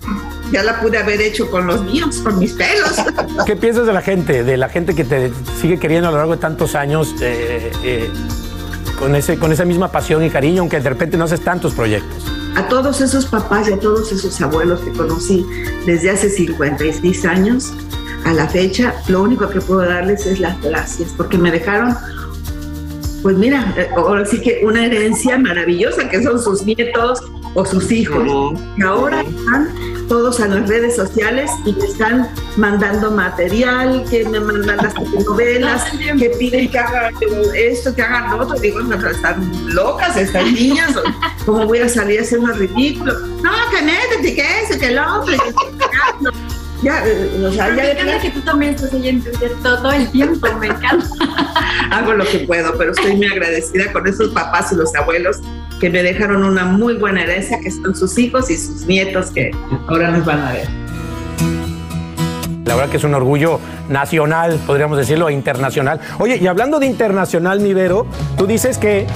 ya 0.53 0.63
la 0.63 0.81
pude 0.81 0.99
haber 0.99 1.21
hecho 1.21 1.51
con 1.51 1.67
los 1.67 1.83
míos, 1.83 2.21
con 2.23 2.39
mis 2.39 2.53
pelos. 2.53 2.97
¿Qué 3.47 3.57
piensas 3.57 3.87
de 3.87 3.93
la 3.93 4.03
gente, 4.03 4.45
de 4.45 4.57
la 4.57 4.69
gente 4.69 4.95
que 4.95 5.05
te 5.05 5.33
sigue 5.61 5.79
queriendo 5.79 6.09
a 6.09 6.11
lo 6.11 6.19
largo 6.19 6.33
de 6.33 6.41
tantos 6.41 6.75
años, 6.75 7.15
eh, 7.21 7.71
eh, 7.85 8.11
con, 8.99 9.15
ese, 9.15 9.39
con 9.39 9.53
esa 9.53 9.65
misma 9.65 9.91
pasión 9.91 10.25
y 10.25 10.31
cariño, 10.31 10.63
aunque 10.63 10.81
de 10.81 10.89
repente 10.89 11.17
no 11.17 11.25
haces 11.25 11.41
tantos 11.41 11.75
proyectos? 11.75 12.25
A 12.57 12.67
todos 12.69 13.01
esos 13.01 13.27
papás 13.27 13.69
y 13.69 13.73
a 13.73 13.79
todos 13.79 14.11
esos 14.11 14.41
abuelos 14.41 14.81
que 14.81 14.93
conocí 14.93 15.47
desde 15.87 16.11
hace 16.11 16.29
56 16.29 17.25
años 17.27 17.73
a 18.25 18.33
la 18.33 18.49
fecha, 18.49 18.95
lo 19.09 19.23
único 19.23 19.49
que 19.49 19.61
puedo 19.61 19.81
darles 19.81 20.27
es 20.27 20.41
las 20.41 20.61
gracias, 20.61 21.13
porque 21.17 21.39
me 21.39 21.51
dejaron, 21.51 21.97
pues 23.23 23.37
mira, 23.37 23.75
eh, 23.77 23.89
ahora 23.97 24.25
sí 24.25 24.41
que 24.41 24.61
una 24.65 24.85
herencia 24.85 25.39
maravillosa 25.39 26.09
que 26.09 26.23
son 26.23 26.43
sus 26.43 26.65
nietos 26.65 27.23
o 27.55 27.65
sus 27.65 27.91
hijos. 27.91 28.59
Y 28.77 28.83
ahora 28.83 29.23
están 29.23 29.75
todos 30.09 30.41
a 30.41 30.49
las 30.49 30.69
redes 30.69 30.97
sociales 30.97 31.51
y 31.65 31.73
me 31.73 31.85
están 31.85 32.29
mandando 32.57 33.11
material, 33.11 34.05
que 34.11 34.25
me 34.29 34.41
mandan 34.41 34.79
las 34.79 34.95
novelas, 34.95 35.85
que 36.19 36.31
piden 36.31 36.71
que 36.71 36.79
haga 36.79 37.11
esto, 37.55 37.95
que 37.95 38.03
hagan 38.03 38.31
lo 38.31 38.45
otro. 38.45 38.59
Digo, 38.59 38.81
no, 38.81 38.97
están 39.09 39.75
locas 39.75 40.17
estas 40.17 40.45
niñas, 40.53 40.95
¿cómo 41.45 41.67
voy 41.67 41.79
a 41.81 41.89
salir 41.89 42.21
haciendo 42.21 42.53
ridículo? 42.53 43.19
No, 43.43 43.53
que 43.71 43.83
métete, 43.83 44.35
que 44.35 44.63
eso, 44.63 44.79
que 44.79 44.91
lo 44.91 45.21
otro. 45.21 45.35
Ya, 46.83 47.03
eh, 47.05 47.45
o 47.45 47.53
sea, 47.53 47.69
ya 47.71 47.75
me 47.75 47.91
encanta 47.91 48.21
que 48.21 48.31
tú 48.31 48.41
también 48.43 48.75
estás 48.75 48.93
ahí 48.93 49.09
en 49.09 49.23
Twitter 49.23 49.53
todo 49.65 49.91
el 49.91 50.09
tiempo, 50.13 50.47
me 50.61 50.69
encanta. 50.69 51.07
hago 51.91 52.15
lo 52.15 52.25
que 52.25 52.39
puedo, 52.41 52.77
pero 52.79 52.93
estoy 52.93 53.17
muy 53.17 53.27
agradecida 53.27 53.93
con 53.93 54.07
esos 54.07 54.29
papás 54.31 54.73
y 54.73 54.77
los 54.77 54.95
abuelos 54.95 55.39
que 55.79 55.91
me 55.91 56.03
dejaron 56.03 56.45
una 56.45 56.65
muy 56.65 56.95
buena 56.95 57.23
herencia, 57.23 57.59
que 57.61 57.71
son 57.71 57.95
sus 57.95 58.19
hijos 58.19 58.51
y 58.51 58.57
sus 58.57 58.87
nietos 58.87 59.31
que 59.31 59.51
ahora 59.87 60.11
nos 60.11 60.25
van 60.25 60.41
a 60.41 60.53
ver. 60.53 60.69
La 62.65 62.75
verdad 62.75 62.91
que 62.91 62.99
es 62.99 63.05
un 63.05 63.15
orgullo 63.15 63.61
nacional, 63.89 64.61
podríamos 64.67 64.99
decirlo, 64.99 65.31
e 65.31 65.33
internacional. 65.33 66.01
Oye, 66.19 66.37
y 66.37 66.47
hablando 66.47 66.79
de 66.79 66.87
internacional, 66.87 67.61
mi 67.61 67.73
Vero, 67.73 68.07
tú 68.37 68.47
dices 68.47 68.77
que, 68.77 69.07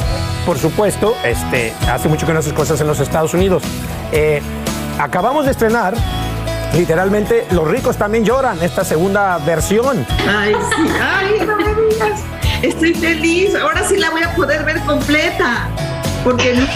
por 0.47 0.59
supuesto, 0.59 1.15
este, 1.23 1.75
hace 1.91 2.09
mucho 2.09 2.27
que 2.27 2.33
no 2.33 2.39
haces 2.39 2.55
cosas 2.55 2.81
en 2.81 2.87
los 2.87 2.99
Estados 3.01 3.35
Unidos. 3.35 3.63
Eh, 4.11 4.41
acabamos 4.99 5.45
de 5.45 5.51
estrenar, 5.51 5.95
literalmente, 6.75 7.47
Los 7.51 7.69
ricos 7.69 7.99
también 7.99 8.25
lloran, 8.25 8.57
esta 8.63 8.85
segunda 8.85 9.37
versión. 9.39 10.07
Ay, 10.27 10.55
sí, 10.75 10.89
ay, 10.99 11.47
no 11.47 11.57
me 11.59 11.75
digas. 11.75 12.23
Estoy 12.63 12.95
feliz. 12.95 13.55
Ahora 13.57 13.87
sí 13.87 13.97
la 13.99 14.11
voy 14.11 14.23
a 14.23 14.35
poder 14.35 14.65
ver 14.65 14.81
completa. 14.81 15.69
Porque 16.25 16.53
vi. 16.53 16.67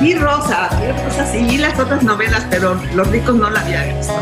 Vi 0.00 0.14
Rosa, 0.14 0.68
vi 0.78 0.92
Rosa, 0.92 1.26
sí, 1.26 1.38
vi 1.44 1.56
las 1.56 1.78
otras 1.78 2.02
novelas, 2.02 2.46
pero 2.50 2.76
Los 2.94 3.08
ricos 3.08 3.34
no 3.34 3.48
la 3.48 3.60
había 3.60 3.82
visto. 3.84 4.12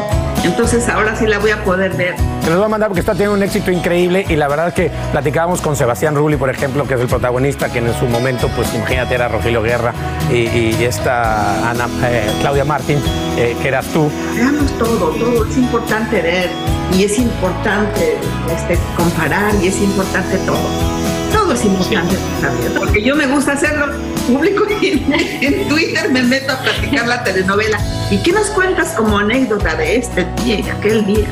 Entonces 0.44 0.88
ahora 0.88 1.16
sí 1.16 1.26
la 1.26 1.38
voy 1.38 1.50
a 1.50 1.64
poder 1.64 1.96
ver. 1.96 2.14
Te 2.42 2.48
los 2.48 2.58
voy 2.58 2.66
a 2.66 2.68
mandar 2.68 2.90
porque 2.90 3.00
está 3.00 3.12
teniendo 3.12 3.34
un 3.34 3.42
éxito 3.42 3.70
increíble 3.70 4.26
y 4.28 4.36
la 4.36 4.46
verdad 4.46 4.68
es 4.68 4.74
que 4.74 4.90
platicábamos 5.10 5.62
con 5.62 5.74
Sebastián 5.74 6.14
Rulli, 6.14 6.36
por 6.36 6.50
ejemplo, 6.50 6.86
que 6.86 6.94
es 6.94 7.00
el 7.00 7.08
protagonista, 7.08 7.72
que 7.72 7.78
en 7.78 7.92
su 7.98 8.06
momento, 8.06 8.48
pues 8.54 8.72
imagínate, 8.74 9.14
era 9.14 9.28
Rogelio 9.28 9.62
Guerra 9.62 9.94
y, 10.30 10.34
y 10.36 10.76
esta 10.84 11.70
Ana, 11.70 11.88
eh, 12.04 12.30
Claudia 12.40 12.64
Martín, 12.64 12.98
eh, 13.38 13.56
que 13.62 13.68
eras 13.68 13.86
tú. 13.86 14.10
Veamos 14.36 14.70
todo, 14.78 15.08
todo 15.10 15.46
es 15.46 15.56
importante 15.56 16.20
ver 16.20 16.50
y 16.92 17.04
es 17.04 17.18
importante 17.18 18.18
este, 18.54 18.78
comparar 18.96 19.54
y 19.62 19.68
es 19.68 19.80
importante 19.80 20.36
todo. 20.46 20.94
Todo 21.32 21.52
es 21.54 21.64
importante 21.64 22.16
también, 22.40 22.72
porque 22.76 23.02
yo 23.02 23.16
me 23.16 23.26
gusta 23.26 23.52
hacerlo 23.52 23.86
público 24.26 24.64
y 24.80 24.90
en, 24.92 25.12
en 25.42 25.68
Twitter 25.68 26.10
me 26.10 26.22
meto 26.22 26.52
a 26.52 26.58
platicar 26.58 27.06
la 27.06 27.22
telenovela. 27.24 27.78
¿Y 28.10 28.18
qué 28.18 28.32
nos 28.32 28.48
cuentas 28.50 28.94
como 28.94 29.18
anécdota 29.18 29.74
de 29.76 29.96
este 29.96 30.26
día 30.42 30.60
y 30.60 30.68
aquel 30.68 31.06
día? 31.06 31.26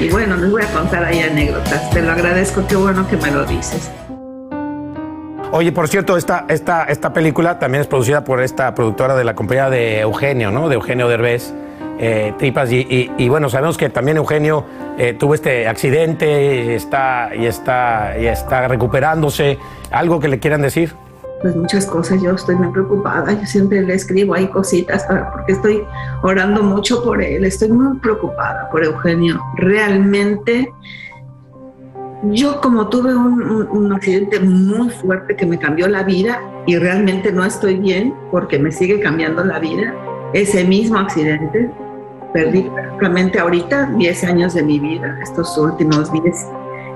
Y 0.00 0.08
bueno, 0.08 0.36
les 0.36 0.50
voy 0.50 0.62
a 0.62 0.66
contar 0.66 1.04
ahí 1.04 1.20
anécdotas. 1.20 1.90
Te 1.90 2.02
lo 2.02 2.12
agradezco, 2.12 2.66
qué 2.66 2.76
bueno 2.76 3.08
que 3.08 3.16
me 3.16 3.30
lo 3.30 3.44
dices. 3.44 3.90
Oye, 5.54 5.70
por 5.70 5.86
cierto, 5.86 6.16
esta, 6.16 6.46
esta, 6.48 6.84
esta 6.84 7.12
película 7.12 7.58
también 7.58 7.82
es 7.82 7.86
producida 7.86 8.24
por 8.24 8.40
esta 8.40 8.74
productora 8.74 9.14
de 9.14 9.24
la 9.24 9.34
compañía 9.34 9.68
de 9.68 10.00
Eugenio, 10.00 10.50
¿no? 10.50 10.70
De 10.70 10.76
Eugenio 10.76 11.08
Derbez, 11.08 11.52
eh, 11.98 12.32
Tripas. 12.38 12.70
Y, 12.72 13.28
bueno, 13.28 13.50
sabemos 13.50 13.76
que 13.76 13.90
también 13.90 14.16
Eugenio 14.16 14.64
eh, 14.96 15.12
tuvo 15.12 15.34
este 15.34 15.68
accidente 15.68 16.74
está, 16.74 17.32
y, 17.38 17.44
está, 17.44 18.14
y 18.18 18.26
está 18.26 18.66
recuperándose. 18.66 19.58
¿Algo 19.90 20.20
que 20.20 20.28
le 20.28 20.38
quieran 20.38 20.62
decir? 20.62 20.94
Pues 21.42 21.56
muchas 21.56 21.86
cosas, 21.86 22.22
yo 22.22 22.30
estoy 22.30 22.54
muy 22.54 22.68
preocupada, 22.68 23.32
yo 23.32 23.44
siempre 23.46 23.82
le 23.82 23.94
escribo 23.94 24.34
ahí 24.34 24.46
cositas 24.46 25.04
ah, 25.10 25.28
porque 25.32 25.52
estoy 25.52 25.82
orando 26.22 26.62
mucho 26.62 27.02
por 27.02 27.20
él, 27.20 27.44
estoy 27.44 27.68
muy 27.72 27.98
preocupada 27.98 28.70
por 28.70 28.84
Eugenio. 28.84 29.40
Realmente, 29.56 30.72
yo 32.30 32.60
como 32.60 32.88
tuve 32.88 33.14
un, 33.16 33.42
un- 33.42 33.92
accidente 33.92 34.38
muy 34.38 34.88
fuerte 34.90 35.34
que 35.34 35.44
me 35.44 35.58
cambió 35.58 35.88
la 35.88 36.04
vida 36.04 36.40
y 36.66 36.76
realmente 36.76 37.32
no 37.32 37.44
estoy 37.44 37.76
bien 37.76 38.14
porque 38.30 38.58
me 38.60 38.70
sigue 38.70 39.00
cambiando 39.00 39.42
la 39.44 39.58
vida, 39.58 39.92
ese 40.32 40.64
mismo 40.64 40.96
accidente, 40.98 41.68
perdí 42.32 42.62
prácticamente 42.62 43.40
ahorita 43.40 43.90
10 43.98 44.24
años 44.24 44.54
de 44.54 44.62
mi 44.62 44.78
vida, 44.78 45.18
estos 45.20 45.58
últimos 45.58 46.10
10 46.12 46.46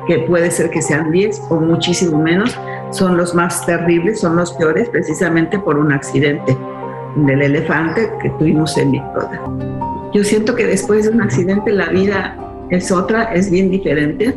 que 0.06 0.20
puede 0.20 0.52
ser 0.52 0.70
que 0.70 0.80
sean 0.80 1.10
10 1.10 1.42
o 1.50 1.56
muchísimo 1.58 2.22
menos, 2.22 2.56
son 2.90 3.16
los 3.16 3.34
más 3.34 3.64
terribles, 3.66 4.20
son 4.20 4.36
los 4.36 4.52
peores, 4.52 4.88
precisamente 4.88 5.58
por 5.58 5.78
un 5.78 5.92
accidente 5.92 6.56
del 7.16 7.42
elefante 7.42 8.10
que 8.22 8.30
tuvimos 8.30 8.76
en 8.76 8.92
Victoria. 8.92 9.40
Yo 10.12 10.24
siento 10.24 10.54
que 10.54 10.66
después 10.66 11.04
de 11.04 11.10
un 11.10 11.20
accidente 11.20 11.72
la 11.72 11.88
vida 11.88 12.36
es 12.70 12.90
otra, 12.90 13.24
es 13.34 13.50
bien 13.50 13.70
diferente 13.70 14.36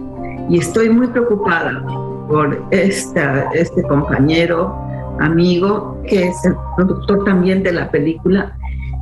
y 0.49 0.59
estoy 0.59 0.89
muy 0.89 1.07
preocupada 1.07 1.83
por 2.27 2.65
esta, 2.71 3.49
este 3.53 3.83
compañero, 3.83 4.75
amigo, 5.19 6.01
que 6.07 6.27
es 6.27 6.45
el 6.45 6.55
productor 6.75 7.23
también 7.25 7.63
de 7.63 7.71
la 7.73 7.89
película 7.89 8.55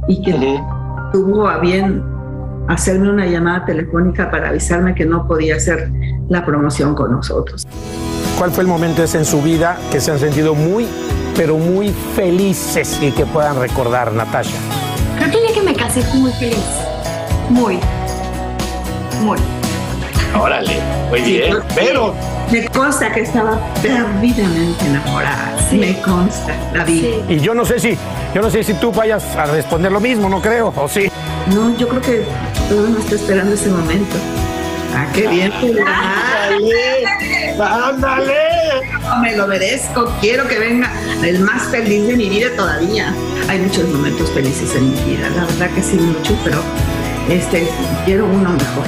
y 0.08 0.22
que 0.22 0.60
tuvo 1.12 1.48
a 1.48 1.60
bien 1.60 2.04
hacerme 2.68 3.10
una 3.10 3.26
llamada 3.26 3.66
telefónica 3.66 4.30
para 4.30 4.50
avisarme 4.50 4.94
que 4.96 5.06
no 5.06 5.28
podía 5.28 5.56
hacer 5.56 5.90
la 6.30 6.46
promoción 6.46 6.96
con 6.96 7.12
nosotros. 7.12 7.66
¿Cuál 8.38 8.52
fue 8.52 8.64
el 8.64 8.68
momento 8.68 9.04
ese 9.04 9.18
en 9.18 9.26
su 9.26 9.42
vida 9.42 9.78
que 9.92 10.00
se 10.00 10.12
han 10.12 10.20
sentido 10.20 10.54
muy, 10.54 10.88
pero 11.36 11.58
muy 11.58 11.94
felices 12.16 13.00
y 13.02 13.12
que 13.12 13.26
puedan 13.26 13.60
recordar, 13.60 14.12
Natasha? 14.14 14.58
Creo 15.18 15.32
que 15.32 15.38
el 15.38 15.44
día 15.48 15.56
que 15.56 15.62
me 15.62 15.74
casé 15.74 16.04
muy 16.16 16.32
feliz. 16.34 16.66
Muy. 17.50 17.80
Muy. 19.22 19.40
Órale, 20.40 20.80
muy 21.10 21.22
bien. 21.22 21.58
Pero 21.74 22.14
Me 22.52 22.68
consta 22.70 23.12
que 23.12 23.22
estaba 23.22 23.60
perdidamente 23.82 24.86
enamorada. 24.86 25.58
Me 25.72 26.00
consta, 26.02 26.54
la 26.74 26.84
vi. 26.84 27.24
Y 27.28 27.40
yo 27.40 27.54
no 27.54 27.66
sé 27.66 27.80
si, 27.80 27.98
yo 28.34 28.42
no 28.42 28.50
sé 28.50 28.64
si 28.64 28.74
tú 28.76 28.92
vayas 28.92 29.36
a 29.36 29.46
responder 29.46 29.92
lo 29.92 30.00
mismo, 30.00 30.30
no 30.30 30.42
creo, 30.42 30.74
o 30.76 30.88
sí. 30.88 31.10
No, 31.54 31.76
yo 31.78 31.88
creo 31.88 32.02
que 32.02 32.26
todo 32.70 32.80
el 32.80 32.86
mundo 32.86 33.00
está 33.00 33.16
esperando 33.16 33.54
ese 33.54 33.70
momento. 33.70 34.16
Ah, 34.94 35.08
qué 35.14 35.28
bien. 35.28 35.52
¡Ándale! 37.60 38.34
Me 39.22 39.36
lo 39.36 39.48
merezco. 39.48 40.12
Quiero 40.22 40.48
que 40.48 40.60
venga 40.60 40.92
el 41.24 41.40
más 41.40 41.64
feliz 41.70 42.08
de 42.08 42.16
mi 42.16 42.30
vida 42.30 42.50
todavía. 42.56 43.14
Hay 43.48 43.60
muchos 43.60 43.88
momentos 43.90 44.30
felices 44.32 44.76
en 44.76 44.90
mi 44.92 45.16
vida, 45.16 45.30
la 45.30 45.46
verdad 45.46 45.70
que 45.74 45.82
sí, 45.82 45.96
mucho, 45.96 46.38
pero 46.44 46.62
este, 47.30 47.68
quiero 48.06 48.26
uno 48.26 48.50
mejor. 48.52 48.86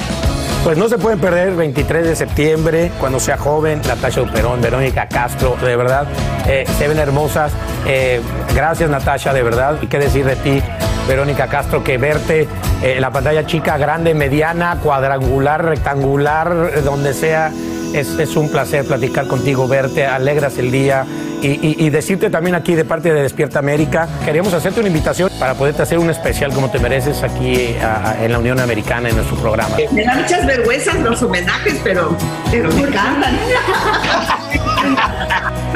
Pues 0.64 0.78
no 0.78 0.90
se 0.90 0.98
pueden 0.98 1.20
perder 1.20 1.56
23 1.56 2.06
de 2.06 2.16
septiembre, 2.18 2.92
cuando 3.00 3.20
sea 3.20 3.38
joven, 3.38 3.82
Natasha 3.88 4.22
Uperón, 4.22 4.62
Verónica 4.62 5.08
Castro, 5.08 5.56
de 5.62 5.78
verdad, 5.78 6.06
eh, 6.48 6.66
se 6.78 6.88
ven 6.90 7.00
hermosas. 7.00 7.54
Eh, 7.88 8.20
gracias 8.54 8.90
Natasha, 8.90 9.34
de 9.34 9.42
verdad. 9.42 9.78
Y 9.82 9.88
qué 9.88 10.00
decir 10.00 10.26
de 10.26 10.36
ti, 10.36 10.62
Verónica 11.10 11.48
Castro, 11.48 11.84
que 11.84 11.98
verte 11.98 12.42
eh, 12.84 12.94
en 12.96 13.02
la 13.02 13.10
pantalla 13.12 13.46
chica, 13.46 13.78
grande, 13.78 14.14
mediana, 14.14 14.78
cuadrangular, 14.82 15.66
rectangular, 15.66 16.72
eh, 16.76 16.82
donde 16.82 17.14
sea, 17.14 17.52
es, 17.94 18.08
es 18.20 18.36
un 18.36 18.50
placer 18.50 18.86
platicar 18.86 19.26
contigo, 19.28 19.68
verte, 19.68 20.06
alegras 20.06 20.58
el 20.60 20.72
día. 20.72 21.06
Y, 21.42 21.48
y- 21.48 21.76
y 21.86 21.90
decirte 21.90 22.30
también 22.30 22.54
aquí 22.54 22.76
de 22.76 22.84
parte 22.84 23.14
de 23.14 23.22
Despierta 23.22 23.60
América, 23.60 24.08
queríamos 24.26 24.54
hacerte 24.54 24.82
una 24.82 24.90
invitación 24.90 25.30
para 25.40 25.54
poderte 25.54 25.82
hacer 25.82 25.98
un 25.98 26.10
especial 26.10 26.52
como 26.54 26.70
te 26.70 26.80
mereces 26.80 27.24
aquí 27.24 27.76
a- 27.82 28.10
a- 28.12 28.24
en 28.26 28.34
la 28.34 28.40
Unión 28.40 28.60
Americana, 28.60 29.08
en 29.10 29.16
nuestro 29.16 29.38
programa. 29.38 29.78
Me 29.92 30.04
da 30.04 30.16
muchas 30.16 30.46
vergüenzas 30.46 30.96
los 31.00 31.22
homenajes, 31.24 31.80
pero, 31.84 32.16
pero 32.52 32.70
me 32.74 32.82
encantan. 32.82 33.36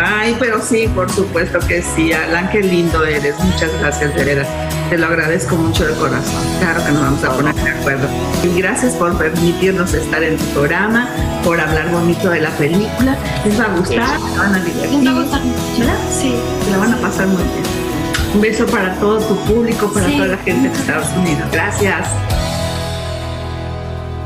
Ay, 0.03 0.35
pero 0.39 0.61
sí, 0.61 0.87
por 0.87 1.11
supuesto 1.11 1.59
que 1.59 1.81
sí. 1.81 2.11
Alan, 2.13 2.49
qué 2.49 2.61
lindo 2.61 3.05
eres. 3.05 3.37
Muchas 3.39 3.71
gracias, 3.79 4.15
de 4.15 4.23
veras. 4.25 4.47
Te 4.89 4.97
lo 4.97 5.07
agradezco 5.07 5.55
mucho 5.55 5.85
de 5.85 5.93
corazón. 5.95 6.41
Claro 6.59 6.83
que 6.85 6.91
nos 6.91 7.01
vamos 7.01 7.23
a 7.23 7.29
poner 7.31 7.55
de 7.55 7.69
acuerdo. 7.69 8.07
Y 8.43 8.59
gracias 8.59 8.93
por 8.93 9.17
permitirnos 9.17 9.93
estar 9.93 10.23
en 10.23 10.37
tu 10.37 10.45
programa, 10.45 11.07
por 11.43 11.59
hablar 11.59 11.89
bonito 11.91 12.29
de 12.29 12.41
la 12.41 12.49
película. 12.51 13.15
Les 13.45 13.59
va 13.59 13.65
a 13.65 13.75
gustar, 13.77 14.19
se 14.19 14.39
van 14.39 14.55
a 14.55 14.59
divertir. 14.59 14.99
Les 14.99 15.07
va 15.13 15.17
a 15.17 15.21
gustar 15.23 15.41
¿Verdad? 15.77 15.95
Sí, 16.11 16.35
se 16.65 16.71
la 16.71 16.77
van 16.77 16.93
a 16.93 16.97
pasar 16.97 17.27
muy 17.27 17.43
bien. 17.43 17.63
Un 18.35 18.41
beso 18.41 18.65
para 18.65 18.93
todo 18.95 19.19
tu 19.19 19.35
público, 19.45 19.91
para 19.93 20.07
Sí. 20.07 20.15
toda 20.15 20.27
la 20.29 20.37
gente 20.37 20.69
de 20.69 20.75
Estados 20.75 21.07
Unidos. 21.17 21.47
Gracias. 21.51 22.07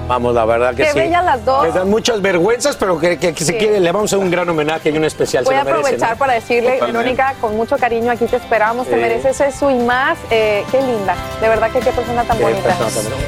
Vamos, 0.07 0.33
la 0.33 0.45
verdad 0.45 0.69
que 0.73 0.83
Qué 0.83 0.91
sí. 0.93 0.99
bellas 0.99 1.23
las 1.25 1.43
dos. 1.43 1.63
Me 1.63 1.71
dan 1.71 1.89
muchas 1.89 2.21
vergüenzas, 2.21 2.77
pero 2.77 2.97
que, 2.97 3.17
que- 3.17 3.33
que 3.33 3.43
se 3.43 3.51
Sí. 3.51 3.57
quiere, 3.57 3.79
le 3.81 3.91
vamos 3.91 4.13
a 4.13 4.15
hacer 4.15 4.25
un 4.25 4.31
gran 4.31 4.47
homenaje 4.47 4.89
y 4.89 4.97
un 4.97 5.03
especial. 5.03 5.43
Voy 5.43 5.53
se 5.53 5.59
a 5.59 5.63
merece, 5.65 5.79
aprovechar 5.81 6.11
¿no? 6.11 6.17
para 6.17 6.33
decirle. 6.33 6.79
Verónica, 6.79 7.33
con 7.41 7.57
mucho 7.57 7.77
cariño, 7.77 8.11
aquí 8.11 8.25
te 8.25 8.37
esperamos, 8.37 8.87
te 8.87 8.95
mereces 8.95 9.39
eso 9.41 9.69
y 9.69 9.75
más. 9.75 10.17
Eh, 10.31 10.63
qué 10.71 10.81
linda, 10.81 11.15
de 11.41 11.49
verdad 11.49 11.69
que 11.71 11.79
qué 11.79 11.91
persona 11.91 12.23
tan 12.23 12.37
Qué 12.37 12.43
bonita. 12.43 12.63
persona 12.63 12.89
tan 12.89 13.03
bonita. 13.03 13.27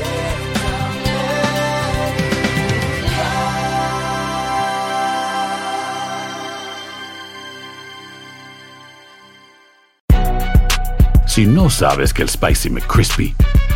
Si 11.26 11.46
no 11.46 11.70
sabes 11.70 12.14
que 12.14 12.24
el 12.24 12.30
Spicy 12.30 12.70
McCrispy 12.70 13.36